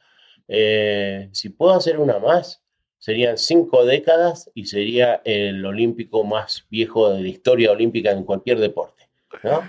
eh, 0.48 1.30
si 1.32 1.50
puedo 1.50 1.74
hacer 1.74 2.00
una 2.00 2.20
más, 2.20 2.63
serían 3.04 3.38
cinco 3.38 3.84
décadas 3.86 4.50
y 4.54 4.68
sería 4.68 5.22
el 5.26 5.66
olímpico 5.66 6.24
más 6.24 6.66
viejo 6.70 7.10
de 7.14 7.22
la 7.22 7.28
historia 7.28 7.74
olímpica 7.74 8.12
en 8.12 8.24
cualquier 8.24 8.60
deporte. 8.60 9.10
¿no? 9.44 9.62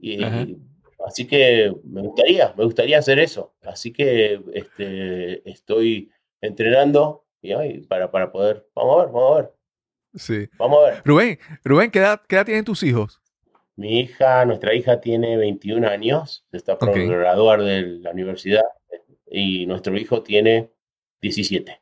Y- 0.00 0.56
así 1.06 1.26
que 1.26 1.70
me 1.84 2.00
gustaría, 2.00 2.54
me 2.56 2.64
gustaría 2.64 2.98
hacer 2.98 3.18
eso. 3.18 3.52
Así 3.60 3.92
que 3.92 4.40
este, 4.54 5.46
estoy 5.50 6.10
entrenando 6.40 7.26
y, 7.42 7.52
para, 7.80 8.10
para 8.10 8.32
poder. 8.32 8.66
Vamos 8.74 8.96
a 8.96 9.04
ver, 9.04 9.12
vamos 9.12 9.32
a 9.32 9.40
ver, 9.42 9.52
Sí. 10.14 10.48
vamos 10.56 10.78
a 10.82 10.90
ver. 10.92 11.02
Rubén, 11.04 11.38
Rubén, 11.64 11.90
¿qué 11.90 11.98
edad, 11.98 12.22
qué 12.26 12.36
edad 12.36 12.46
tienen 12.46 12.64
tus 12.64 12.82
hijos? 12.84 13.20
Mi 13.76 14.00
hija, 14.00 14.46
nuestra 14.46 14.72
hija 14.74 14.98
tiene 14.98 15.36
21 15.36 15.84
años, 15.86 16.46
se 16.50 16.56
está 16.56 16.78
por 16.78 16.90
graduar 16.98 17.60
de 17.62 17.82
la 17.82 18.12
universidad 18.12 18.64
y 19.30 19.66
nuestro 19.66 19.94
hijo 19.98 20.22
tiene 20.22 20.70
17. 21.20 21.81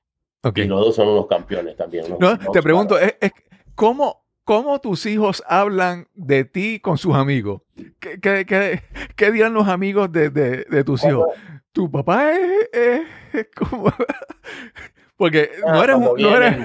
Y 0.54 0.64
los 0.64 0.80
dos 0.86 0.96
son 0.96 1.08
unos 1.08 1.26
campeones 1.26 1.76
también. 1.76 2.06
unos- 2.06 2.18
No, 2.20 2.30
unos 2.32 2.52
te 2.52 2.62
pregunto, 2.62 2.98
es- 2.98 3.16
es- 3.20 3.32
¿cómo, 3.74 4.24
¿cómo 4.44 4.80
tus 4.80 5.04
hijos 5.06 5.42
hablan 5.46 6.08
de 6.14 6.44
ti 6.44 6.80
con 6.80 6.96
sus 6.98 7.14
amigos? 7.14 7.62
¿Qué, 7.98 8.18
qué- 8.20 8.46
qué- 8.46 8.82
qué 9.16 9.30
dirán 9.30 9.52
los 9.54 9.68
amigos 9.68 10.10
de, 10.10 10.30
de- 10.30 10.64
de 10.64 10.84
tus 10.84 11.04
hijos? 11.04 11.28
Tu 11.72 11.90
papá 11.90 12.32
es, 12.32 12.68
es- 12.72 13.02
es 13.34 13.48
como... 13.54 13.84
Porque 15.16 15.50
no 15.66 15.80
Ah, 15.80 15.84
eres, 15.84 15.98
no 15.98 16.36
eres- 16.36 16.56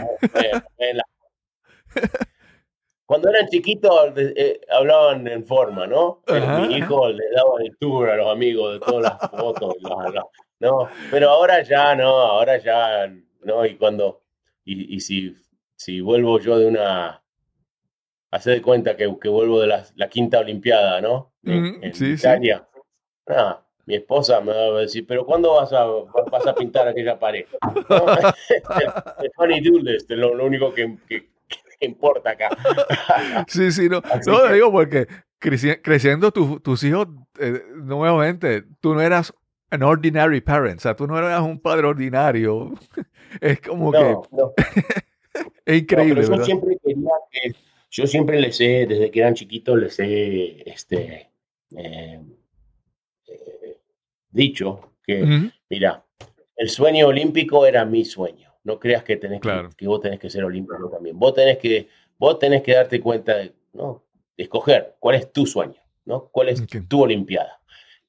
en 0.78 0.98
la- 0.98 1.04
Cuando 3.06 3.30
eran 3.30 3.48
chiquitos 3.50 4.14
eh, 4.18 4.62
hablaban 4.72 5.28
en 5.28 5.46
forma, 5.46 5.86
¿no? 5.86 6.22
Ajá, 6.28 6.60
Mi 6.60 6.78
hijo 6.78 7.10
le 7.10 7.24
daba 7.36 7.52
el 7.64 7.78
tour 7.78 8.10
a 8.10 8.16
los 8.16 8.32
amigos 8.32 8.74
de 8.74 8.80
todas 8.80 9.02
las 9.04 9.30
fotos, 9.32 9.76
las- 9.82 10.24
no, 10.60 10.88
pero 11.12 11.30
ahora 11.30 11.62
ya 11.62 11.94
no, 11.96 12.08
ahora 12.08 12.58
ya 12.58 13.12
no, 13.46 13.66
y 13.66 13.76
cuando, 13.78 14.24
y, 14.64 14.96
y 14.96 15.00
si, 15.00 15.36
si 15.76 16.02
vuelvo 16.02 16.40
yo 16.40 16.58
de 16.60 16.68
una, 16.68 17.24
hacer 18.32 18.56
de 18.56 18.62
cuenta 18.62 18.96
que, 18.98 19.14
que 19.22 19.30
vuelvo 19.30 19.62
de 19.62 19.68
la, 19.68 19.86
la 19.96 20.10
quinta 20.10 20.40
olimpiada, 20.40 21.00
¿no? 21.02 21.34
En, 21.44 21.94
sí, 21.94 22.06
sí. 22.18 22.28
Italia. 22.28 22.68
Ah, 23.28 23.62
mi 23.86 23.96
esposa 23.96 24.42
me 24.42 24.52
va 24.52 24.78
a 24.78 24.82
decir, 24.82 25.06
pero 25.08 25.26
¿cuándo 25.26 25.54
vas 25.54 25.72
a, 25.72 25.86
vas 25.86 26.48
a 26.48 26.56
pintar 26.56 26.88
aquella 26.88 27.18
pared? 27.20 27.46
¿No? 27.90 28.06
funny 29.36 29.62
este, 29.96 30.16
lo, 30.16 30.34
lo 30.34 30.46
único 30.46 30.74
que, 30.74 30.98
que- 31.08 31.30
que 31.80 31.86
importa 31.86 32.32
acá. 32.32 32.50
Sí, 33.48 33.72
sí, 33.72 33.90
no. 33.90 34.02
Así 34.06 34.30
No, 34.30 34.44
que- 34.44 34.54
digo 34.54 34.72
porque 34.72 35.08
creci- 35.40 35.80
creciendo 35.84 36.32
tu- 36.32 36.60
tus 36.62 36.84
hijos, 36.84 37.08
eh, 37.40 37.62
nuevamente, 37.76 38.64
tú 38.80 38.94
no 38.96 39.02
eras 39.02 39.34
an 39.76 39.84
ordinary 39.84 40.42
parent, 40.42 40.80
o 40.80 40.82
sea, 40.82 40.96
tú 40.96 41.06
no 41.08 41.18
eras 41.18 41.42
un 41.42 41.60
padre 41.60 41.88
ordinario. 41.88 42.74
Es 43.42 43.60
como 43.60 43.92
No, 43.92 44.22
que 44.22 44.36
no, 44.36 44.54
es 45.66 45.66
no, 45.68 45.74
increíble, 45.76 46.22
pero 46.22 46.38
yo 46.38 46.46
siempre 46.46 46.78
quería 46.84 47.10
que, 47.32 47.56
yo 47.92 48.08
siempre 48.08 48.40
les 48.40 48.62
he, 48.62 48.86
desde 48.88 49.12
que 49.12 49.20
eran 49.20 49.34
chiquitos, 49.34 49.78
les 49.78 50.00
he 50.00 50.70
este, 50.70 51.30
eh, 51.76 52.22
eh, 53.28 53.78
dicho 54.30 54.94
que, 55.06 55.52
mira, 55.70 56.06
el 56.56 56.70
sueño 56.70 57.08
olímpico 57.08 57.66
era 57.66 57.84
mi 57.86 58.06
sueño. 58.06 58.52
No 58.64 58.80
creas 58.80 59.04
que, 59.04 59.18
tenés 59.18 59.40
que- 59.42 59.50
Claro. 59.50 59.70
que, 59.76 59.88
vos 59.88 60.02
tenés 60.02 60.20
que 60.20 60.30
ser 60.30 60.44
olímpico 60.46 60.90
también. 60.90 61.20
Vos 61.20 61.34
tenés 61.34 61.58
que, 61.58 61.88
vos 62.18 62.40
tenés 62.40 62.64
que 62.64 62.74
darte 62.74 63.00
cuenta 63.02 63.36
de, 63.38 63.54
¿no? 63.74 64.04
de 64.38 64.44
escoger 64.44 64.96
cuál 65.00 65.16
es 65.18 65.32
tu 65.32 65.46
sueño, 65.46 65.82
¿no? 66.06 66.30
cuál 66.32 66.50
es 66.50 66.64
tu 66.88 67.02
olimpiada. 67.02 67.60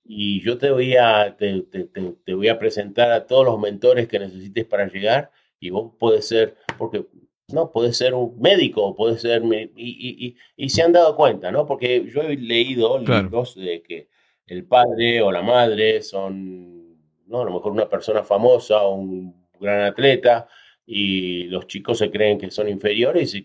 Y 0.09 0.41
yo 0.43 0.57
te 0.59 0.71
voy, 0.71 0.95
a, 0.97 1.37
te, 1.37 1.63
te- 1.63 1.85
te- 1.85 2.15
te 2.25 2.35
voy 2.35 2.49
a 2.49 2.59
presentar 2.59 3.11
a 3.13 3.27
todos 3.27 3.45
los 3.45 3.59
mentores 3.59 4.07
que 4.09 4.19
necesites 4.19 4.65
para 4.65 4.87
llegar 4.87 5.31
y 5.59 5.71
vos 5.71 5.93
podés 5.99 6.29
ser, 6.29 6.57
porque 6.79 7.07
no, 7.53 7.71
podés 7.73 7.97
ser 7.97 8.15
un 8.15 8.39
médico, 8.41 8.95
podés 8.95 9.21
ser, 9.23 9.43
y, 9.45 9.73
y, 9.77 10.27
y, 10.27 10.37
y 10.57 10.69
se 10.69 10.83
han 10.83 10.93
dado 10.93 11.17
cuenta, 11.17 11.51
¿no? 11.51 11.67
Porque 11.67 12.05
yo 12.13 12.23
he 12.23 12.37
leído 12.37 12.99
Claro. 13.05 13.23
libros 13.25 13.55
de 13.57 13.83
que 13.83 14.09
el 14.47 14.65
padre 14.65 15.23
o 15.23 15.33
la 15.33 15.43
madre 15.43 16.03
son, 16.03 16.97
¿no? 17.27 17.41
A 17.43 17.45
lo 17.45 17.53
mejor 17.53 17.73
una 17.73 17.89
persona 17.89 18.23
famosa 18.23 18.83
o 18.83 18.95
un 18.95 19.49
gran 19.59 19.83
atleta 19.83 20.47
y 20.87 21.45
los 21.45 21.67
chicos 21.67 21.99
se 21.99 22.11
creen 22.13 22.39
que 22.39 22.51
son 22.51 22.69
inferiores 22.69 23.35
y, 23.35 23.45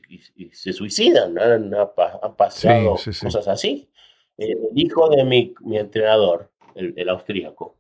se 0.51 0.73
suicidan. 0.73 1.37
Han, 1.39 1.73
han 1.73 2.35
pasado 2.35 2.97
Sí, 2.97 3.05
sí, 3.05 3.13
sí. 3.13 3.25
cosas 3.25 3.47
así. 3.47 3.89
El 4.37 4.57
hijo 4.75 5.09
de 5.09 5.23
mi, 5.23 5.53
mi 5.61 5.77
entrenador, 5.77 6.50
el, 6.75 6.93
el 6.97 7.09
austríaco, 7.09 7.77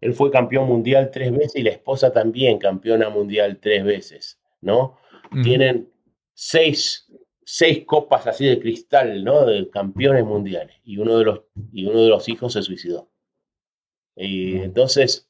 él 0.00 0.12
fue 0.14 0.30
campeón 0.30 0.66
mundial 0.68 1.10
tres 1.12 1.32
veces 1.32 1.56
y 1.56 1.62
la 1.62 1.70
esposa 1.70 2.12
también 2.12 2.58
campeona 2.58 3.08
mundial 3.10 3.58
tres 3.60 3.84
veces, 3.84 4.40
¿no? 4.60 4.98
Tienen 5.42 5.90
seis, 6.34 7.10
seis 7.44 7.84
copas 7.86 8.26
así 8.26 8.44
de 8.46 8.60
cristal, 8.60 9.24
¿no? 9.24 9.46
De 9.46 9.70
campeones 9.70 10.24
mundiales. 10.24 10.76
Y 10.84 10.98
uno 10.98 11.16
de 11.18 11.24
los, 11.24 11.42
y 11.72 11.86
uno 11.86 12.00
de 12.02 12.08
los 12.08 12.28
hijos 12.28 12.52
se 12.52 12.62
suicidó. 12.62 13.10
Y 14.16 14.56
entonces, 14.58 15.28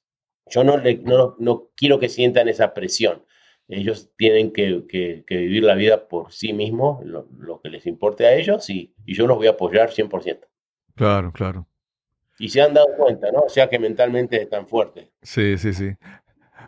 yo 0.49 0.65
no, 0.65 0.77
le- 0.77 0.99
no, 0.99 1.37
no 1.39 1.71
quiero 1.77 1.99
que 1.99 2.09
sientan 2.09 2.49
esa 2.49 2.73
presión. 2.75 3.25
Ellos 3.69 4.11
tienen 4.17 4.53
que, 4.53 4.85
que- 4.89 5.25
que 5.27 5.37
vivir 5.39 5.65
la 5.65 5.75
vida 5.75 6.07
por 6.09 6.33
sí 6.33 6.53
mismos, 6.53 7.05
lo, 7.05 7.29
lo 7.39 7.61
que 7.61 7.69
les 7.69 7.87
importe 7.87 8.27
a 8.27 8.35
ellos, 8.35 8.71
y, 8.71 8.95
y 9.05 9.15
yo 9.15 9.27
los 9.27 9.37
voy 9.39 9.49
a 9.49 9.51
apoyar 9.51 9.91
100%. 9.91 10.47
Claro, 10.95 11.33
claro. 11.33 11.67
Y 12.39 12.49
se 12.49 12.61
han 12.61 12.75
dado 12.75 12.89
cuenta, 12.97 13.31
¿no? 13.33 13.41
O 13.41 13.49
sea 13.49 13.69
que 13.69 13.79
mentalmente 13.79 14.41
están 14.41 14.67
fuertes. 14.67 15.09
Sí, 15.23 15.57
sí, 15.59 15.73
sí. 15.73 15.97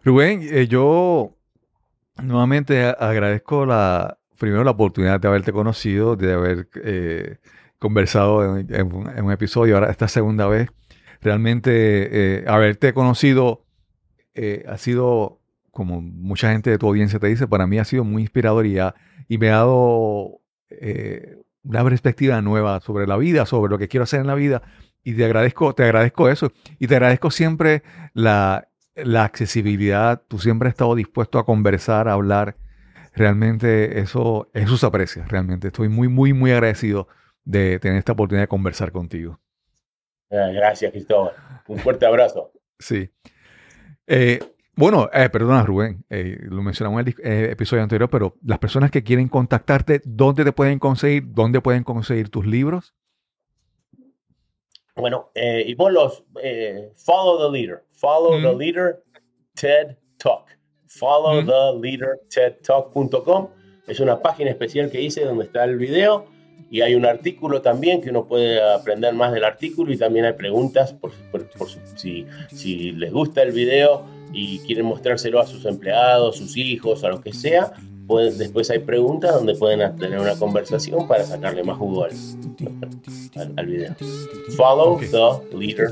Rubén, 0.03 0.41
eh, 0.51 0.67
yo 0.67 1.37
nuevamente 2.23 2.85
agradezco 2.85 3.67
la, 3.67 4.19
primero 4.39 4.65
la 4.65 4.71
oportunidad 4.71 5.21
de 5.21 5.29
haberte 5.29 5.53
conocido, 5.53 6.17
de 6.17 6.33
haber 6.33 6.69
eh, 6.83 7.37
conversado 7.79 8.57
en, 8.57 8.73
en 8.75 8.93
un, 8.93 9.33
episodio, 9.33 9.75
ahora 9.75 9.91
esta 9.91 10.09
segunda 10.09 10.47
vez. 10.47 10.69
Realmente 11.21 11.71
eh, 12.41 12.45
haberte 12.47 12.93
conocido 12.93 13.65
eh, 14.35 14.65
ha 14.69 14.79
sido, 14.79 15.41
como 15.73 16.01
mucha 16.01 16.53
gente 16.53 16.71
de 16.71 16.79
tu 16.79 16.87
audiencia 16.87 17.19
te 17.19 17.27
dice, 17.27 17.49
para 17.49 17.67
mí 17.67 17.79
ha 17.79 17.85
sido 17.85 18.05
muy 18.05 18.23
inspirador 18.23 18.67
y, 18.67 18.79
y 19.29 19.39
me 19.39 19.51
ha 19.51 19.57
dado 19.57 20.41
una 21.65 21.85
perspectiva 21.85 22.41
nueva 22.41 22.81
sobre 22.81 23.07
la 23.07 23.17
vida, 23.17 23.47
sobre 23.47 23.71
lo 23.71 23.79
que 23.79 23.89
quiero 23.89 24.05
hacer 24.05 24.21
en 24.21 24.29
la 24.29 24.35
vida. 24.35 24.63
Y 25.03 25.15
te 25.15 25.25
agradezco, 25.25 25.75
te 25.75 25.85
agradezco 25.85 26.29
eso. 26.29 26.53
Y 26.79 26.87
te 26.87 26.97
agradezco 26.97 27.31
siempre 27.31 27.83
la, 28.15 28.69
la 28.95 29.25
accesibilidad. 29.25 30.23
Tú 30.29 30.39
siempre 30.39 30.69
has 30.69 30.75
estado 30.75 30.95
dispuesto 30.95 31.39
a 31.39 31.47
conversar, 31.47 32.09
a 32.09 32.13
hablar. 32.13 32.57
Realmente 33.15 34.01
eso, 34.01 34.51
eso 34.55 34.77
se 34.77 34.87
aprecia, 34.87 35.25
realmente. 35.27 35.69
Estoy 35.69 35.89
muy, 35.89 36.09
muy, 36.09 36.33
muy 36.33 36.53
agradecido 36.53 37.09
de 37.45 37.79
tener 37.79 37.99
esta 37.99 38.13
oportunidad 38.13 38.45
de 38.45 38.49
conversar 38.49 38.93
contigo. 38.93 39.41
Ah, 40.31 40.51
Gracias, 40.53 40.93
Cristóbal. 40.93 41.33
Un 41.67 41.79
fuerte 41.79 42.07
abrazo. 42.07 42.53
Sí. 42.81 43.11
Eh, 44.07 44.39
bueno, 44.79 45.11
eh, 45.13 45.29
perdona 45.29 45.65
Rubén, 45.65 46.05
eh, 46.09 46.39
lo 46.43 46.63
mencionamos 46.63 47.01
en 47.01 47.09
el 47.09 47.15
eh, 47.25 47.51
episodio 47.51 47.83
anterior, 47.83 48.09
pero 48.09 48.37
las 48.45 48.61
personas 48.61 48.93
que 48.93 49.03
quieren 49.03 49.27
contactarte, 49.27 50.01
¿dónde 50.05 50.45
te 50.45 50.53
pueden 50.53 50.79
conseguir? 50.79 51.25
¿Dónde 51.33 51.61
pueden 51.61 51.83
conseguir 51.83 52.29
tus 52.29 52.47
libros? 52.47 52.95
Bueno, 54.99 55.31
eh, 55.35 55.65
y 55.67 55.75
vos 55.75 55.93
los 55.93 56.25
eh, 56.43 56.91
follow 56.97 57.51
the 57.51 57.57
leader, 57.59 57.85
follow 57.93 58.41
the 58.41 58.57
leader 58.57 59.03
TED 59.55 59.97
Talk, 60.19 60.47
follow 60.87 61.41
Mm. 61.43 61.47
the 61.47 61.81
leader 61.89 62.21
TEDTalk.com. 62.29 63.49
Es 63.87 64.01
una 64.01 64.21
página 64.21 64.51
especial 64.51 64.91
que 64.91 65.01
hice 65.01 65.25
donde 65.25 65.45
está 65.45 65.65
el 65.65 65.77
video 65.79 66.27
y 66.71 66.81
hay 66.83 66.95
un 66.95 67.07
artículo 67.07 67.63
también 67.63 68.03
que 68.03 68.11
uno 68.11 68.27
puede 68.27 68.61
aprender 68.61 69.15
más 69.15 69.33
del 69.33 69.45
artículo 69.45 69.93
y 69.93 69.97
también 69.97 70.25
hay 70.27 70.33
preguntas 70.35 70.93
por, 70.93 71.13
por- 71.31 71.49
por 71.51 71.69
su- 71.69 71.79
si, 71.97 72.27
si 72.51 72.93
les 72.93 73.13
gusta 73.13 73.43
el 73.43 73.53
video 73.53 74.05
y 74.33 74.59
quieren 74.61 74.85
mostrárselo 74.85 75.41
a 75.41 75.47
sus 75.47 75.65
empleados, 75.65 76.37
sus 76.37 76.57
hijos, 76.57 77.03
a 77.05 77.09
lo 77.09 77.21
que 77.23 77.33
sea. 77.33 77.73
Pueden- 78.09 78.37
después 78.39 78.69
hay 78.71 78.81
preguntas 78.81 79.33
donde 79.35 79.55
pueden 79.55 79.95
tener 79.97 80.19
una 80.19 80.35
conversación 80.35 81.07
para 81.07 81.25
sacarle 81.25 81.63
más 81.63 81.79
jugo 81.79 82.05
al, 82.07 82.11
al, 83.37 83.53
al 83.57 83.67
video. 83.67 83.95
Follow 84.57 84.95
Ok. 84.95 85.03
the 85.51 85.57
leader 85.57 85.91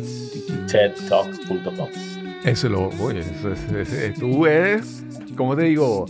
TEDTalk.com. 0.67 1.89
Eso 2.45 2.69
lo, 2.69 2.89
oye, 3.01 3.21
eso 3.21 3.53
es- 3.53 3.73
es- 3.73 3.93
es- 3.93 4.19
tú 4.19 4.47
eres, 4.47 5.05
como 5.37 5.55
te 5.57 5.65
digo, 5.65 6.07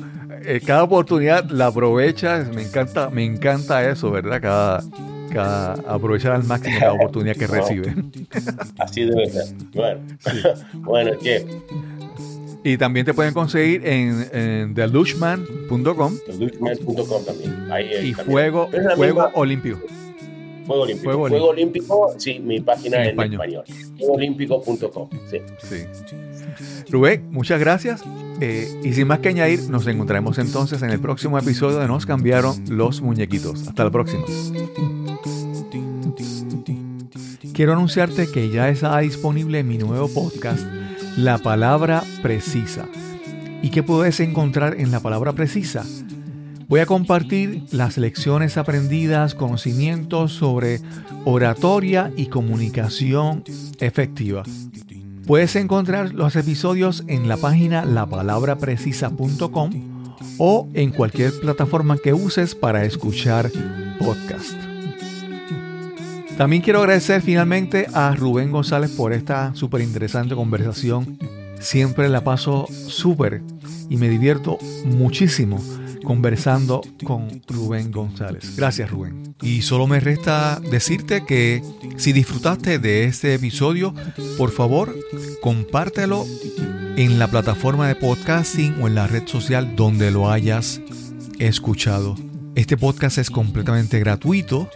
Eh, 0.49 0.61
cada 0.65 0.85
oportunidad 0.85 1.51
la 1.51 1.67
aprovechas, 1.69 2.49
me 2.55 2.63
encanta, 2.63 3.11
me 3.11 3.25
encanta 3.25 3.89
eso, 3.91 4.13
¿verdad? 4.13 4.41
Cada, 4.41 4.83
cada 5.33 5.73
aprovechar 5.93 6.33
al 6.33 6.45
máximo 6.45 6.79
cada 6.79 6.93
oportunidad 7.03 7.35
que 7.35 7.49
No. 7.49 7.55
recibe. 7.55 7.95
Así 8.79 9.05
debe 9.07 9.29
ser. 9.29 9.47
Bueno, 9.75 10.01
Sí. 10.21 10.43
bueno, 10.75 11.11
che, 11.21 11.45
Y 12.67 12.77
también 12.79 13.07
te 13.07 13.15
pueden 13.15 13.33
conseguir 13.33 13.87
en, 13.87 14.27
en 14.33 14.75
thelushman.com 14.75 16.19
luchman.com 16.37 17.25
también. 17.25 17.71
Ahí, 17.71 17.85
ahí 17.95 18.09
y 18.09 18.13
también. 18.13 18.27
Fuego, 18.27 18.69
Fuego 18.97 19.31
Olímpico. 19.35 19.79
Fuego 20.67 20.83
Olímpico. 20.83 21.29
Fuego, 21.29 21.47
Olímpico, 21.47 22.15
sí, 22.19 22.41
mi 22.41 22.61
página 22.61 23.05
En 23.05 23.21
en, 23.21 23.33
español. 23.33 23.63
Sí. 23.69 25.39
Sí. 25.63 25.85
Rubén, 26.91 27.31
muchas 27.31 27.61
gracias. 27.61 28.03
Eh, 28.41 28.81
y 28.83 28.93
sin 28.95 29.07
más 29.07 29.21
que 29.21 29.29
añadir, 29.29 29.71
nos 29.71 29.87
encontraremos 29.87 30.39
entonces 30.39 30.83
en 30.83 30.91
el 30.91 30.99
próximo 30.99 31.39
episodio 31.39 31.79
de 31.79 31.87
Nos 31.87 32.05
cambiaron 32.05 32.65
los 32.69 33.01
muñequitos. 33.01 33.69
Hasta 33.69 33.85
la 33.85 33.91
próxima. 33.93 34.25
Quiero 37.55 37.75
anunciarte 37.75 38.27
que 38.27 38.51
ya 38.51 38.69
está 38.69 38.99
disponible 38.99 39.63
mi 39.63 39.79
nuevo 39.79 40.09
podcast, 40.09 40.67
La 41.17 41.39
Palabra 41.39 42.05
Precisa. 42.21 42.87
¿Y 43.63 43.71
qué 43.71 43.83
puedes 43.83 44.21
encontrar 44.21 44.79
en 44.79 44.91
La 44.91 45.01
Palabra 45.01 45.33
Precisa? 45.33 45.83
Voy 46.69 46.81
a 46.81 46.87
compartir 46.87 47.65
las 47.71 47.97
lecciones 47.97 48.59
aprendidas, 48.59 49.35
conocimientos 49.35 50.33
sobre 50.33 50.81
oratoria 51.25 52.13
y 52.17 52.27
comunicación 52.27 53.45
efectiva. 53.81 54.43
Puedes 55.27 55.57
encontrar 55.57 56.13
los 56.13 56.37
episodios 56.37 57.03
en 57.09 57.29
la 57.29 57.39
página 57.39 57.87
lapalabraprecisa.com 57.87 59.71
o 60.37 60.69
en 60.75 60.91
cualquier 60.91 61.33
plataforma 61.41 61.97
que 61.97 62.13
uses 62.13 62.55
para 62.55 62.85
escuchar 62.85 63.51
podcast. 63.99 64.66
También 66.37 66.61
quiero 66.61 66.81
agradecer 66.81 67.23
finalmente 67.23 67.87
a 67.95 68.15
Rubén 68.15 68.53
González 68.53 68.91
por 68.91 69.15
esta 69.15 69.55
súper 69.55 69.81
interesante 69.81 70.35
conversación. 70.35 71.19
Siempre 71.61 72.11
la 72.11 72.23
paso 72.25 72.67
súper 72.71 73.43
y 73.89 73.97
me 73.97 74.11
divierto 74.11 74.59
muchísimo 74.85 75.59
conversando 76.05 76.83
con 77.05 77.43
Rubén 77.49 77.91
González. 77.91 78.55
Gracias 78.55 78.91
Rubén. 78.91 79.35
Y 79.41 79.63
solo 79.63 79.87
me 79.87 79.99
resta 79.99 80.61
decirte 80.71 81.25
que 81.25 81.63
si 81.97 82.13
disfrutaste 82.13 82.79
de 82.79 83.05
este 83.05 83.35
episodio, 83.35 83.95
por 84.37 84.51
favor, 84.51 84.95
compártelo 85.41 86.27
en 86.97 87.19
la 87.19 87.29
plataforma 87.29 87.89
de 87.89 87.95
podcasting 87.95 88.83
o 88.83 88.89
en 88.89 88.95
la 88.95 89.07
red 89.07 89.27
social 89.27 89.75
donde 89.75 90.11
lo 90.11 90.31
hayas 90.31 90.83
escuchado. 91.39 92.15
Este 92.55 92.77
podcast 92.77 93.19
es 93.19 93.31
completamente 93.31 93.99
gratuito. 93.99 94.71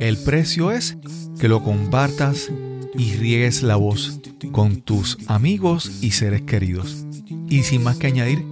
El 0.00 0.18
precio 0.18 0.70
es 0.70 0.96
que 1.40 1.48
lo 1.48 1.62
compartas 1.62 2.50
y 2.96 3.14
riegues 3.14 3.62
la 3.62 3.76
voz 3.76 4.20
con 4.52 4.82
tus 4.82 5.18
amigos 5.26 5.90
y 6.02 6.12
seres 6.12 6.42
queridos. 6.42 7.06
Y 7.48 7.62
sin 7.62 7.82
más 7.82 7.96
que 7.96 8.08
añadir, 8.08 8.44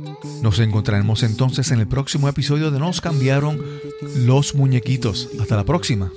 nos 0.42 0.58
encontraremos 0.58 1.22
entonces 1.22 1.70
en 1.70 1.80
el 1.80 1.88
próximo 1.88 2.28
episodio 2.28 2.70
de 2.70 2.78
Nos 2.78 3.00
cambiaron 3.00 3.60
los 4.16 4.54
muñequitos. 4.54 5.28
Hasta 5.40 5.56
la 5.56 5.64
próxima. 5.64 6.10